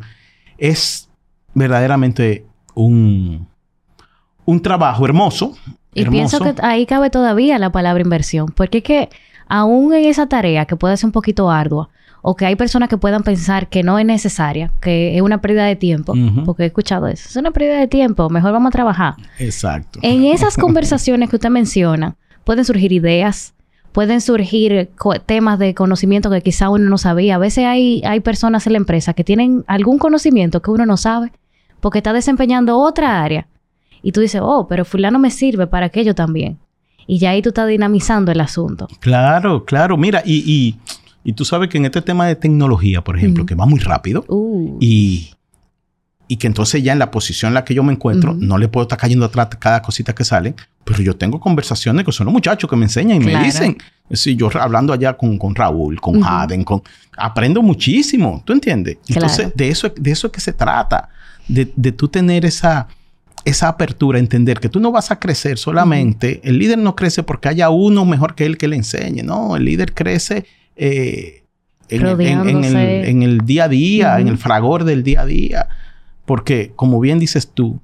Es 0.58 1.10
verdaderamente 1.54 2.46
un, 2.74 3.48
un 4.46 4.62
trabajo 4.62 5.06
hermoso. 5.06 5.56
Y 5.94 6.06
pienso 6.06 6.40
que 6.40 6.56
ahí 6.64 6.86
cabe 6.86 7.10
todavía 7.10 7.60
la 7.60 7.72
palabra 7.72 8.02
inversión, 8.02 8.48
porque 8.56 8.80
es 8.80 8.84
que 8.84 9.10
aún 9.48 9.94
en 9.94 10.06
esa 10.06 10.28
tarea 10.28 10.66
que 10.66 10.76
puede 10.76 10.98
ser 10.98 11.08
un 11.08 11.12
poquito 11.12 11.52
ardua, 11.52 11.90
o 12.26 12.36
que 12.36 12.46
hay 12.46 12.56
personas 12.56 12.88
que 12.88 12.98
puedan 12.98 13.22
pensar 13.22 13.68
que 13.68 13.84
no 13.84 14.00
es 14.00 14.06
necesaria, 14.06 14.72
que 14.82 15.18
es 15.18 15.22
una 15.22 15.42
pérdida 15.42 15.66
de 15.66 15.76
tiempo, 15.76 16.14
porque 16.46 16.64
he 16.64 16.66
escuchado 16.68 17.08
eso, 17.08 17.28
es 17.28 17.36
una 17.36 17.52
pérdida 17.52 17.78
de 17.78 17.88
tiempo, 17.88 18.30
mejor 18.30 18.54
vamos 18.54 18.70
a 18.70 18.72
trabajar. 18.72 19.16
Exacto. 19.40 20.00
En 20.02 20.24
esas 20.24 20.56
conversaciones 20.56 21.30
que 21.30 21.36
usted 21.36 21.50
menciona, 21.50 22.16
pueden 22.46 22.64
surgir 22.64 22.94
ideas, 22.94 23.54
pueden 23.92 24.22
surgir 24.22 24.90
temas 25.26 25.60
de 25.60 25.76
conocimiento 25.76 26.30
que 26.30 26.42
quizá 26.42 26.70
uno 26.70 26.90
no 26.90 26.98
sabía. 26.98 27.36
A 27.36 27.40
veces 27.40 27.66
hay, 27.66 28.02
hay 28.06 28.22
personas 28.22 28.66
en 28.68 28.74
la 28.74 28.78
empresa 28.78 29.14
que 29.14 29.26
tienen 29.26 29.66
algún 29.68 30.00
conocimiento 30.00 30.62
que 30.62 30.72
uno 30.72 30.86
no 30.86 30.96
sabe 30.96 31.34
porque 31.82 32.00
está 32.00 32.14
desempeñando 32.14 32.80
otra 32.80 33.22
área. 33.22 33.48
Y 34.02 34.14
tú 34.14 34.22
dices, 34.22 34.40
oh, 34.42 34.68
pero 34.70 34.86
fulano 34.86 35.20
me 35.20 35.30
sirve 35.30 35.68
para 35.68 35.88
aquello 35.88 36.16
también. 36.16 36.58
Y 37.06 37.20
ya 37.20 37.32
ahí 37.32 37.42
tú 37.42 37.50
estás 37.50 37.68
dinamizando 37.68 38.32
el 38.32 38.40
asunto. 38.40 38.88
Claro, 39.02 39.66
claro. 39.66 39.98
Mira, 39.98 40.22
y 40.26 40.44
y 40.50 40.80
tú 41.32 41.46
sabes 41.46 41.70
que 41.70 41.78
en 41.78 41.86
este 41.86 42.02
tema 42.02 42.28
de 42.28 42.36
tecnología, 42.36 43.02
por 43.02 43.18
ejemplo, 43.18 43.46
que 43.46 43.56
va 43.56 43.66
muy 43.66 43.80
rápido 43.80 44.26
uh. 44.28 44.78
y, 44.82 45.32
y 46.28 46.36
que 46.36 46.48
entonces 46.48 46.84
ya 46.84 46.92
en 46.92 47.00
la 47.00 47.12
posición 47.12 47.52
en 47.52 47.54
la 47.54 47.64
que 47.64 47.74
yo 47.74 47.82
me 47.82 47.94
encuentro, 47.94 48.34
no 48.38 48.58
le 48.58 48.68
puedo 48.68 48.84
estar 48.84 48.98
cayendo 48.98 49.26
atrás 49.26 49.48
cada 49.58 49.82
cosita 49.82 50.14
que 50.14 50.26
sale, 50.26 50.54
pero 50.84 51.02
yo 51.02 51.16
tengo 51.16 51.40
conversaciones 51.40 52.04
con 52.04 52.14
son 52.14 52.26
los 52.26 52.34
muchachos 52.34 52.70
que 52.70 52.76
me 52.76 52.86
enseñan 52.86 53.22
y 53.22 53.26
me 53.26 53.42
dicen, 53.42 53.78
si 54.12 54.36
yo 54.36 54.50
hablando 54.60 54.92
allá 54.92 55.14
con, 55.14 55.38
con 55.38 55.56
Raúl, 55.56 56.02
con 56.02 56.18
uh 56.18 56.64
con, 56.66 56.82
aprendo 57.18 57.62
muchísimo, 57.62 58.44
¿tú 58.46 58.52
entiendes? 58.52 58.98
Entonces, 59.08 59.52
de 59.56 59.70
eso, 59.70 59.90
de 59.96 60.12
eso 60.12 60.28
es 60.28 60.34
que 60.34 60.42
se 60.42 60.52
trata, 60.52 61.10
de, 61.48 61.72
de 61.76 61.92
tú 61.94 62.10
tener 62.10 62.46
esa, 62.46 62.88
esa 63.46 63.68
apertura, 63.68 64.20
entender 64.20 64.60
que 64.60 64.70
tú 64.70 64.80
no 64.80 64.92
vas 64.92 65.12
a 65.12 65.20
crecer 65.20 65.58
solamente, 65.58 66.42
el 66.44 66.58
líder 66.58 66.78
no 66.78 66.96
crece 66.96 67.24
porque 67.24 67.50
haya 67.50 67.70
uno 67.70 68.06
mejor 68.06 68.36
que 68.36 68.46
él 68.46 68.58
que 68.58 68.68
le 68.68 68.76
enseñe, 68.76 69.24
no, 69.24 69.56
el 69.56 69.66
líder 69.66 69.94
crece 69.94 70.46
eh, 70.76 71.44
en, 71.90 73.24
el, 73.24 73.40
día 73.46 73.66
a 73.66 73.68
día, 73.68 74.20
en 74.20 74.28
el 74.28 74.38
fragor 74.38 74.84
del 74.84 75.04
día 75.04 75.22
a 75.22 75.26
día. 75.26 75.68
Porque, 76.26 76.72
como 76.76 77.00
bien 77.00 77.20
dices 77.20 77.52
tú, 77.54 77.80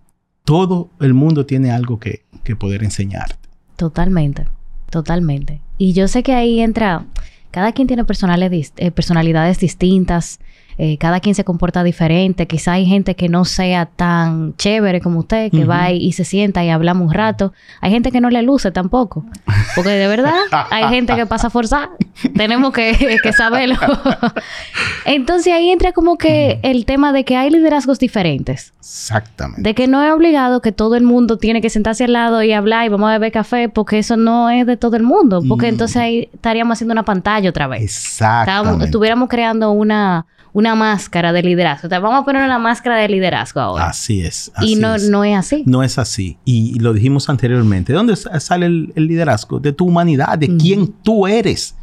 todo 0.46 0.90
el 1.00 1.14
mundo 1.14 1.46
tiene 1.46 1.72
algo 1.72 2.00
que, 2.00 2.24
poder 2.58 2.84
enseñarte. 2.84 3.48
Totalmente, 3.76 4.46
totalmente. 4.90 5.62
Y 5.78 5.94
yo 5.94 6.08
sé 6.08 6.24
que 6.24 6.34
ahí 6.34 6.62
entra, 6.62 7.06
cada 7.52 7.74
quien 7.74 7.88
tiene 7.88 8.02
eh, 8.02 8.92
personalidades 8.92 9.60
distintas, 9.60 10.40
eh, 10.82 10.98
cada 10.98 11.20
quien 11.20 11.36
se 11.36 11.44
comporta 11.44 11.84
diferente. 11.84 12.48
Quizá 12.48 12.72
hay 12.72 12.86
gente 12.86 13.14
que 13.18 13.28
no 13.28 13.44
sea 13.44 13.86
tan 13.86 14.56
chévere 14.56 15.02
como 15.02 15.20
usted, 15.20 15.52
que 15.52 15.66
va 15.66 15.92
y, 15.92 16.14
se 16.14 16.24
sienta 16.24 16.64
y 16.64 16.70
hablamos 16.70 17.10
un 17.10 17.14
rato. 17.14 17.52
Hay 17.82 17.92
gente 17.92 18.14
que 18.14 18.22
no 18.22 18.30
le 18.30 18.42
luce 18.44 18.72
tampoco. 18.72 19.26
Porque 19.76 19.90
de 19.90 20.08
verdad 20.08 20.38
hay 20.72 20.86
gente 20.86 21.18
que 21.18 21.26
pasa 21.26 21.50
forzada. 21.50 21.90
Tenemos 22.34 22.72
que, 22.72 22.96
que 23.24 23.34
saberlo. 23.34 23.76
Entonces 25.06 25.52
ahí 25.52 25.70
entra 25.70 25.92
como 25.92 26.18
que 26.18 26.62
el 26.64 26.86
tema 26.86 27.12
de 27.12 27.26
que 27.26 27.36
hay 27.36 27.50
liderazgos 27.50 28.00
diferentes. 28.00 28.72
Exactamente. 28.80 29.62
De 29.62 29.76
que 29.76 29.86
no 29.88 30.02
es 30.02 30.14
obligado 30.14 30.62
que 30.62 30.72
todo 30.72 30.96
el 30.96 31.04
mundo 31.04 31.38
tiene 31.38 31.60
que 31.60 31.70
sentarse 31.70 32.06
al 32.06 32.14
lado 32.14 32.42
y 32.42 32.54
hablar 32.54 32.86
y 32.86 32.90
vamos 32.90 33.10
a 33.10 33.12
beber 33.12 33.34
café, 33.34 33.68
porque 33.68 34.00
eso 34.00 34.16
no 34.16 34.50
es 34.50 34.66
de 34.66 34.78
todo 34.78 34.96
el 34.96 35.04
mundo. 35.04 35.42
Porque 35.46 35.66
mm. 35.66 35.70
entonces 35.74 35.98
ahí 35.98 36.30
estaríamos 36.34 36.78
haciendo 36.78 36.94
una 36.94 37.04
pantalla 37.04 37.50
otra 37.50 37.68
vez. 37.68 37.82
Exactamente. 37.82 38.86
estuviéramos 38.86 39.28
creando 39.28 39.72
una 39.72 40.26
una 40.54 40.76
máscara 40.76 41.32
de 41.32 41.44
liderazgo. 41.44 41.88
O 41.88 41.90
sea, 41.90 42.00
vamos 42.00 42.22
a 42.22 42.26
poner 42.26 42.44
una 42.44 42.60
máscara 42.60 42.98
de 42.98 43.08
liderazgo 43.08 43.60
ahora. 43.60 43.88
Así 43.88 44.22
es. 44.22 44.52
y 44.62 44.76
no, 44.76 44.98
no 44.98 45.24
es 45.24 45.38
así. 45.38 45.64
No 45.66 45.84
es 45.84 45.98
así. 45.98 46.38
Y, 46.46 46.80
lo 46.80 46.94
dijimos 46.94 47.30
anteriormente. 47.30 47.94
¿De 47.94 47.98
dónde 47.98 48.16
sale 48.16 48.66
el, 48.66 48.94
liderazgo? 48.96 49.60
De 49.60 49.74
tu 49.74 49.86
humanidad, 49.86 50.38
de 50.38 50.56
quién 50.58 50.88
tú 51.04 51.28
eres. 51.28 51.76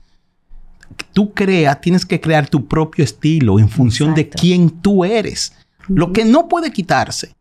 Tú 1.13 1.33
creas, 1.33 1.81
tienes 1.81 2.05
que 2.07 2.21
crear 2.21 2.49
tu 2.49 2.67
propio 2.67 3.05
estilo 3.05 3.59
en 3.59 3.69
función 3.69 4.15
de 4.15 4.29
quién 4.29 4.71
tú 4.71 5.05
eres. 5.05 5.53
Lo 5.89 6.13
que 6.13 6.25
no 6.25 6.49
puede 6.49 6.73
quitarse, 6.73 7.35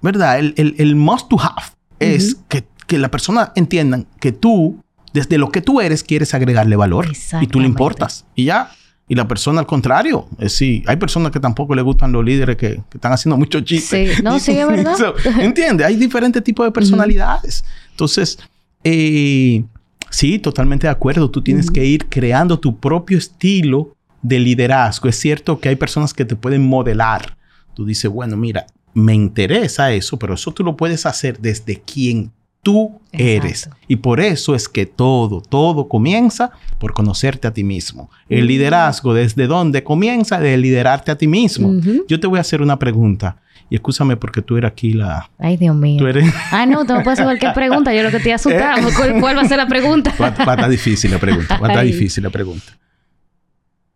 ¿verdad? 0.00 0.38
El, 0.38 0.54
el, 0.56 0.96
must 0.96 1.28
to 1.28 1.38
have 1.40 1.66
es 1.98 2.36
que, 2.48 2.64
que 2.86 2.98
la 2.98 3.10
persona 3.10 3.52
entiendan 3.54 4.06
que 4.20 4.32
tú, 4.32 4.80
desde 5.12 5.38
lo 5.38 5.50
que 5.50 5.60
tú 5.60 5.80
eres, 5.80 6.02
quieres 6.02 6.34
agregarle 6.34 6.76
valor. 6.76 7.08
Y 7.40 7.46
tú 7.46 7.60
le 7.60 7.66
importas. 7.66 8.24
Y 8.34 8.44
ya 8.44 8.70
y 9.06 9.14
la 9.14 9.28
persona 9.28 9.60
al 9.60 9.66
contrario, 9.66 10.26
es 10.38 10.54
sí, 10.54 10.82
hay 10.86 10.96
personas 10.96 11.30
que 11.30 11.38
tampoco 11.38 11.74
le 11.74 11.82
gustan 11.82 12.10
los 12.10 12.24
líderes 12.24 12.56
que, 12.56 12.80
están 12.92 13.12
haciendo 13.12 13.36
muchos 13.36 13.62
chistes. 13.64 14.16
Sí, 14.16 14.22
no, 14.22 14.38
sí, 14.38 14.52
es 14.52 14.66
verdad. 14.68 14.96
¿Entiendes? 15.40 15.86
Hay 15.86 15.96
diferentes 15.96 16.42
tipos 16.42 16.66
de 16.66 16.72
personalidades. 16.72 17.64
Entonces, 17.90 18.38
eh, 18.82 19.62
sí, 20.08 20.38
totalmente 20.38 20.86
de 20.86 20.92
acuerdo. 20.92 21.30
Tú 21.30 21.42
tienes 21.42 21.70
que 21.70 21.84
ir 21.84 22.06
creando 22.08 22.58
tu 22.58 22.78
propio 22.78 23.18
estilo 23.18 23.94
de 24.22 24.38
liderazgo. 24.38 25.08
Es 25.08 25.16
cierto 25.16 25.60
que 25.60 25.68
hay 25.68 25.76
personas 25.76 26.14
que 26.14 26.24
te 26.24 26.34
pueden 26.34 26.66
modelar. 26.66 27.36
Tú 27.74 27.84
dices, 27.84 28.10
bueno, 28.10 28.38
mira, 28.38 28.64
me 28.94 29.12
interesa 29.12 29.92
eso, 29.92 30.18
pero 30.18 30.34
eso 30.34 30.52
tú 30.52 30.64
lo 30.64 30.76
puedes 30.76 31.04
hacer 31.04 31.38
desde 31.40 31.80
quien 31.82 32.32
tú 32.64 33.00
eres. 33.12 33.70
Y 33.86 33.96
por 33.96 34.18
eso 34.18 34.56
es 34.56 34.68
que 34.68 34.86
todo, 34.86 35.40
todo 35.40 35.86
comienza 35.88 36.50
por 36.80 36.92
conocerte 36.94 37.46
a 37.46 37.52
ti 37.52 37.62
mismo. 37.62 38.10
El 38.28 38.48
liderazgo, 38.48 39.14
¿desde 39.14 39.46
dónde 39.46 39.84
comienza? 39.84 40.40
De 40.40 40.56
liderarte 40.56 41.12
a 41.12 41.16
ti 41.16 41.28
mismo. 41.28 41.80
Yo 42.08 42.18
te 42.18 42.26
voy 42.26 42.38
a 42.38 42.40
hacer 42.40 42.60
una 42.60 42.80
pregunta. 42.80 43.36
Y 43.70 43.76
escúchame 43.76 44.16
porque 44.16 44.42
tú 44.42 44.56
eres 44.56 44.70
aquí 44.70 44.92
la... 44.92 45.30
Ay, 45.38 45.56
Dios 45.56 45.74
mío. 45.74 45.98
Tú 45.98 46.06
eres... 46.06 46.32
Ah, 46.50 46.66
no, 46.66 46.84
tú 46.84 46.94
me 46.94 47.02
puedes 47.02 47.18
hacer 47.18 47.24
cualquier 47.24 47.54
pregunta. 47.54 47.94
Yo 47.94 48.02
lo 48.02 48.10
que 48.10 48.20
te 48.20 48.32
asustado. 48.32 48.88
¿Cuál, 48.96 49.20
¿Cuál 49.20 49.36
va 49.36 49.42
a 49.42 49.48
ser 49.48 49.58
la 49.58 49.68
pregunta? 49.68 50.12
Va, 50.20 50.26
a 50.26 50.30
estar 50.30 50.68
difícil 50.68 51.10
la 51.10 51.18
pregunta. 51.18 51.58
Va 51.58 51.68
a 51.68 51.70
estar 51.70 51.84
difícil 51.84 52.24
la 52.24 52.30
pregunta. 52.30 52.78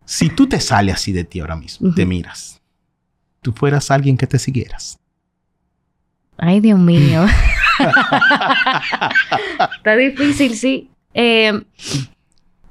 Si 0.05 0.29
tú 0.29 0.47
te 0.47 0.59
sales 0.59 0.95
así 0.95 1.11
de 1.11 1.23
ti 1.23 1.39
ahora 1.39 1.55
mismo, 1.55 1.93
te 1.93 2.05
miras, 2.05 2.61
tú 3.41 3.51
fueras 3.51 3.91
alguien 3.91 4.17
que 4.17 4.25
te 4.25 4.39
siguieras. 4.39 4.97
Ay, 6.37 6.61
Dios 6.61 6.79
mío. 6.79 7.25
Está 9.77 9.95
difícil, 9.95 10.55
sí. 10.55 10.89
Eh, 11.13 11.61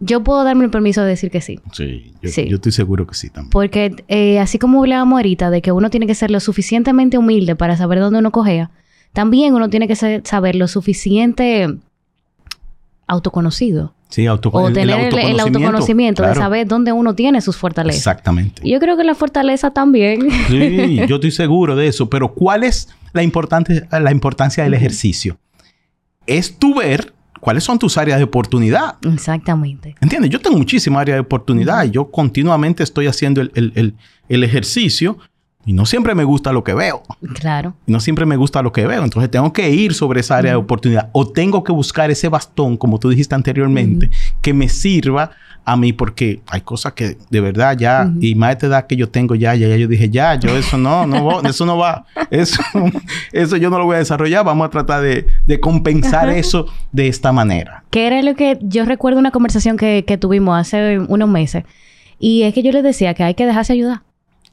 yo 0.00 0.22
puedo 0.22 0.44
darme 0.44 0.64
el 0.64 0.70
permiso 0.70 1.02
de 1.02 1.08
decir 1.08 1.30
que 1.30 1.40
sí. 1.40 1.60
Sí, 1.72 2.14
yo, 2.22 2.56
estoy 2.56 2.72
seguro 2.72 3.06
que 3.06 3.14
sí 3.14 3.30
también. 3.30 3.50
Porque 3.50 3.96
eh, 4.08 4.38
así 4.38 4.58
como 4.58 4.80
hablábamos 4.80 5.16
ahorita 5.16 5.50
de 5.50 5.62
que 5.62 5.72
uno 5.72 5.90
tiene 5.90 6.06
que 6.06 6.14
ser 6.14 6.30
lo 6.30 6.40
suficientemente 6.40 7.18
humilde 7.18 7.56
para 7.56 7.76
saber 7.76 7.98
dónde 8.00 8.20
uno 8.20 8.30
cogea, 8.30 8.70
también 9.12 9.54
uno 9.54 9.68
tiene 9.70 9.88
que 9.88 9.96
saber 9.96 10.54
lo 10.54 10.68
suficiente 10.68 11.78
autoconocido. 13.08 13.94
Sí, 14.08 14.26
o 14.26 14.38
tener 14.38 15.14
el 15.14 15.40
autoconocimiento, 15.40 16.22
de 16.22 16.34
saber 16.34 16.66
dónde 16.66 16.92
uno 16.92 17.14
tiene 17.14 17.42
sus 17.42 17.56
fortalezas. 17.56 17.98
Exactamente. 17.98 18.62
Y 18.64 18.72
yo 18.72 18.80
creo 18.80 18.96
que 18.96 19.04
la 19.04 19.14
fortaleza 19.14 19.70
también. 19.70 20.28
Sí, 20.48 21.00
yo 21.08 21.16
estoy 21.16 21.30
seguro 21.30 21.76
de 21.76 21.88
eso. 21.88 22.08
Pero 22.08 22.32
¿cuál 22.32 22.64
es 22.64 22.88
la, 23.12 23.22
la 24.00 24.10
importancia 24.10 24.64
del 24.64 24.74
ejercicio? 24.74 25.38
Es 26.26 26.58
tu 26.58 26.74
ver 26.76 27.12
cuáles 27.40 27.64
son 27.64 27.78
tus 27.78 27.98
áreas 27.98 28.18
de 28.18 28.24
oportunidad. 28.24 28.96
Exactamente. 29.12 29.94
¿Entiendes? 30.00 30.30
Yo 30.30 30.40
tengo 30.40 30.56
muchísimas 30.56 31.02
áreas 31.02 31.16
de 31.16 31.20
oportunidad 31.20 31.84
y 31.84 31.90
yo 31.90 32.10
continuamente 32.10 32.82
estoy 32.82 33.08
haciendo 33.08 33.42
el, 33.42 33.94
el 34.28 34.44
ejercicio 34.44 35.18
y 35.66 35.74
no 35.74 35.84
siempre 35.84 36.14
me 36.14 36.24
gusta 36.24 36.52
lo 36.52 36.64
que 36.64 36.72
veo. 36.72 37.02
Claro. 37.34 37.74
Y 37.86 37.92
no 37.92 38.00
siempre 38.00 38.24
me 38.24 38.36
gusta 38.36 38.62
lo 38.62 38.72
que 38.72 38.86
veo. 38.86 39.04
Entonces 39.04 39.30
tengo 39.30 39.52
que 39.52 39.68
ir 39.70 39.92
sobre 39.92 40.20
esa 40.20 40.38
área 40.38 40.52
de 40.52 40.56
oportunidad. 40.56 41.10
O 41.12 41.28
tengo 41.28 41.62
que 41.62 41.72
buscar 41.72 42.10
ese 42.10 42.28
bastón, 42.28 42.76
como 42.76 42.98
tú 42.98 43.10
dijiste 43.10 43.34
anteriormente, 43.34 44.08
que 44.40 44.54
me 44.54 44.68
sirva 44.68 45.32
a 45.64 45.76
mí. 45.76 45.92
Porque 45.92 46.40
hay 46.46 46.62
cosas 46.62 46.94
que 46.94 47.18
de 47.28 47.40
verdad 47.40 47.76
ya... 47.76 48.10
Y 48.20 48.34
más 48.34 48.48
de 48.48 48.52
esta 48.52 48.66
edad 48.68 48.86
que 48.86 48.96
yo 48.96 49.10
tengo 49.10 49.34
ya, 49.34 49.54
ya, 49.56 49.68
ya 49.68 49.76
yo 49.76 49.88
dije, 49.88 50.08
ya, 50.08 50.36
yo 50.36 50.56
eso 50.56 50.78
no, 50.78 51.06
no, 51.06 51.40
eso 51.46 51.66
no 51.66 51.76
va. 51.76 52.06
Eso, 52.30 52.62
eso 53.32 53.56
yo 53.56 53.68
no 53.68 53.78
lo 53.78 53.84
voy 53.84 53.96
a 53.96 53.98
desarrollar. 53.98 54.46
Vamos 54.46 54.66
a 54.66 54.70
tratar 54.70 55.02
de, 55.02 55.26
compensar 55.60 56.30
eso 56.30 56.66
de 56.92 57.08
esta 57.08 57.30
manera. 57.32 57.84
Que 57.90 58.06
era 58.06 58.22
lo 58.22 58.34
que... 58.36 58.58
Yo 58.62 58.86
recuerdo 58.86 59.18
una 59.18 59.32
conversación 59.32 59.76
que, 59.76 60.04
que 60.06 60.16
tuvimos 60.16 60.58
hace 60.58 60.98
unos 60.98 61.28
meses. 61.28 61.64
Y 62.18 62.44
es 62.44 62.54
que 62.54 62.62
yo 62.62 62.72
les 62.72 62.82
decía 62.82 63.12
que 63.12 63.24
hay 63.24 63.34
que 63.34 63.44
dejarse 63.44 63.74
ayudar. 63.74 64.07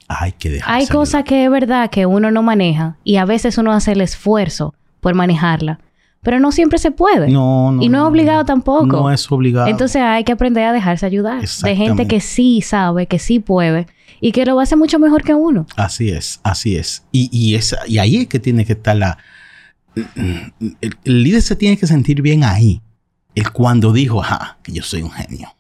Hay 0.08 0.34
que 0.34 0.50
dejar. 0.50 0.76
Hay 0.76 0.88
cosas 0.88 1.24
que 1.24 1.46
es 1.46 1.52
verdad 1.52 1.90
que 1.90 2.06
uno 2.06 2.32
no 2.32 2.44
maneja 2.44 2.98
y 3.04 3.18
a 3.18 3.26
veces 3.26 3.58
uno 3.58 3.72
hace 3.72 3.94
el 3.94 4.02
esfuerzo 4.02 4.74
por 5.00 5.16
manejarla. 5.16 5.80
Pero 6.22 6.40
no 6.40 6.52
siempre 6.52 6.80
se 6.80 6.90
puede. 6.90 7.30
No, 7.30 7.72
no. 7.72 7.84
Y 7.84 7.90
no 7.90 8.00
es 8.00 8.04
obligado 8.06 8.46
tampoco. 8.46 8.86
No 8.86 9.12
es 9.12 9.32
obligado. 9.32 9.68
Entonces 9.68 10.02
hay 10.02 10.24
que 10.24 10.32
aprender 10.32 10.64
a 10.64 10.74
dejarse 10.74 11.06
ayudar. 11.06 11.42
De 11.42 11.76
gente 11.76 12.08
que 12.08 12.20
sí 12.20 12.62
sabe, 12.62 13.06
que 13.06 13.20
sí 13.20 13.40
puede 13.40 13.86
y 14.20 14.32
que 14.32 14.46
lo 14.46 14.56
va 14.56 14.62
a 14.62 14.64
hacer 14.64 14.78
mucho 14.78 14.98
mejor 14.98 15.24
que 15.24 15.36
uno. 15.36 15.68
Así 15.76 16.10
es, 16.10 16.40
así 16.42 16.78
es. 16.78 17.04
Y, 17.12 17.30
y, 17.32 17.60
y 17.88 17.98
ahí 18.00 18.18
es 18.18 18.28
que 18.28 18.40
tiene 18.40 18.66
que 18.66 18.74
estar 18.74 18.96
la... 18.96 19.18
El, 19.96 20.52
el 21.04 21.24
líder 21.24 21.42
se 21.42 21.56
tiene 21.56 21.78
que 21.78 21.86
sentir 21.86 22.22
bien 22.22 22.44
ahí. 22.44 22.82
El 23.36 23.52
cuando 23.52 23.94
dijo, 23.94 24.24
ah, 24.24 24.58
que 24.64 24.72
yo 24.72 24.82
soy 24.82 25.04
un 25.04 25.12
genio 25.12 25.55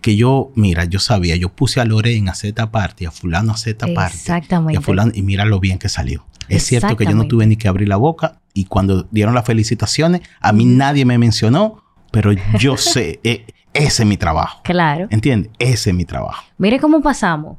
que 0.00 0.16
yo, 0.16 0.52
mira, 0.54 0.84
yo 0.84 0.98
sabía, 0.98 1.36
yo 1.36 1.48
puse 1.48 1.80
a 1.80 1.84
Lorena 1.84 2.32
a 2.32 2.46
esta 2.46 2.70
parte, 2.70 3.06
a 3.06 3.10
fulano 3.10 3.52
a 3.52 3.56
esta 3.56 3.86
parte. 3.92 4.16
Exactamente. 4.16 4.74
Y 4.74 4.76
a 4.76 4.80
fulano, 4.80 5.12
y 5.14 5.22
mira 5.22 5.44
lo 5.44 5.60
bien 5.60 5.78
que 5.78 5.88
salió. 5.88 6.24
Es 6.48 6.64
cierto 6.64 6.96
que 6.96 7.04
yo 7.04 7.14
no 7.14 7.26
tuve 7.26 7.46
ni 7.46 7.56
que 7.56 7.68
abrir 7.68 7.88
la 7.88 7.96
boca 7.96 8.40
y 8.54 8.64
cuando 8.64 9.06
dieron 9.10 9.34
las 9.34 9.44
felicitaciones, 9.44 10.22
a 10.40 10.52
mí 10.52 10.64
nadie 10.64 11.04
me 11.04 11.16
mencionó, 11.16 11.84
pero 12.10 12.32
yo 12.58 12.76
sé, 12.76 13.20
eh, 13.22 13.46
ese 13.72 14.02
es 14.02 14.08
mi 14.08 14.16
trabajo. 14.16 14.60
Claro. 14.64 15.06
¿Entiendes? 15.10 15.52
Ese 15.58 15.90
es 15.90 15.96
mi 15.96 16.04
trabajo. 16.04 16.42
Mire 16.58 16.80
cómo 16.80 17.02
pasamos 17.02 17.58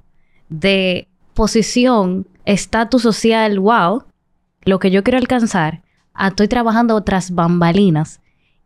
de 0.50 1.08
posición, 1.34 2.28
estatus 2.46 3.02
social, 3.02 3.60
wow, 3.60 4.04
lo 4.64 4.80
que 4.80 4.92
yo 4.92 5.04
quiero 5.04 5.18
alcanzar, 5.18 5.82
a 6.14 6.28
estoy 6.28 6.48
trabajando 6.50 6.96
otras 6.96 7.32
bambalinas 7.32 8.20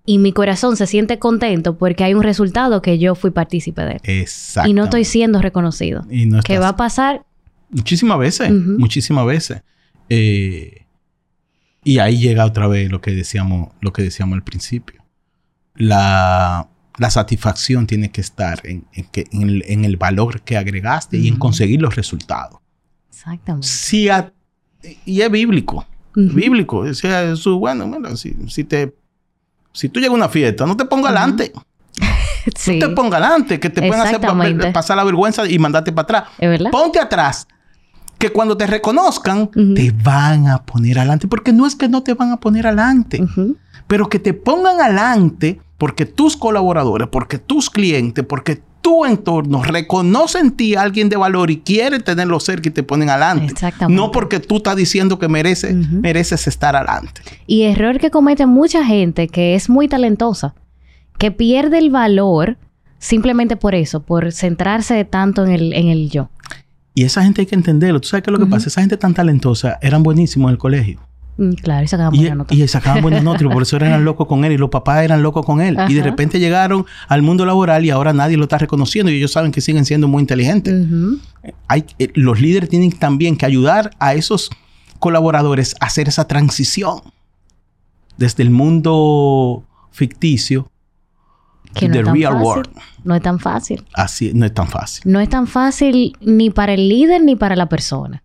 y 0.06 0.20
mi 0.20 0.32
corazón 0.32 0.78
se 0.78 0.86
siente 0.86 1.18
contento 1.18 1.78
porque 1.78 2.04
hay 2.04 2.14
un 2.14 2.24
resultado 2.24 2.82
que 2.82 3.00
yo 3.00 3.16
fui 3.16 3.32
partícipe 3.32 3.82
de. 3.82 4.00
Exacto. 4.04 4.70
Y 4.70 4.74
no 4.74 4.86
estoy 4.86 5.04
siendo 5.04 5.42
reconocido. 5.42 6.06
Y 6.10 6.28
no 6.28 6.42
¿Qué 6.42 6.60
va 6.60 6.70
a 6.70 6.76
pasar? 6.76 7.26
Muchísimas 7.70 8.20
veces, 8.20 8.52
muchísimas 8.52 9.26
veces. 9.26 9.64
Eh, 10.10 10.86
y 11.84 11.98
ahí 11.98 12.20
llega 12.20 12.46
otra 12.46 12.68
vez 12.68 12.92
lo 12.92 13.02
que 13.02 13.12
decíamos, 13.12 13.70
lo 13.82 13.92
que 13.92 14.04
decíamos 14.04 14.36
al 14.36 14.44
principio. 14.44 15.04
La, 15.74 16.70
satisfacción 17.10 17.88
tiene 17.88 18.12
que 18.12 18.22
estar 18.22 18.62
en, 18.64 18.86
el, 19.86 19.98
valor 19.98 20.42
que 20.42 20.56
agregaste 20.56 21.18
y 21.18 21.28
en 21.28 21.38
conseguir 21.38 21.82
los 21.82 21.96
resultados. 21.96 22.60
Exactamente. 23.10 23.68
y 25.06 25.22
es 25.22 25.32
bíblico. 25.32 25.86
Bíblico. 26.16 26.78
O 26.78 26.94
sea, 26.94 27.32
eso, 27.32 27.58
bueno, 27.58 27.88
bueno 27.88 28.16
si, 28.16 28.36
si 28.48 28.64
te 28.64 28.94
si 29.76 29.90
tú 29.90 30.00
llegas 30.00 30.14
a 30.14 30.16
una 30.16 30.30
fiesta, 30.30 30.66
no 30.66 30.78
te 30.78 30.86
pongas 30.86 31.12
adelante. 31.12 31.52
sí. 32.56 32.80
No 32.80 32.90
te 32.90 32.96
pongas 32.96 33.22
adelante, 33.22 33.60
que 33.60 33.70
te 33.70 33.82
pueden 33.82 34.02
hacer 34.02 34.22
pasar 34.74 34.98
la 34.98 35.04
vergüenza 35.04 35.48
y 35.48 35.60
mandarte 35.60 35.92
para 35.92 36.04
atrás. 36.04 36.24
¿Es 36.40 36.50
verdad? 36.50 36.72
Ponte 36.72 37.00
atrás. 37.00 37.48
Que 38.18 38.32
cuando 38.32 38.56
te 38.56 38.66
reconozcan, 38.66 39.50
te 39.76 39.92
van 40.04 40.48
a 40.48 40.64
poner 40.64 41.00
adelante. 41.00 41.28
Porque 41.28 41.52
no 41.52 41.68
es 41.68 41.76
que 41.76 41.90
no 41.90 42.02
te 42.02 42.14
van 42.14 42.32
a 42.32 42.38
poner 42.38 42.66
adelante, 42.66 43.22
pero 43.88 44.08
que 44.08 44.20
te 44.20 44.34
pongan 44.34 44.80
adelante 44.80 45.60
porque 45.78 46.06
tus 46.06 46.38
colaboradores, 46.38 47.10
porque 47.10 47.38
tus 47.38 47.70
clientes, 47.70 48.24
porque 48.28 48.62
tu 48.86 49.04
entorno 49.04 49.64
reconoce 49.64 50.38
en 50.38 50.52
ti 50.52 50.76
a 50.76 50.84
alguien 50.84 51.10
de 51.10 51.16
valor 51.16 51.50
y 51.50 51.58
quiere 51.58 52.00
tenerlo 52.00 52.40
cerca 52.40 52.70
y 52.70 52.72
te 52.72 52.84
ponen 52.84 53.10
adelante. 53.10 53.52
Exactamente. 53.52 54.00
No 54.00 54.12
porque 54.12 54.40
tú 54.40 54.58
estás 54.58 54.76
diciendo 54.76 55.18
que 55.18 55.28
mereces, 55.28 55.76
mereces 55.90 56.46
estar 56.46 56.76
adelante. 56.76 57.22
Y 57.48 57.64
error 57.64 57.98
que 57.98 58.12
comete 58.12 58.46
mucha 58.46 58.86
gente 58.86 59.28
que 59.28 59.56
es 59.56 59.70
muy 59.70 59.88
talentosa, 59.88 60.54
que 61.18 61.32
pierde 61.32 61.80
el 61.80 61.90
valor 61.90 62.60
simplemente 63.00 63.56
por 63.56 63.74
eso, 63.74 64.02
por 64.02 64.32
centrarse 64.32 65.04
tanto 65.04 65.44
en 65.44 65.52
el, 65.52 65.74
en 65.74 65.88
el 65.88 66.12
yo. 66.12 66.30
Y 66.94 67.06
esa 67.06 67.24
gente 67.24 67.42
hay 67.42 67.48
que 67.48 67.56
entenderlo. 67.56 68.00
¿Tú 68.00 68.10
sabes 68.10 68.24
qué 68.24 68.30
es 68.30 68.38
lo 68.38 68.46
que 68.46 68.52
pasa? 68.52 68.68
Esa 68.68 68.82
gente 68.82 68.98
tan 68.98 69.16
talentosa 69.16 69.80
eran 69.82 70.04
buenísimos 70.04 70.50
en 70.50 70.52
el 70.52 70.58
colegio. 70.60 71.00
Mm, 71.38 71.52
claro, 71.52 71.84
y 71.84 71.88
sacaban 71.88 72.14
buenas 72.14 72.38
notas. 72.38 72.58
Y 72.58 72.68
sacaban 72.68 73.02
buenas 73.02 73.24
notas 73.24 73.42
los 73.42 73.52
profesores 73.52 73.90
eran 73.90 74.06
locos 74.06 74.28
con 74.28 74.46
él 74.46 74.54
y 74.54 74.58
los 74.58 74.70
papás 74.70 75.04
eran 75.04 75.22
locos 75.22 75.46
con 75.46 75.62
él. 75.62 75.78
Y 75.90 75.94
de 75.94 76.04
repente 76.04 76.40
llegaron 76.40 76.86
al 77.08 77.22
mundo 77.22 77.46
laboral 77.46 77.84
y 77.86 77.90
ahora 77.90 78.14
nadie 78.14 78.38
lo 78.38 78.44
está 78.44 78.58
reconociendo 78.58 79.12
y 79.12 79.18
ellos 79.18 79.32
saben 79.32 79.52
que 79.52 79.62
siguen 79.62 79.86
siendo 79.86 80.08
muy 80.08 80.22
inteligentes. 80.22 80.74
Hay, 81.68 81.86
eh, 82.00 82.10
los 82.16 82.40
líderes 82.40 82.70
tienen 82.70 82.92
también 82.92 83.38
que 83.38 83.46
ayudar 83.46 83.92
a 84.00 84.14
esos 84.14 84.50
colaboradores 85.00 85.76
a 85.80 85.88
hacer 85.88 86.08
esa 86.08 86.28
transición 86.28 87.02
desde 88.18 88.44
el 88.44 88.50
mundo 88.50 89.64
ficticio 89.92 90.72
que 91.74 91.90
no 91.90 92.00
es 92.00 92.06
tan 92.06 92.42
fácil. 92.42 92.64
No 93.04 93.16
es 93.16 93.22
tan 93.22 93.40
fácil. 93.40 93.86
Así, 93.94 94.32
no 94.34 94.46
es 94.46 94.54
tan 94.54 94.68
fácil. 94.68 95.04
No 95.06 95.20
es 95.20 95.30
tan 95.30 95.48
fácil 95.48 96.16
ni 96.22 96.50
para 96.50 96.74
el 96.74 96.88
líder 96.88 97.22
ni 97.24 97.36
para 97.36 97.56
la 97.56 97.68
persona. 97.68 98.24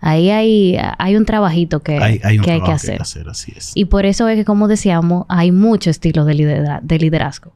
Ahí 0.00 0.30
hay, 0.30 0.78
hay 0.98 1.16
un 1.16 1.24
trabajito 1.24 1.80
que 1.80 1.98
hay, 1.98 2.18
que, 2.38 2.60
que 2.62 2.72
hacer. 2.72 3.00
así 3.02 3.52
es. 3.56 3.72
Y 3.74 3.86
por 3.86 4.06
eso 4.06 4.28
es 4.28 4.36
que, 4.36 4.44
como 4.44 4.68
decíamos, 4.68 5.26
hay 5.28 5.50
muchos 5.50 5.92
estilos 5.92 6.26
de, 6.26 6.80
de 6.82 6.98
liderazgo. 6.98 7.52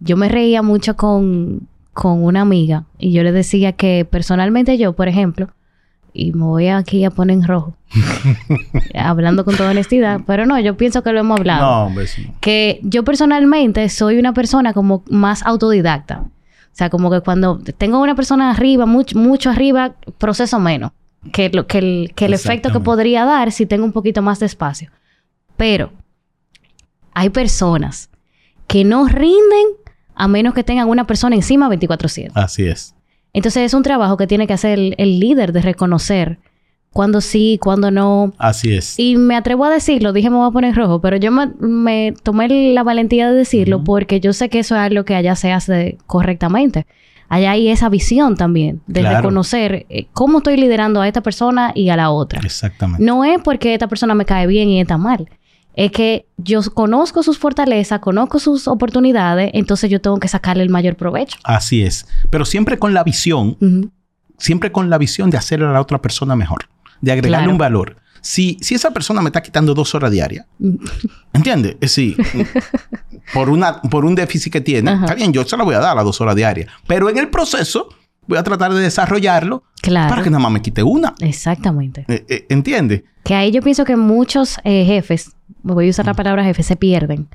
Yo 0.00 0.16
me 0.16 0.28
reía 0.28 0.62
mucho 0.62 0.96
con, 0.96 1.68
con 1.92 2.24
una 2.24 2.40
amiga 2.40 2.84
y 2.98 3.12
yo 3.12 3.22
le 3.22 3.32
decía 3.32 3.72
que 3.72 4.06
personalmente 4.08 4.78
yo, 4.78 4.94
por 4.94 5.08
ejemplo, 5.08 5.48
y 6.14 6.32
me 6.32 6.44
voy 6.44 6.68
aquí 6.68 7.04
a 7.04 7.10
poner 7.10 7.38
en 7.38 7.46
rojo. 7.46 7.74
Hablando 8.94 9.44
con 9.44 9.56
toda 9.56 9.70
honestidad. 9.70 10.20
Pero 10.26 10.46
no, 10.46 10.58
yo 10.60 10.76
pienso 10.76 11.02
que 11.02 11.12
lo 11.12 11.20
hemos 11.20 11.38
hablado. 11.38 11.62
No, 11.62 11.86
hombre, 11.86 12.06
Que 12.40 12.80
yo 12.82 13.02
personalmente 13.02 13.88
soy 13.88 14.18
una 14.18 14.32
persona 14.32 14.72
como 14.72 15.04
más 15.08 15.42
autodidacta. 15.44 16.20
O 16.20 16.74
sea, 16.74 16.90
como 16.90 17.10
que 17.10 17.20
cuando 17.20 17.58
tengo 17.58 18.00
una 18.00 18.14
persona 18.14 18.50
arriba, 18.50 18.86
mucho, 18.86 19.18
mucho 19.18 19.50
arriba, 19.50 19.94
proceso 20.18 20.58
menos. 20.58 20.92
Que, 21.30 21.50
lo, 21.50 21.66
que 21.68 21.78
el, 21.78 22.12
que 22.16 22.24
el 22.24 22.34
efecto 22.34 22.72
que 22.72 22.80
podría 22.80 23.24
dar 23.24 23.52
si 23.52 23.64
tengo 23.64 23.84
un 23.84 23.92
poquito 23.92 24.22
más 24.22 24.40
de 24.40 24.46
espacio. 24.46 24.90
Pero 25.56 25.92
hay 27.14 27.30
personas 27.30 28.10
que 28.66 28.84
no 28.84 29.06
rinden 29.06 29.66
a 30.14 30.28
menos 30.28 30.54
que 30.54 30.64
tengan 30.64 30.88
una 30.88 31.06
persona 31.06 31.36
encima 31.36 31.68
24/7. 31.68 32.32
Así 32.34 32.66
es. 32.66 32.94
Entonces 33.32 33.62
es 33.62 33.74
un 33.74 33.82
trabajo 33.82 34.16
que 34.16 34.26
tiene 34.26 34.46
que 34.46 34.52
hacer 34.52 34.78
el, 34.78 35.20
líder 35.20 35.52
de 35.52 35.62
reconocer 35.62 36.38
cuándo 36.92 37.20
sí, 37.20 37.58
cuándo 37.60 37.90
no. 37.90 38.32
Así 38.38 38.74
es. 38.74 38.98
Y 38.98 39.16
me 39.16 39.36
atrevo 39.36 39.64
a 39.64 39.70
decirlo, 39.70 40.12
dije 40.12 40.28
me 40.28 40.36
voy 40.36 40.48
a 40.48 40.52
poner 40.52 40.74
rojo, 40.74 41.00
pero 41.00 41.16
yo 41.16 41.30
me, 41.32 42.14
tomé 42.22 42.48
la 42.72 42.82
valentía 42.82 43.30
de 43.30 43.36
decirlo 43.36 43.82
porque 43.84 44.20
yo 44.20 44.32
sé 44.32 44.48
que 44.48 44.58
eso 44.58 44.74
es 44.74 44.80
algo 44.82 45.04
que 45.04 45.14
allá 45.14 45.34
se 45.34 45.52
hace 45.52 45.98
correctamente. 46.06 46.86
Allá 47.32 47.52
hay 47.52 47.70
esa 47.70 47.88
visión 47.88 48.36
también 48.36 48.82
de 48.86 49.08
reconocer 49.08 49.86
eh, 49.88 50.06
cómo 50.12 50.38
estoy 50.38 50.58
liderando 50.58 51.00
a 51.00 51.08
esta 51.08 51.22
persona 51.22 51.72
y 51.74 51.88
a 51.88 51.96
la 51.96 52.10
otra. 52.10 52.40
Exactamente. 52.44 53.02
No 53.02 53.24
es 53.24 53.40
porque 53.42 53.72
esta 53.72 53.88
persona 53.88 54.14
me 54.14 54.26
cae 54.26 54.46
bien 54.46 54.68
y 54.68 54.82
está 54.82 54.98
mal 54.98 55.26
es 55.74 55.90
que 55.92 56.26
yo 56.36 56.60
conozco 56.74 57.22
sus 57.22 57.38
fortalezas, 57.38 58.00
conozco 58.00 58.38
sus 58.38 58.68
oportunidades, 58.68 59.50
entonces 59.54 59.88
yo 59.88 60.02
tengo 60.02 60.18
que 60.18 60.28
sacarle 60.28 60.62
el 60.62 60.68
mayor 60.68 60.96
provecho. 60.96 61.38
Así 61.44 61.82
es. 61.82 62.06
Pero 62.28 62.44
siempre 62.44 62.78
con 62.78 62.92
la 62.92 63.02
visión, 63.02 63.56
siempre 64.36 64.70
con 64.70 64.90
la 64.90 64.98
visión 64.98 65.30
de 65.30 65.38
hacerle 65.38 65.64
a 65.66 65.72
la 65.72 65.80
otra 65.80 66.02
persona 66.02 66.36
mejor, 66.36 66.68
de 67.00 67.12
agregarle 67.12 67.48
un 67.48 67.56
valor. 67.56 67.96
Si, 68.22 68.56
si 68.60 68.74
esa 68.74 68.92
persona 68.92 69.20
me 69.20 69.28
está 69.28 69.42
quitando 69.42 69.74
dos 69.74 69.94
horas 69.94 70.10
diarias, 70.10 70.46
¿entiendes? 71.32 71.72
Es 71.74 71.94
decir, 71.94 72.16
por, 73.34 73.50
una, 73.50 73.82
por 73.82 74.04
un 74.04 74.14
déficit 74.14 74.52
que 74.52 74.60
tiene, 74.60 74.92
está 74.92 75.14
bien, 75.14 75.32
yo 75.32 75.44
se 75.44 75.56
la 75.56 75.64
voy 75.64 75.74
a 75.74 75.80
dar 75.80 75.92
a 75.92 75.94
las 75.96 76.04
dos 76.04 76.20
horas 76.20 76.36
diarias. 76.36 76.70
Pero 76.86 77.10
en 77.10 77.18
el 77.18 77.28
proceso, 77.28 77.88
voy 78.26 78.38
a 78.38 78.42
tratar 78.42 78.72
de 78.72 78.80
desarrollarlo 78.80 79.64
para 79.82 80.22
que 80.22 80.30
nada 80.30 80.42
más 80.42 80.52
me 80.52 80.62
quite 80.62 80.82
una. 80.82 81.14
Exactamente. 81.18 82.06
Eh, 82.08 82.24
eh, 82.28 82.46
¿Entiendes? 82.48 83.02
Que 83.24 83.34
ahí 83.34 83.50
yo 83.50 83.60
pienso 83.60 83.84
que 83.84 83.96
muchos 83.96 84.56
eh, 84.64 84.84
jefes 84.84 85.32
voy 85.62 85.86
a 85.86 85.90
usar 85.90 86.06
la 86.06 86.14
palabra 86.14 86.44
jefe, 86.44 86.62
se 86.62 86.76
pierden. 86.76 87.28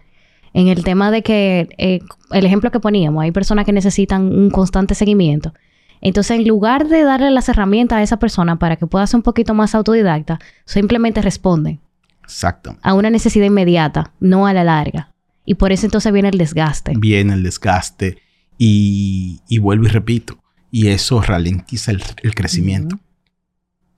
En 0.53 0.67
el 0.67 0.83
tema 0.83 1.11
de 1.11 1.21
que, 1.23 1.69
eh, 1.77 1.99
el 2.31 2.45
ejemplo 2.45 2.71
que 2.71 2.79
poníamos, 2.79 3.23
hay 3.23 3.31
personas 3.31 3.65
que 3.65 3.73
necesitan 3.73 4.23
un 4.23 4.49
constante 4.49 4.95
seguimiento. 4.95 5.53
Entonces, 6.01 6.37
en 6.37 6.47
lugar 6.47 6.87
de 6.87 7.03
darle 7.03 7.31
las 7.31 7.49
herramientas 7.49 7.97
a 7.97 8.03
esa 8.03 8.17
persona 8.19 8.57
para 8.59 8.75
que 8.75 8.87
pueda 8.87 9.07
ser 9.07 9.17
un 9.17 9.23
poquito 9.23 9.53
más 9.53 9.75
autodidacta, 9.75 10.39
simplemente 10.65 11.21
responden. 11.21 11.79
Exacto. 12.23 12.77
A 12.81 12.93
una 12.93 13.09
necesidad 13.09 13.45
inmediata, 13.45 14.11
no 14.19 14.47
a 14.47 14.53
la 14.53 14.63
larga. 14.63 15.13
Y 15.45 15.55
por 15.55 15.71
eso 15.71 15.85
entonces 15.85 16.11
viene 16.11 16.29
el 16.29 16.37
desgaste. 16.37 16.93
Viene 16.97 17.33
el 17.33 17.43
desgaste 17.43 18.17
y, 18.57 19.41
y 19.47 19.59
vuelvo 19.59 19.85
y 19.85 19.89
repito, 19.89 20.37
y 20.71 20.87
eso 20.87 21.21
ralentiza 21.21 21.91
el, 21.91 22.35
crecimiento. 22.35 22.99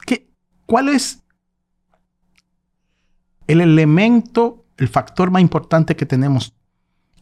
¿Qué, 0.06 0.28
¿Cuál 0.66 0.90
es 0.90 1.24
el 3.48 3.62
elemento, 3.62 4.66
el 4.78 4.88
factor 4.88 5.32
más 5.32 5.42
importante 5.42 5.96
que 5.96 6.06
tenemos 6.06 6.54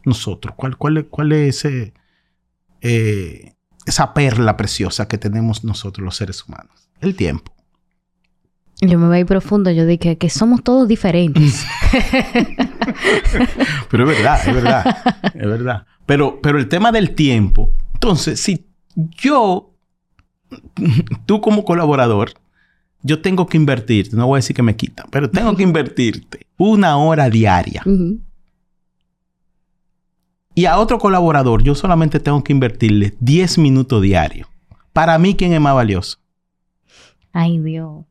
nosotros? 0.04 0.54
¿Cuál, 0.56 0.76
cuál, 0.76 1.06
cuál 1.06 1.32
es 1.32 1.64
ese, 1.64 1.94
eh, 2.82 3.54
esa 3.88 4.14
perla 4.14 4.56
preciosa 4.56 5.08
que 5.08 5.18
tenemos 5.18 5.64
nosotros 5.64 6.04
los 6.04 6.16
seres 6.16 6.44
humanos? 6.44 6.88
El 7.00 7.14
tiempo. 7.14 7.52
Yo 8.80 8.98
me 8.98 9.08
voy 9.08 9.24
profundo, 9.24 9.72
yo 9.72 9.86
dije 9.86 10.18
que 10.18 10.30
somos 10.30 10.62
todos 10.62 10.86
diferentes. 10.86 11.64
pero 13.90 14.08
es 14.08 14.16
verdad, 14.16 14.40
es 14.46 14.54
verdad, 14.54 14.96
es 15.34 15.46
verdad. 15.46 15.86
Pero, 16.06 16.40
pero 16.40 16.58
el 16.58 16.68
tema 16.68 16.92
del 16.92 17.14
tiempo, 17.16 17.72
entonces, 17.94 18.40
si 18.40 18.66
yo, 18.94 19.74
tú 21.26 21.40
como 21.40 21.64
colaborador, 21.64 22.34
yo 23.02 23.20
tengo 23.20 23.46
que 23.46 23.56
invertirte, 23.56 24.16
no 24.16 24.28
voy 24.28 24.36
a 24.36 24.40
decir 24.40 24.54
que 24.54 24.62
me 24.62 24.76
quitan, 24.76 25.06
pero 25.10 25.28
tengo 25.28 25.56
que 25.56 25.64
invertirte 25.64 26.46
una 26.56 26.96
hora 26.98 27.28
diaria. 27.28 27.82
Y 30.58 30.66
a 30.66 30.76
otro 30.78 30.98
colaborador, 30.98 31.62
yo 31.62 31.76
solamente 31.76 32.18
tengo 32.18 32.42
que 32.42 32.52
invertirle 32.52 33.14
10 33.20 33.58
minutos 33.58 34.02
diarios. 34.02 34.48
Para 34.92 35.16
mí, 35.16 35.36
¿quién 35.36 35.52
es 35.52 35.60
más 35.60 35.72
valioso? 35.72 36.18
Ay, 37.32 37.60
Dios. 37.60 38.06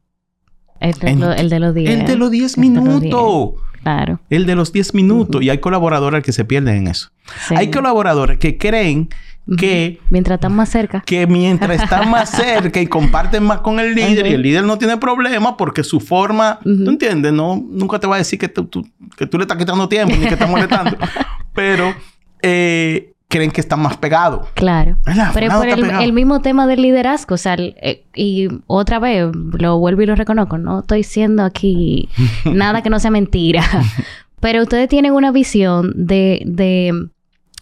El 0.79 0.93
de, 0.93 1.59
los 1.59 1.75
10. 1.75 1.89
El 1.89 2.05
de 2.05 2.15
los 2.15 2.31
10 2.31 2.57
minutos. 2.57 3.61
Claro. 3.83 4.21
El 4.29 4.45
de 4.45 4.55
los 4.55 4.71
10 4.71 4.93
minutos. 4.93 5.41
Y 5.41 5.49
hay 5.49 5.57
colaboradores 5.57 6.23
que 6.23 6.31
se 6.31 6.45
pierden 6.45 6.77
en 6.77 6.87
eso. 6.87 7.09
Hay 7.49 7.69
colaboradores 7.69 8.39
que 8.39 8.57
creen 8.57 9.09
que... 9.57 9.99
Mientras 10.09 10.35
están 10.35 10.55
más 10.55 10.69
cerca. 10.69 11.03
Que 11.05 11.27
mientras 11.27 11.83
están 11.83 12.09
más 12.09 12.29
cerca 12.31 12.79
y 12.79 12.87
comparten 12.87 13.43
más 13.43 13.59
con 13.59 13.81
el 13.81 13.93
líder 13.93 14.25
y 14.25 14.33
el 14.35 14.41
líder 14.41 14.63
no 14.63 14.77
tiene 14.77 14.95
problema 14.95 15.57
porque 15.57 15.83
su 15.83 15.99
forma... 15.99 16.59
¿Tú 16.63 16.89
entiendes? 16.89 17.33
No, 17.33 17.61
nunca 17.61 17.99
te 17.99 18.07
va 18.07 18.15
a 18.15 18.19
decir 18.19 18.39
que 18.39 18.47
tú, 18.47 18.87
que 19.17 19.27
tú 19.27 19.37
le 19.37 19.43
estás 19.43 19.57
quitando 19.57 19.89
tiempo 19.89 20.15
ni 20.15 20.27
que 20.27 20.35
estás 20.35 20.49
molestando. 20.49 20.95
Pero... 21.53 21.93
Eh, 22.41 23.13
creen 23.27 23.51
que 23.51 23.61
están 23.61 23.81
más 23.81 23.97
pegados. 23.97 24.47
Claro. 24.53 24.97
Pero 25.33 25.57
por 25.57 25.67
el, 25.67 26.13
mismo 26.13 26.41
tema 26.41 26.67
del 26.67 26.81
liderazgo. 26.81 27.35
O 27.35 27.37
sea, 27.37 27.55
eh, 27.57 28.05
y 28.15 28.47
otra 28.67 28.99
vez 28.99 29.29
lo 29.33 29.79
vuelvo 29.79 30.01
y 30.01 30.05
lo 30.05 30.15
reconozco. 30.15 30.57
No 30.57 30.79
estoy 30.79 30.99
diciendo 30.99 31.43
aquí 31.43 32.09
nada 32.45 32.81
que 32.81 32.89
no 32.89 32.99
sea 32.99 33.11
mentira. 33.11 33.63
Pero 34.39 34.63
ustedes 34.63 34.87
tienen 34.87 35.13
una 35.13 35.31
visión 35.31 35.93
de, 35.95 36.43
de, 36.45 37.09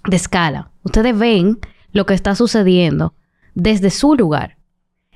de 0.08 0.16
escala. 0.16 0.70
Ustedes 0.84 1.18
ven 1.18 1.60
lo 1.92 2.06
que 2.06 2.14
está 2.14 2.36
sucediendo 2.36 3.14
desde 3.54 3.90
su 3.90 4.16
lugar. 4.16 4.58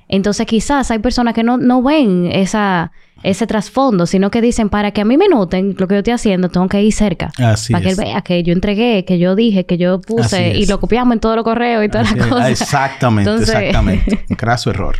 Entonces 0.08 0.46
quizás 0.46 0.90
hay 0.90 0.98
personas 0.98 1.34
que 1.34 1.44
no, 1.44 1.58
no 1.58 1.82
ven 1.82 2.26
esa, 2.32 2.90
ese 3.22 3.46
trasfondo, 3.46 4.06
sino 4.06 4.30
que 4.30 4.40
dicen, 4.40 4.68
para 4.68 4.92
que 4.92 5.02
a 5.02 5.04
mí 5.04 5.16
me 5.16 5.28
noten 5.28 5.74
lo 5.78 5.86
que 5.88 5.94
yo 5.94 5.98
estoy 5.98 6.14
haciendo, 6.14 6.48
tengo 6.48 6.68
que 6.68 6.82
ir 6.82 6.92
cerca. 6.92 7.30
Así 7.38 7.72
para 7.72 7.84
que 7.84 7.90
él 7.90 7.96
vea 7.96 8.22
que 8.22 8.42
yo 8.42 8.52
entregué, 8.52 9.04
que 9.04 9.18
yo 9.18 9.34
dije, 9.34 9.66
que 9.66 9.76
yo 9.78 10.00
puse 10.00 10.56
y 10.56 10.66
lo 10.66 10.80
copiamos 10.80 11.14
en 11.14 11.20
todos 11.20 11.36
los 11.36 11.44
correos 11.44 11.84
y 11.84 11.88
todas 11.88 12.14
las 12.14 12.26
cosas. 12.28 12.50
Exactamente, 12.50 13.34
exactamente. 13.34 14.24
Un 14.28 14.36
craso 14.36 14.70
error. 14.70 14.96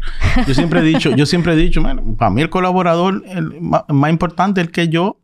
Yo 0.46 0.54
siempre 0.54 0.80
he 0.80 0.82
dicho, 0.82 1.10
yo 1.10 1.26
siempre 1.26 1.54
he 1.54 1.56
dicho, 1.56 1.80
bueno, 1.82 2.02
para 2.18 2.30
mí 2.30 2.42
el 2.42 2.50
colaborador 2.50 3.22
el 3.28 3.60
más, 3.60 4.10
importante 4.10 4.60
es 4.60 4.66
el 4.66 4.72
que 4.72 4.88
yo 4.88 5.16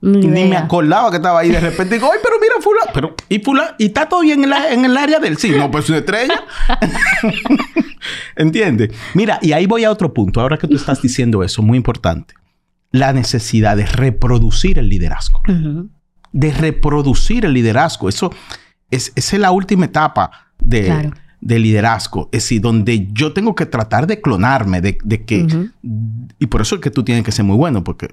ni, 0.00 0.26
me 0.26 0.56
acordaba 0.56 1.10
que 1.10 1.16
estaba 1.16 1.40
ahí. 1.40 1.50
De 1.50 1.60
repente 1.60 1.94
digo, 1.94 2.10
ay, 2.12 2.18
pero 2.22 2.36
mira, 2.40 2.54
Fula. 2.60 2.80
Pero, 2.92 3.14
¿y 3.28 3.38
Fula? 3.38 3.76
¿Y 3.78 3.86
está 3.86 4.08
todo 4.08 4.20
bien 4.20 4.42
en, 4.42 4.52
en 4.52 4.84
el 4.84 4.96
área 4.96 5.20
del 5.20 5.38
sí? 5.38 5.50
No, 5.50 5.70
pues 5.70 5.88
una 5.88 5.98
estrella. 5.98 6.42
¿Entiendes? 8.36 8.90
Mira, 9.14 9.38
y 9.40 9.52
ahí 9.52 9.66
voy 9.66 9.84
a 9.84 9.90
otro 9.90 10.12
punto. 10.12 10.40
Ahora 10.40 10.58
que 10.58 10.66
tú 10.66 10.74
estás 10.74 11.00
diciendo 11.00 11.44
eso, 11.44 11.62
muy 11.62 11.76
importante. 11.76 12.34
La 12.92 13.12
necesidad 13.12 13.76
de 13.76 13.86
reproducir 13.86 14.78
el 14.78 14.88
liderazgo. 14.88 15.42
De 16.32 16.52
reproducir 16.52 17.44
el 17.44 17.54
liderazgo. 17.54 18.08
Eso 18.08 18.32
es, 18.90 19.12
es 19.16 19.32
la 19.32 19.50
última 19.50 19.86
etapa 19.86 20.52
de, 20.58 21.10
de 21.40 21.58
liderazgo. 21.58 22.28
Es 22.32 22.44
decir, 22.44 22.60
donde 22.60 23.08
yo 23.12 23.32
tengo 23.32 23.54
que 23.54 23.66
tratar 23.66 24.06
de 24.06 24.20
clonarme, 24.20 24.80
de, 24.80 24.98
de 25.02 25.24
que... 25.24 25.70
Y 26.38 26.46
por 26.46 26.60
eso 26.60 26.76
es 26.76 26.80
que 26.80 26.90
tú 26.90 27.02
tienes 27.02 27.24
que 27.24 27.32
ser 27.32 27.44
muy 27.44 27.56
bueno, 27.56 27.82
porque 27.82 28.08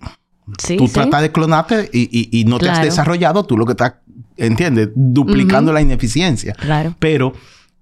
tú 0.77 0.87
tratas 0.87 1.21
de 1.21 1.31
clonarte 1.31 1.89
y, 1.93 2.43
no 2.47 2.57
te 2.57 2.69
has 2.69 2.81
desarrollado, 2.81 3.45
tú 3.45 3.57
lo 3.57 3.65
que 3.65 3.73
estás, 3.73 3.95
¿entiendes? 4.37 4.89
Duplicando 4.95 5.71
la 5.71 5.81
ineficiencia. 5.81 6.53
Claro. 6.53 6.95
Pero 6.99 7.33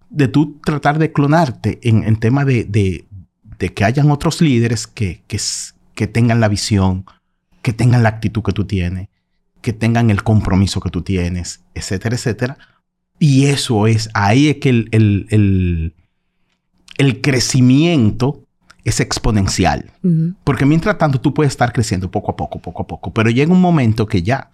de 0.10 0.28
tú 0.28 0.60
tratar 0.64 1.00
de 1.00 1.12
clonarte 1.12 1.80
en, 1.84 2.04
en 2.04 2.18
tema 2.18 2.46
de, 2.46 2.66
de 3.60 3.74
que 3.74 3.84
hayan 3.84 4.12
otros 4.12 4.42
líderes 4.42 4.88
que, 4.88 5.24
que, 5.28 5.40
que 5.98 6.06
tengan 6.06 6.40
la 6.40 6.48
visión, 6.48 7.06
que 7.64 7.74
tengan 7.74 8.04
la 8.04 8.10
actitud 8.10 8.44
que 8.44 8.54
tú 8.54 8.66
tienes, 8.66 9.10
que 9.62 9.74
tengan 9.74 10.12
el 10.12 10.22
compromiso 10.24 10.80
que 10.80 10.92
tú 10.92 11.02
tienes, 11.02 11.62
etcétera, 11.74 12.16
etcétera. 12.16 12.58
Y 13.18 13.48
eso 13.48 13.88
es, 13.88 14.10
ahí 14.14 14.48
es 14.50 14.58
que 14.58 14.70
el, 14.70 14.90
el, 14.92 15.26
el, 15.32 15.96
el 17.00 17.22
crecimiento 17.22 18.44
es 18.84 19.00
exponencial. 19.00 19.92
Porque 20.44 20.68
mientras 20.68 21.00
tanto 21.00 21.20
tú 21.20 21.34
puedes 21.34 21.52
estar 21.52 21.74
creciendo 21.74 22.12
poco 22.12 22.32
a 22.32 22.36
poco, 22.36 22.62
poco 22.62 22.84
a 22.84 22.88
poco, 22.88 23.12
pero 23.12 23.32
llega 23.32 23.52
un 23.52 23.60
momento 23.60 24.06
que 24.06 24.22
ya. 24.22 24.52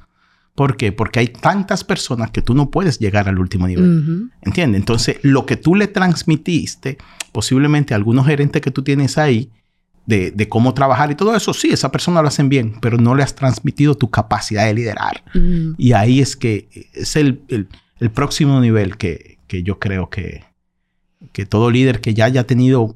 ¿Por 0.56 0.78
qué? 0.78 0.94
Porque 0.94 1.20
hay 1.20 1.28
tantas 1.28 1.84
personas 1.84 2.32
que 2.32 2.41
tú 2.41 2.54
no 2.54 2.72
puedes 2.72 3.00
llegar 3.00 3.28
al 3.28 3.38
último 3.38 3.68
nivel. 3.68 4.32
¿Entiendes? 4.41 4.80
Entonces, 4.80 5.18
lo 5.24 5.46
que 5.46 5.58
tú 5.58 5.76
le 5.76 5.88
transmitiste, 5.88 6.98
posiblemente 7.34 7.94
a 7.94 7.98
algunos 7.98 8.26
gerentes 8.28 8.62
que 8.62 8.72
tú 8.72 8.82
tienes 8.82 9.18
ahí, 9.18 9.52
de, 10.06 10.32
de, 10.32 10.49
cómo 10.49 10.74
trabajar 10.74 11.12
y 11.12 11.16
todo 11.16 11.36
eso, 11.36 11.54
sí, 11.54 11.70
esa 11.72 11.91
persona 11.91 12.22
lo 12.22 12.28
hacen 12.28 12.49
bien, 12.49 12.76
pero 12.82 12.97
no 12.97 13.16
le 13.16 13.24
has 13.24 13.36
transmitido 13.36 13.95
tu 13.95 14.10
capacidad 14.10 14.66
de 14.66 14.74
liderar. 14.74 15.24
Y 15.78 15.93
ahí 15.93 16.20
es 16.20 16.36
que 16.36 16.89
es 16.93 17.16
el, 17.16 17.41
el, 17.47 17.70
el 17.99 18.12
próximo 18.12 18.60
nivel 18.60 18.97
que, 18.97 19.39
que 19.47 19.64
yo 19.64 19.80
creo 19.80 20.10
que, 20.10 20.43
que 21.32 21.45
todo 21.45 21.72
líder 21.72 22.01
que 22.01 22.14
ya 22.14 22.26
haya 22.26 22.45
tenido 22.45 22.95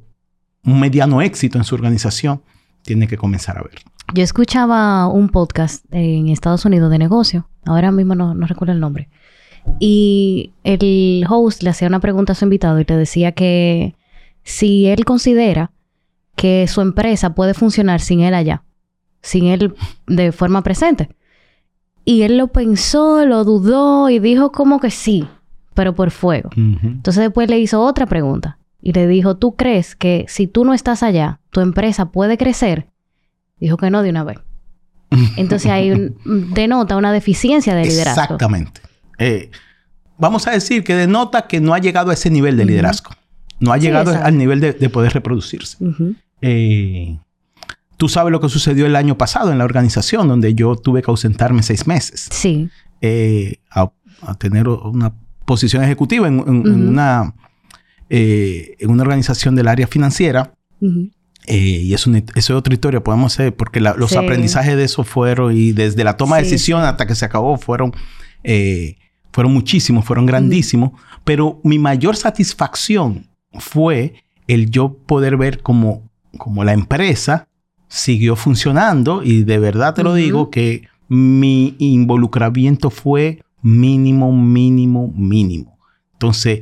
un 0.64 0.80
mediano 0.80 1.22
éxito 1.22 1.58
en 1.58 1.64
su 1.64 1.76
organización 1.76 2.41
tiene 2.84 3.08
que 3.08 3.18
comenzar 3.18 3.58
a 3.58 3.64
ver. 3.64 3.80
Yo 4.14 4.24
escuchaba 4.24 5.08
un 5.08 5.30
podcast 5.30 5.86
en 5.91 6.30
Estados 6.30 6.66
Unidos 6.66 6.91
de 6.91 6.97
negocio, 6.97 7.49
ahora 7.66 7.91
mismo 7.91 8.16
no, 8.16 8.34
no 8.34 8.47
recuerdo 8.47 8.74
el 8.74 8.80
nombre, 8.80 9.10
y 9.80 10.51
el 10.64 11.26
host 11.30 11.64
le 11.64 11.70
hacía 11.70 11.88
una 11.88 11.99
pregunta 11.99 12.34
a 12.34 12.36
su 12.36 12.45
invitado 12.45 12.80
y 12.80 12.86
le 12.86 12.95
decía 12.95 13.34
que 13.34 13.95
si 14.43 14.88
él 14.88 15.03
considera 15.03 15.72
que 16.38 16.67
su 16.67 16.81
empresa 16.81 17.33
puede 17.33 17.53
funcionar 17.53 17.99
sin 17.99 18.21
él 18.21 18.35
allá, 18.35 18.63
sin 19.21 19.47
él 19.47 19.73
de 20.05 20.31
forma 20.31 20.61
presente. 20.61 21.09
Y 22.05 22.21
él 22.21 22.38
lo 22.38 22.47
pensó, 22.47 23.25
lo 23.25 23.43
dudó 23.43 24.09
y 24.09 24.19
dijo 24.19 24.51
como 24.53 24.79
que 24.79 24.91
sí, 24.91 25.27
pero 25.73 25.93
por 25.93 26.11
fuego. 26.11 26.51
Entonces 26.55 27.23
después 27.23 27.49
le 27.49 27.59
hizo 27.59 27.81
otra 27.81 28.05
pregunta 28.05 28.59
y 28.81 28.93
le 28.93 29.07
dijo, 29.07 29.35
¿tú 29.35 29.55
crees 29.55 29.95
que 29.95 30.25
si 30.29 30.47
tú 30.47 30.63
no 30.63 30.73
estás 30.73 31.03
allá, 31.03 31.41
tu 31.49 31.59
empresa 31.59 32.11
puede 32.11 32.38
crecer? 32.38 32.88
Dijo 33.59 33.75
que 33.75 33.89
no 33.89 34.03
de 34.03 34.11
una 34.11 34.23
vez. 34.23 34.38
Entonces 35.38 35.71
ahí 35.71 36.13
denota 36.23 36.97
una 36.97 37.11
deficiencia 37.11 37.73
de 37.73 37.83
liderazgo. 37.83 38.21
Exactamente. 38.21 38.81
Eh, 39.17 39.49
vamos 40.19 40.45
a 40.47 40.51
decir 40.51 40.83
que 40.83 40.95
denota 40.95 41.47
que 41.47 41.59
no 41.59 41.73
ha 41.73 41.79
llegado 41.79 42.11
a 42.11 42.13
ese 42.13 42.29
nivel 42.29 42.57
de 42.57 42.65
liderazgo. 42.65 43.11
No 43.59 43.73
ha 43.73 43.77
llegado 43.77 44.11
al 44.11 44.38
nivel 44.38 44.61
de, 44.61 44.89
poder 44.89 45.13
reproducirse. 45.13 45.77
Eh, 46.41 47.17
tú 47.97 48.09
sabes 48.09 48.31
lo 48.31 48.39
que 48.39 48.49
sucedió 48.49 48.85
el 48.85 48.95
año 48.95 49.17
pasado 49.17 49.51
en 49.51 49.57
la 49.57 49.65
organización, 49.65 50.27
donde 50.27 50.53
yo 50.53 50.75
tuve 50.75 51.01
que 51.01 51.11
ausentarme 51.11 51.63
seis 51.63 51.88
meses. 51.88 52.29
Sí. 52.31 52.69
Eh, 53.01 53.57
a, 53.71 53.91
tener 54.39 54.67
una 54.67 55.13
posición 55.45 55.83
ejecutiva 55.83 56.27
en, 56.27 56.39
una, 56.39 57.35
eh, 58.09 58.75
en 58.79 58.89
una 58.89 59.03
organización 59.03 59.55
del 59.55 59.67
área 59.67 59.88
financiera. 59.88 60.53
y 60.81 61.93
es 61.93 62.07
eso 62.07 62.21
es 62.35 62.49
otra 62.49 62.73
historia, 62.73 63.03
podemos 63.03 63.33
ser, 63.33 63.55
porque 63.55 63.79
los 63.79 64.15
aprendizajes 64.15 64.75
de 64.75 64.83
eso 64.83 65.03
fueron, 65.03 65.55
y 65.55 65.71
desde 65.71 66.03
la 66.03 66.17
toma 66.17 66.38
de 66.38 66.43
decisión 66.43 66.81
hasta 66.83 67.05
que 67.05 67.15
se 67.15 67.25
acabó, 67.25 67.57
fueron, 67.57 67.93
fueron 69.31 69.53
muchísimos, 69.53 70.03
fueron 70.03 70.25
grandísimos. 70.25 70.91
Pero 71.23 71.61
mi 71.63 71.77
mayor 71.77 72.15
satisfacción 72.15 73.27
fue 73.53 74.23
el 74.47 74.71
yo 74.71 74.97
poder 75.05 75.38
ver 75.38 75.61
como 75.61 76.07
como 76.38 76.63
la 76.63 76.73
empresa 76.73 77.47
siguió 77.88 78.36
funcionando 78.36 79.23
y 79.23 79.43
de 79.43 79.59
verdad 79.59 79.93
te 79.93 80.03
lo 80.03 80.13
digo 80.13 80.49
que 80.49 80.88
mi 81.07 81.75
involucramiento 81.80 82.89
fue 82.89 83.43
mínimo, 83.61 84.32
mínimo, 84.32 85.11
mínimo. 85.15 85.78
Entonces, 86.13 86.61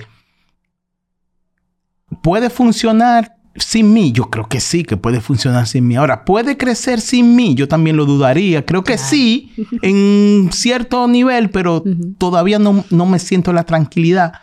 ¿puede 2.22 2.50
funcionar 2.50 3.36
sin 3.56 3.94
mí? 3.94 4.12
Yo 4.12 4.30
creo 4.30 4.48
que 4.48 4.60
sí, 4.60 4.84
que 4.84 4.98
puede 4.98 5.22
funcionar 5.22 5.68
sin 5.68 5.88
mí. 5.88 5.96
Ahora, 5.96 6.26
¿puede 6.26 6.58
crecer 6.58 7.02
sin 7.02 7.36
mí? 7.36 7.56
Yo 7.56 7.68
también 7.68 7.98
lo 7.98 8.06
dudaría. 8.06 8.66
Creo 8.66 8.84
que 8.84 8.98
sí, 8.98 9.54
en 9.82 10.50
cierto 10.52 11.08
nivel, 11.08 11.50
pero 11.50 11.84
todavía 12.18 12.60
no, 12.60 12.84
no, 12.90 13.06
me 13.06 13.20
siento 13.20 13.54
la 13.54 13.64
tranquilidad. 13.64 14.34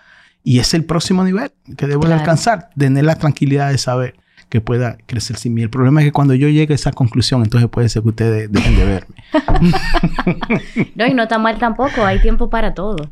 Y 0.43 0.59
es 0.59 0.75
el 0.75 0.85
próximo 0.85 1.23
nivel 1.23 1.53
que 1.77 1.87
debo 1.87 2.07
alcanzar, 2.07 2.71
tener 2.77 3.05
la 3.05 3.15
tranquilidad 3.15 3.71
de 3.71 3.79
saber 3.79 4.22
que 4.53 4.61
pueda 4.61 4.99
crecer 5.07 5.37
sin 5.37 5.55
mí. 5.55 5.63
El 5.63 5.71
problema 5.71 6.03
es 6.03 6.09
que 6.09 6.13
cuando 6.13 6.35
yo 6.35 6.47
llegue 6.47 6.75
a 6.75 6.77
esa 6.77 6.93
conclusión, 6.93 7.43
entonces 7.43 7.71
puede 7.71 7.89
ser 7.89 8.03
que 8.03 8.11
ustedes 8.11 8.53
dejen 8.53 8.77
de 8.77 8.85
verme. 8.85 9.15
no, 10.95 11.07
y 11.07 11.15
no 11.15 11.23
está 11.23 11.39
mal 11.39 11.57
tampoco. 11.57 12.05
Hay 12.05 12.21
tiempo 12.21 12.51
para 12.51 12.75
todo. 12.75 13.11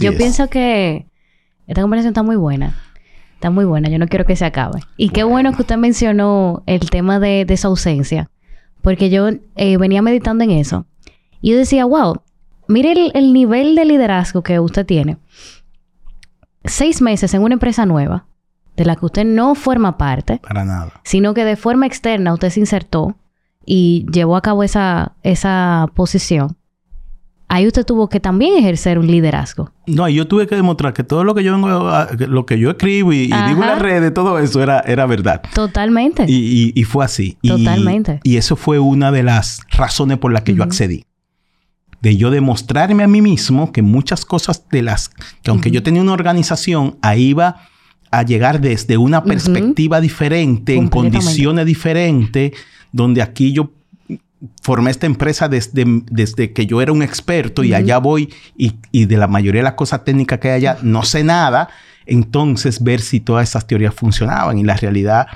yo 0.00 0.16
pienso 0.16 0.48
que 0.50 1.06
esta 1.68 1.82
conversación 1.82 2.10
está 2.10 2.24
muy 2.24 2.34
buena. 2.34 2.74
Está 3.34 3.50
muy 3.50 3.64
buena. 3.64 3.90
Yo 3.90 4.00
no 4.00 4.08
quiero 4.08 4.24
que 4.24 4.34
se 4.34 4.44
acabe. 4.44 4.80
Y 4.96 5.10
qué 5.10 5.22
bueno 5.22 5.52
que 5.52 5.62
usted 5.62 5.76
mencionó 5.76 6.64
el 6.66 6.90
tema 6.90 7.20
de, 7.20 7.44
de 7.44 7.56
su 7.56 7.68
ausencia. 7.68 8.28
Porque 8.80 9.08
yo 9.08 9.28
eh, 9.54 9.76
venía 9.76 10.02
meditando 10.02 10.42
en 10.42 10.50
eso. 10.50 10.86
Y 11.40 11.52
yo 11.52 11.58
decía, 11.58 11.84
wow, 11.84 12.22
mire 12.66 12.90
el, 12.90 13.12
el 13.14 13.32
nivel 13.32 13.76
de 13.76 13.84
liderazgo 13.84 14.42
que 14.42 14.58
usted 14.58 14.84
tiene. 14.84 15.18
Seis 16.64 17.00
meses 17.00 17.34
en 17.34 17.42
una 17.44 17.54
empresa 17.54 17.86
nueva 17.86 18.26
de 18.82 18.86
la 18.86 18.96
que 18.96 19.06
usted 19.06 19.24
no 19.24 19.54
forma 19.54 19.96
parte. 19.96 20.40
Para 20.42 20.64
nada. 20.64 21.00
Sino 21.04 21.34
que 21.34 21.44
de 21.44 21.54
forma 21.54 21.86
externa 21.86 22.34
usted 22.34 22.50
se 22.50 22.58
insertó 22.58 23.14
y 23.64 24.06
llevó 24.12 24.36
a 24.36 24.40
cabo 24.40 24.64
esa, 24.64 25.12
esa 25.22 25.86
posición. 25.94 26.56
Ahí 27.46 27.66
usted 27.66 27.84
tuvo 27.84 28.08
que 28.08 28.18
también 28.18 28.56
ejercer 28.56 28.98
un 28.98 29.06
liderazgo. 29.06 29.70
No, 29.86 30.08
yo 30.08 30.26
tuve 30.26 30.48
que 30.48 30.56
demostrar 30.56 30.94
que 30.94 31.04
todo 31.04 31.22
lo 31.22 31.34
que 31.34 31.44
yo 31.44 31.52
vengo 31.52 31.68
lo 32.18 32.46
que 32.46 32.58
yo 32.58 32.70
escribo 32.70 33.12
y, 33.12 33.26
digo 33.26 33.36
en 33.38 33.60
las 33.60 33.78
redes, 33.78 34.12
todo 34.14 34.38
eso 34.38 34.62
era, 34.62 34.80
era 34.80 35.06
verdad. 35.06 35.42
Totalmente. 35.54 36.24
Y, 36.26 36.82
fue 36.84 37.04
así. 37.04 37.36
Totalmente. 37.42 38.20
Y, 38.24 38.36
eso 38.36 38.56
fue 38.56 38.78
una 38.78 39.12
de 39.12 39.22
las 39.22 39.60
razones 39.70 40.18
por 40.18 40.32
las 40.32 40.42
que 40.42 40.54
yo 40.54 40.64
accedí. 40.64 41.04
De 42.00 42.16
yo 42.16 42.32
demostrarme 42.32 43.04
a 43.04 43.06
mí 43.06 43.22
mismo 43.22 43.70
que 43.70 43.82
muchas 43.82 44.24
cosas 44.24 44.68
de 44.70 44.82
las 44.82 45.10
que 45.42 45.52
aunque 45.52 45.70
yo 45.70 45.84
tenía 45.84 46.02
una 46.02 46.14
organización, 46.14 46.96
ahí 47.00 47.28
iba 47.28 47.68
a 48.12 48.22
llegar 48.22 48.60
desde 48.60 48.98
una 48.98 49.24
perspectiva 49.24 50.00
diferente, 50.00 50.74
en 50.74 50.88
condiciones 50.88 51.64
diferentes, 51.64 52.52
donde 52.92 53.22
aquí 53.22 53.52
yo 53.52 53.70
formé 54.60 54.90
esta 54.90 55.06
empresa 55.06 55.48
desde, 55.48 55.84
desde 56.10 56.52
que 56.52 56.66
yo 56.66 56.82
era 56.82 56.92
un 56.92 57.02
experto 57.02 57.64
y 57.64 57.72
allá 57.72 57.96
voy 57.98 58.32
y, 58.54 59.06
de 59.06 59.16
la 59.16 59.28
mayoría 59.28 59.60
de 59.60 59.64
las 59.64 59.74
cosas 59.74 60.04
técnicas 60.04 60.40
que 60.40 60.50
hay 60.50 60.66
allá 60.66 60.78
no 60.82 61.04
sé 61.04 61.24
nada, 61.24 61.70
entonces 62.04 62.82
ver 62.82 63.00
si 63.00 63.18
todas 63.18 63.48
esas 63.48 63.66
teorías 63.66 63.94
funcionaban. 63.94 64.58
Y 64.58 64.64
la 64.64 64.76
realidad 64.76 65.26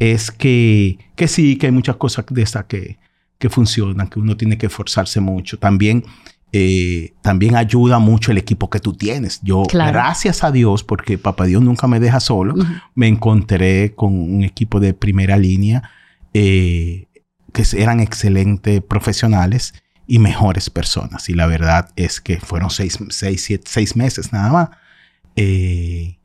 es 0.00 0.32
que, 0.32 0.98
que 1.14 1.28
sí, 1.28 1.56
que 1.56 1.66
hay 1.66 1.72
muchas 1.72 1.96
cosas 1.96 2.24
de 2.28 2.42
esas 2.42 2.64
que, 2.64 2.98
que 3.38 3.48
funcionan, 3.48 4.08
que 4.08 4.18
uno 4.18 4.36
tiene 4.36 4.58
que 4.58 4.66
esforzarse 4.66 5.20
mucho. 5.20 5.56
También 5.56 6.04
eh, 6.56 7.14
también 7.20 7.56
ayuda 7.56 7.98
mucho 7.98 8.30
el 8.30 8.38
equipo 8.38 8.70
que 8.70 8.78
tú 8.78 8.92
tienes. 8.92 9.40
Yo, 9.42 9.64
gracias 9.64 10.44
a 10.44 10.52
Dios, 10.52 10.84
porque 10.84 11.18
papá 11.18 11.46
Dios 11.46 11.60
nunca 11.60 11.88
me 11.88 11.98
deja 11.98 12.20
solo, 12.20 12.54
me 12.94 13.08
encontré 13.08 13.96
con 13.96 14.14
un 14.14 14.44
equipo 14.44 14.78
de 14.78 14.94
primera 14.94 15.36
línea 15.36 15.90
eh, 16.32 17.06
que 17.52 17.64
eran 17.76 17.98
excelentes 17.98 18.80
profesionales 18.82 19.74
y 20.06 20.20
mejores 20.20 20.70
personas. 20.70 21.28
Y 21.28 21.34
la 21.34 21.48
verdad 21.48 21.90
es 21.96 22.20
que 22.20 22.38
fueron 22.38 22.70
seis, 22.70 23.00
seis, 23.10 23.96
meses 23.96 24.32
nada 24.32 24.52
más. 24.52 24.68
Eh, 25.34 26.18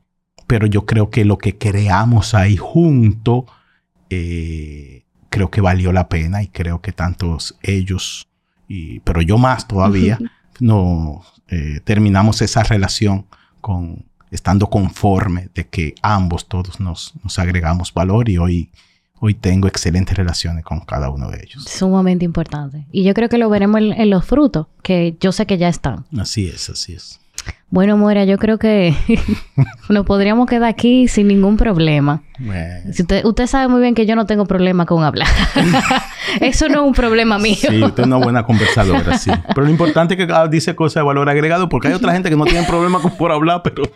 pero 0.46 0.68
yo 0.68 0.86
creo 0.86 1.10
que 1.10 1.24
lo 1.24 1.38
que 1.38 1.58
creamos 1.58 2.34
ahí 2.34 2.56
junto, 2.56 3.46
creo 4.08 5.50
que 5.50 5.60
valió 5.60 5.92
la 5.92 6.08
pena 6.08 6.40
y 6.44 6.46
creo 6.46 6.80
que 6.80 6.92
tantos 6.92 7.58
ellos 7.62 8.29
pero 9.04 9.20
yo 9.22 9.38
más 9.38 9.66
todavía, 9.66 10.18
no 10.60 11.22
eh, 11.48 11.80
terminamos 11.84 12.40
esa 12.42 12.62
relación 12.62 13.26
con 13.60 14.04
estando 14.30 14.70
conforme 14.70 15.48
de 15.54 15.66
que 15.66 15.94
ambos 16.02 16.46
todos 16.46 16.78
nos, 16.78 17.12
nos 17.24 17.38
agregamos 17.38 17.92
valor 17.92 18.28
y 18.28 18.38
hoy, 18.38 18.70
hoy 19.18 19.34
tengo 19.34 19.66
excelentes 19.66 20.16
relaciones 20.16 20.64
con 20.64 20.80
cada 20.80 21.10
uno 21.10 21.30
de 21.30 21.42
ellos. 21.42 21.64
Sumamente 21.64 22.24
importante. 22.24 22.86
Y 22.92 23.02
yo 23.02 23.12
creo 23.12 23.28
que 23.28 23.38
lo 23.38 23.50
veremos 23.50 23.80
en 23.80 24.10
los 24.10 24.24
frutos, 24.24 24.68
que 24.82 25.16
yo 25.20 25.32
sé 25.32 25.46
que 25.46 25.58
ya 25.58 25.68
están. 25.68 26.06
Así 26.16 26.46
es, 26.46 26.70
así 26.70 26.92
es. 26.92 27.20
Bueno, 27.72 27.96
Moira, 27.96 28.24
yo 28.24 28.36
creo 28.36 28.58
que 28.58 28.94
nos 29.88 30.04
podríamos 30.04 30.48
quedar 30.48 30.68
aquí 30.68 31.06
sin 31.06 31.28
ningún 31.28 31.56
problema. 31.56 32.22
usted, 32.88 33.24
usted 33.24 33.46
sabe 33.46 33.68
muy 33.68 33.80
bien 33.80 33.94
que 33.94 34.06
yo 34.06 34.16
no 34.16 34.26
tengo 34.26 34.44
problema 34.46 34.86
con 34.86 35.04
hablar. 35.04 35.28
Eso 36.40 36.68
no 36.68 36.82
es 36.82 36.86
un 36.88 36.94
problema 36.94 37.38
mío. 37.38 37.54
Sí, 37.56 37.82
usted 37.82 38.02
es 38.02 38.06
una 38.06 38.16
buena 38.16 38.42
conversadora, 38.42 39.16
sí. 39.18 39.30
Pero 39.54 39.66
lo 39.66 39.70
importante 39.70 40.14
es 40.14 40.26
que 40.26 40.48
dice 40.50 40.74
cosas 40.74 40.96
de 40.96 41.02
valor 41.02 41.28
agregado 41.28 41.68
porque 41.68 41.88
hay 41.88 41.94
otra 41.94 42.12
gente 42.12 42.28
que 42.28 42.36
no 42.36 42.44
tiene 42.44 42.66
problema 42.66 43.00
con 43.00 43.16
por 43.16 43.30
hablar, 43.30 43.62
pero... 43.62 43.84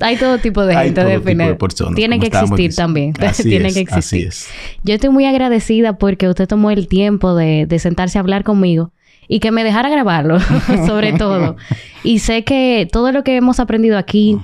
Hay 0.00 0.16
todo 0.16 0.38
tipo 0.38 0.64
de 0.64 0.74
gente 0.76 1.04
de 1.04 1.18
de 1.18 1.54
personas, 1.56 1.94
Tiene 1.94 2.18
que 2.18 2.26
existir 2.26 2.56
diciendo. 2.56 2.76
también. 2.76 3.12
Así 3.20 3.42
Tiene 3.44 3.68
es, 3.68 3.74
que 3.74 3.80
así 3.82 4.22
existir. 4.22 4.28
es. 4.28 4.48
Yo 4.82 4.94
estoy 4.94 5.10
muy 5.10 5.26
agradecida 5.26 5.98
porque 5.98 6.28
usted 6.28 6.48
tomó 6.48 6.70
el 6.70 6.88
tiempo 6.88 7.34
de, 7.34 7.66
de 7.66 7.78
sentarse 7.78 8.18
a 8.18 8.20
hablar 8.22 8.44
conmigo 8.44 8.92
y 9.28 9.40
que 9.40 9.50
me 9.50 9.64
dejara 9.64 9.88
grabarlo, 9.88 10.38
sobre 10.86 11.12
todo. 11.14 11.56
Y 12.04 12.18
sé 12.18 12.44
que 12.44 12.86
todo 12.92 13.12
lo 13.12 13.24
que 13.24 13.34
hemos 13.36 13.58
aprendido 13.60 13.96
aquí 13.96 14.38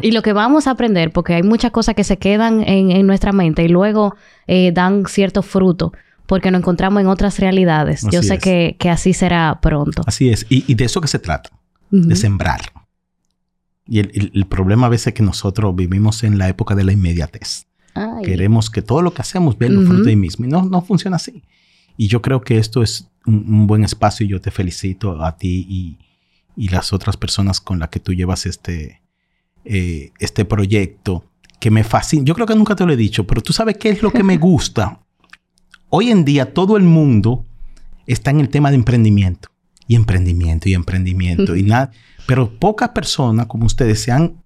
y 0.00 0.12
lo 0.12 0.22
que 0.22 0.32
vamos 0.32 0.66
a 0.66 0.70
aprender, 0.70 1.12
porque 1.12 1.34
hay 1.34 1.42
muchas 1.42 1.70
cosas 1.70 1.94
que 1.94 2.02
se 2.04 2.16
quedan 2.16 2.62
en, 2.66 2.90
en 2.90 3.06
nuestra 3.06 3.32
mente 3.32 3.62
y 3.64 3.68
luego 3.68 4.16
eh, 4.46 4.72
dan 4.72 5.04
cierto 5.06 5.42
fruto 5.42 5.92
porque 6.24 6.50
nos 6.50 6.60
encontramos 6.60 7.00
en 7.02 7.08
otras 7.08 7.38
realidades. 7.40 8.06
Yo 8.10 8.20
Así 8.20 8.28
sé 8.28 8.34
es. 8.36 8.40
que, 8.42 8.76
que 8.78 8.88
así 8.90 9.12
será 9.12 9.58
pronto. 9.60 10.02
Así 10.06 10.30
es. 10.30 10.46
Y, 10.48 10.64
y 10.66 10.74
de 10.76 10.84
eso 10.86 11.00
que 11.02 11.08
se 11.08 11.18
trata, 11.18 11.50
Ujú. 11.92 12.08
de 12.08 12.16
sembrar. 12.16 12.60
Y 13.86 13.98
el, 14.00 14.10
el- 14.14 14.30
el 14.34 14.46
problema 14.46 14.86
a 14.86 14.90
veces 14.90 15.08
es 15.08 15.14
que 15.14 15.22
nosotros 15.22 15.74
vivimos 15.76 16.22
en 16.24 16.38
la 16.38 16.48
época 16.48 16.74
de 16.74 16.84
la 16.84 16.92
inmediatez. 16.92 17.66
Ay. 17.94 18.24
Queremos 18.24 18.70
que 18.70 18.82
todo 18.82 19.02
lo 19.02 19.12
que 19.12 19.22
hacemos 19.22 19.58
vea 19.58 19.68
los 19.70 19.80
Ujú. 19.84 19.88
frutos 19.92 20.06
ahí 20.08 20.16
mismo. 20.16 20.44
Y 20.44 20.48
no, 20.48 20.62
no 20.64 20.82
funciona 20.82 21.16
así. 21.16 21.42
Y 21.96 22.08
yo 22.08 22.22
creo 22.22 22.40
que 22.42 22.58
esto 22.58 22.82
es 22.82 23.08
un, 23.28 23.44
un 23.48 23.66
buen 23.66 23.84
espacio 23.84 24.26
y 24.26 24.30
yo 24.30 24.40
te 24.40 24.50
felicito 24.50 25.22
a 25.24 25.36
ti 25.36 25.66
y, 25.68 25.98
y 26.58 26.68
las 26.68 26.92
otras 26.92 27.16
personas 27.16 27.60
con 27.60 27.78
las 27.78 27.88
que 27.88 28.00
tú 28.00 28.12
llevas 28.12 28.44
este, 28.44 29.00
eh, 29.64 30.10
este 30.18 30.44
proyecto 30.44 31.24
que 31.60 31.70
me 31.70 31.84
fascina. 31.84 32.24
Yo 32.24 32.34
creo 32.34 32.46
que 32.48 32.56
nunca 32.56 32.74
te 32.74 32.84
lo 32.84 32.92
he 32.92 32.96
dicho, 32.96 33.26
pero 33.26 33.40
tú 33.40 33.52
sabes 33.52 33.76
qué 33.78 33.90
es 33.90 34.02
lo 34.02 34.10
que 34.10 34.24
me 34.24 34.36
gusta. 34.38 35.00
Hoy 35.88 36.10
en 36.10 36.24
día 36.24 36.52
todo 36.52 36.76
el 36.76 36.82
mundo 36.82 37.46
está 38.06 38.30
en 38.32 38.40
el 38.40 38.48
tema 38.48 38.70
de 38.70 38.76
emprendimiento 38.76 39.50
y 39.86 39.94
emprendimiento 39.94 40.68
y 40.68 40.74
emprendimiento 40.74 41.54
y 41.54 41.62
nada. 41.64 41.92
Pero 42.26 42.58
pocas 42.58 42.88
personas 42.90 43.46
como 43.46 43.66
ustedes 43.66 44.02
se 44.02 44.10
han 44.10 44.42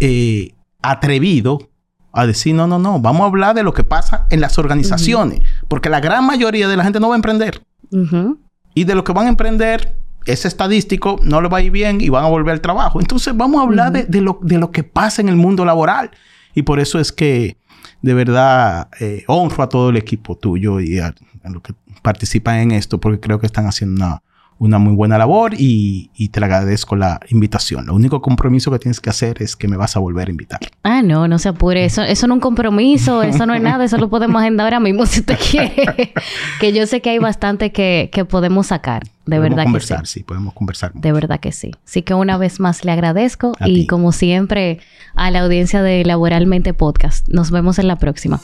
eh, 0.00 0.54
atrevido 0.80 1.70
a 2.12 2.26
decir, 2.26 2.54
no, 2.54 2.66
no, 2.66 2.78
no, 2.78 3.00
vamos 3.00 3.20
a 3.20 3.26
hablar 3.26 3.54
de 3.54 3.62
lo 3.62 3.74
que 3.74 3.84
pasa 3.84 4.26
en 4.30 4.40
las 4.40 4.58
organizaciones, 4.58 5.40
porque 5.68 5.90
la 5.90 6.00
gran 6.00 6.26
mayoría 6.26 6.68
de 6.68 6.76
la 6.76 6.84
gente 6.84 6.98
no 7.00 7.08
va 7.08 7.14
a 7.14 7.18
emprender. 7.18 7.62
Ujú. 7.90 8.38
Y 8.74 8.84
de 8.84 8.94
lo 8.94 9.04
que 9.04 9.12
van 9.12 9.26
a 9.26 9.30
emprender 9.30 9.94
es 10.26 10.44
estadístico, 10.44 11.18
no 11.22 11.40
le 11.40 11.48
va 11.48 11.58
a 11.58 11.62
ir 11.62 11.70
bien 11.70 12.00
y 12.00 12.08
van 12.08 12.24
a 12.24 12.28
volver 12.28 12.52
al 12.52 12.60
trabajo. 12.60 13.00
Entonces 13.00 13.36
vamos 13.36 13.60
a 13.60 13.64
hablar 13.64 13.92
de, 13.92 14.04
de 14.04 14.20
lo, 14.20 14.38
de 14.42 14.58
lo 14.58 14.70
que 14.70 14.84
pasa 14.84 15.22
en 15.22 15.28
el 15.28 15.36
mundo 15.36 15.64
laboral. 15.64 16.10
Y 16.54 16.62
por 16.62 16.80
eso 16.80 16.98
es 16.98 17.12
que 17.12 17.56
de 18.02 18.14
verdad 18.14 18.88
eh, 19.00 19.24
honro 19.26 19.62
a 19.62 19.68
todo 19.68 19.90
el 19.90 19.96
equipo 19.96 20.36
tuyo 20.36 20.80
y 20.80 20.98
a, 20.98 21.14
a 21.42 21.50
los 21.50 21.62
que 21.62 21.74
participan 22.02 22.56
en 22.56 22.70
esto, 22.72 22.98
porque 22.98 23.20
creo 23.20 23.38
que 23.38 23.46
están 23.46 23.66
haciendo 23.66 24.04
una, 24.04 24.22
una 24.60 24.78
muy 24.78 24.94
buena 24.94 25.16
labor 25.16 25.54
y, 25.54 26.10
y 26.14 26.28
te 26.28 26.38
agradezco 26.38 26.94
la 26.94 27.18
invitación. 27.30 27.86
Lo 27.86 27.94
único 27.94 28.20
compromiso 28.20 28.70
que 28.70 28.78
tienes 28.78 29.00
que 29.00 29.08
hacer 29.08 29.42
es 29.42 29.56
que 29.56 29.66
me 29.68 29.78
vas 29.78 29.96
a 29.96 30.00
volver 30.00 30.28
a 30.28 30.30
invitar. 30.30 30.60
Ah, 30.82 31.00
no, 31.00 31.26
no 31.26 31.38
se 31.38 31.48
apure. 31.48 31.82
Eso, 31.86 32.02
eso 32.02 32.26
no 32.26 32.34
es 32.34 32.36
un 32.36 32.40
compromiso, 32.40 33.22
eso 33.22 33.46
no 33.46 33.54
es 33.54 33.62
nada, 33.62 33.86
eso 33.86 33.96
lo 33.96 34.10
podemos 34.10 34.40
agendar 34.42 34.66
ahora 34.66 34.78
mismo 34.78 35.06
si 35.06 35.20
usted 35.20 35.38
quiere. 35.50 36.12
que 36.60 36.72
yo 36.74 36.86
sé 36.86 37.00
que 37.00 37.08
hay 37.08 37.18
bastante 37.18 37.72
que, 37.72 38.10
que 38.12 38.26
podemos 38.26 38.66
sacar. 38.66 39.04
De 39.24 39.36
podemos 39.36 39.42
verdad 39.42 39.56
que 39.56 39.62
sí. 39.62 39.64
conversar, 39.64 40.06
sí. 40.06 40.22
podemos 40.24 40.52
conversar. 40.52 40.92
De 40.92 41.12
verdad 41.12 41.40
que 41.40 41.52
sí. 41.52 41.70
Así 41.86 42.02
que 42.02 42.12
una 42.12 42.36
vez 42.36 42.60
más 42.60 42.84
le 42.84 42.92
agradezco 42.92 43.54
A 43.60 43.66
y 43.68 43.74
ti. 43.74 43.86
como 43.86 44.12
siempre 44.12 44.80
a 45.14 45.30
la 45.30 45.40
audiencia 45.40 45.82
de 45.82 46.04
Laboralmente 46.04 46.74
Podcast. 46.74 47.26
Nos 47.28 47.50
vemos 47.50 47.78
en 47.78 47.88
la 47.88 47.96
próxima. 47.96 48.40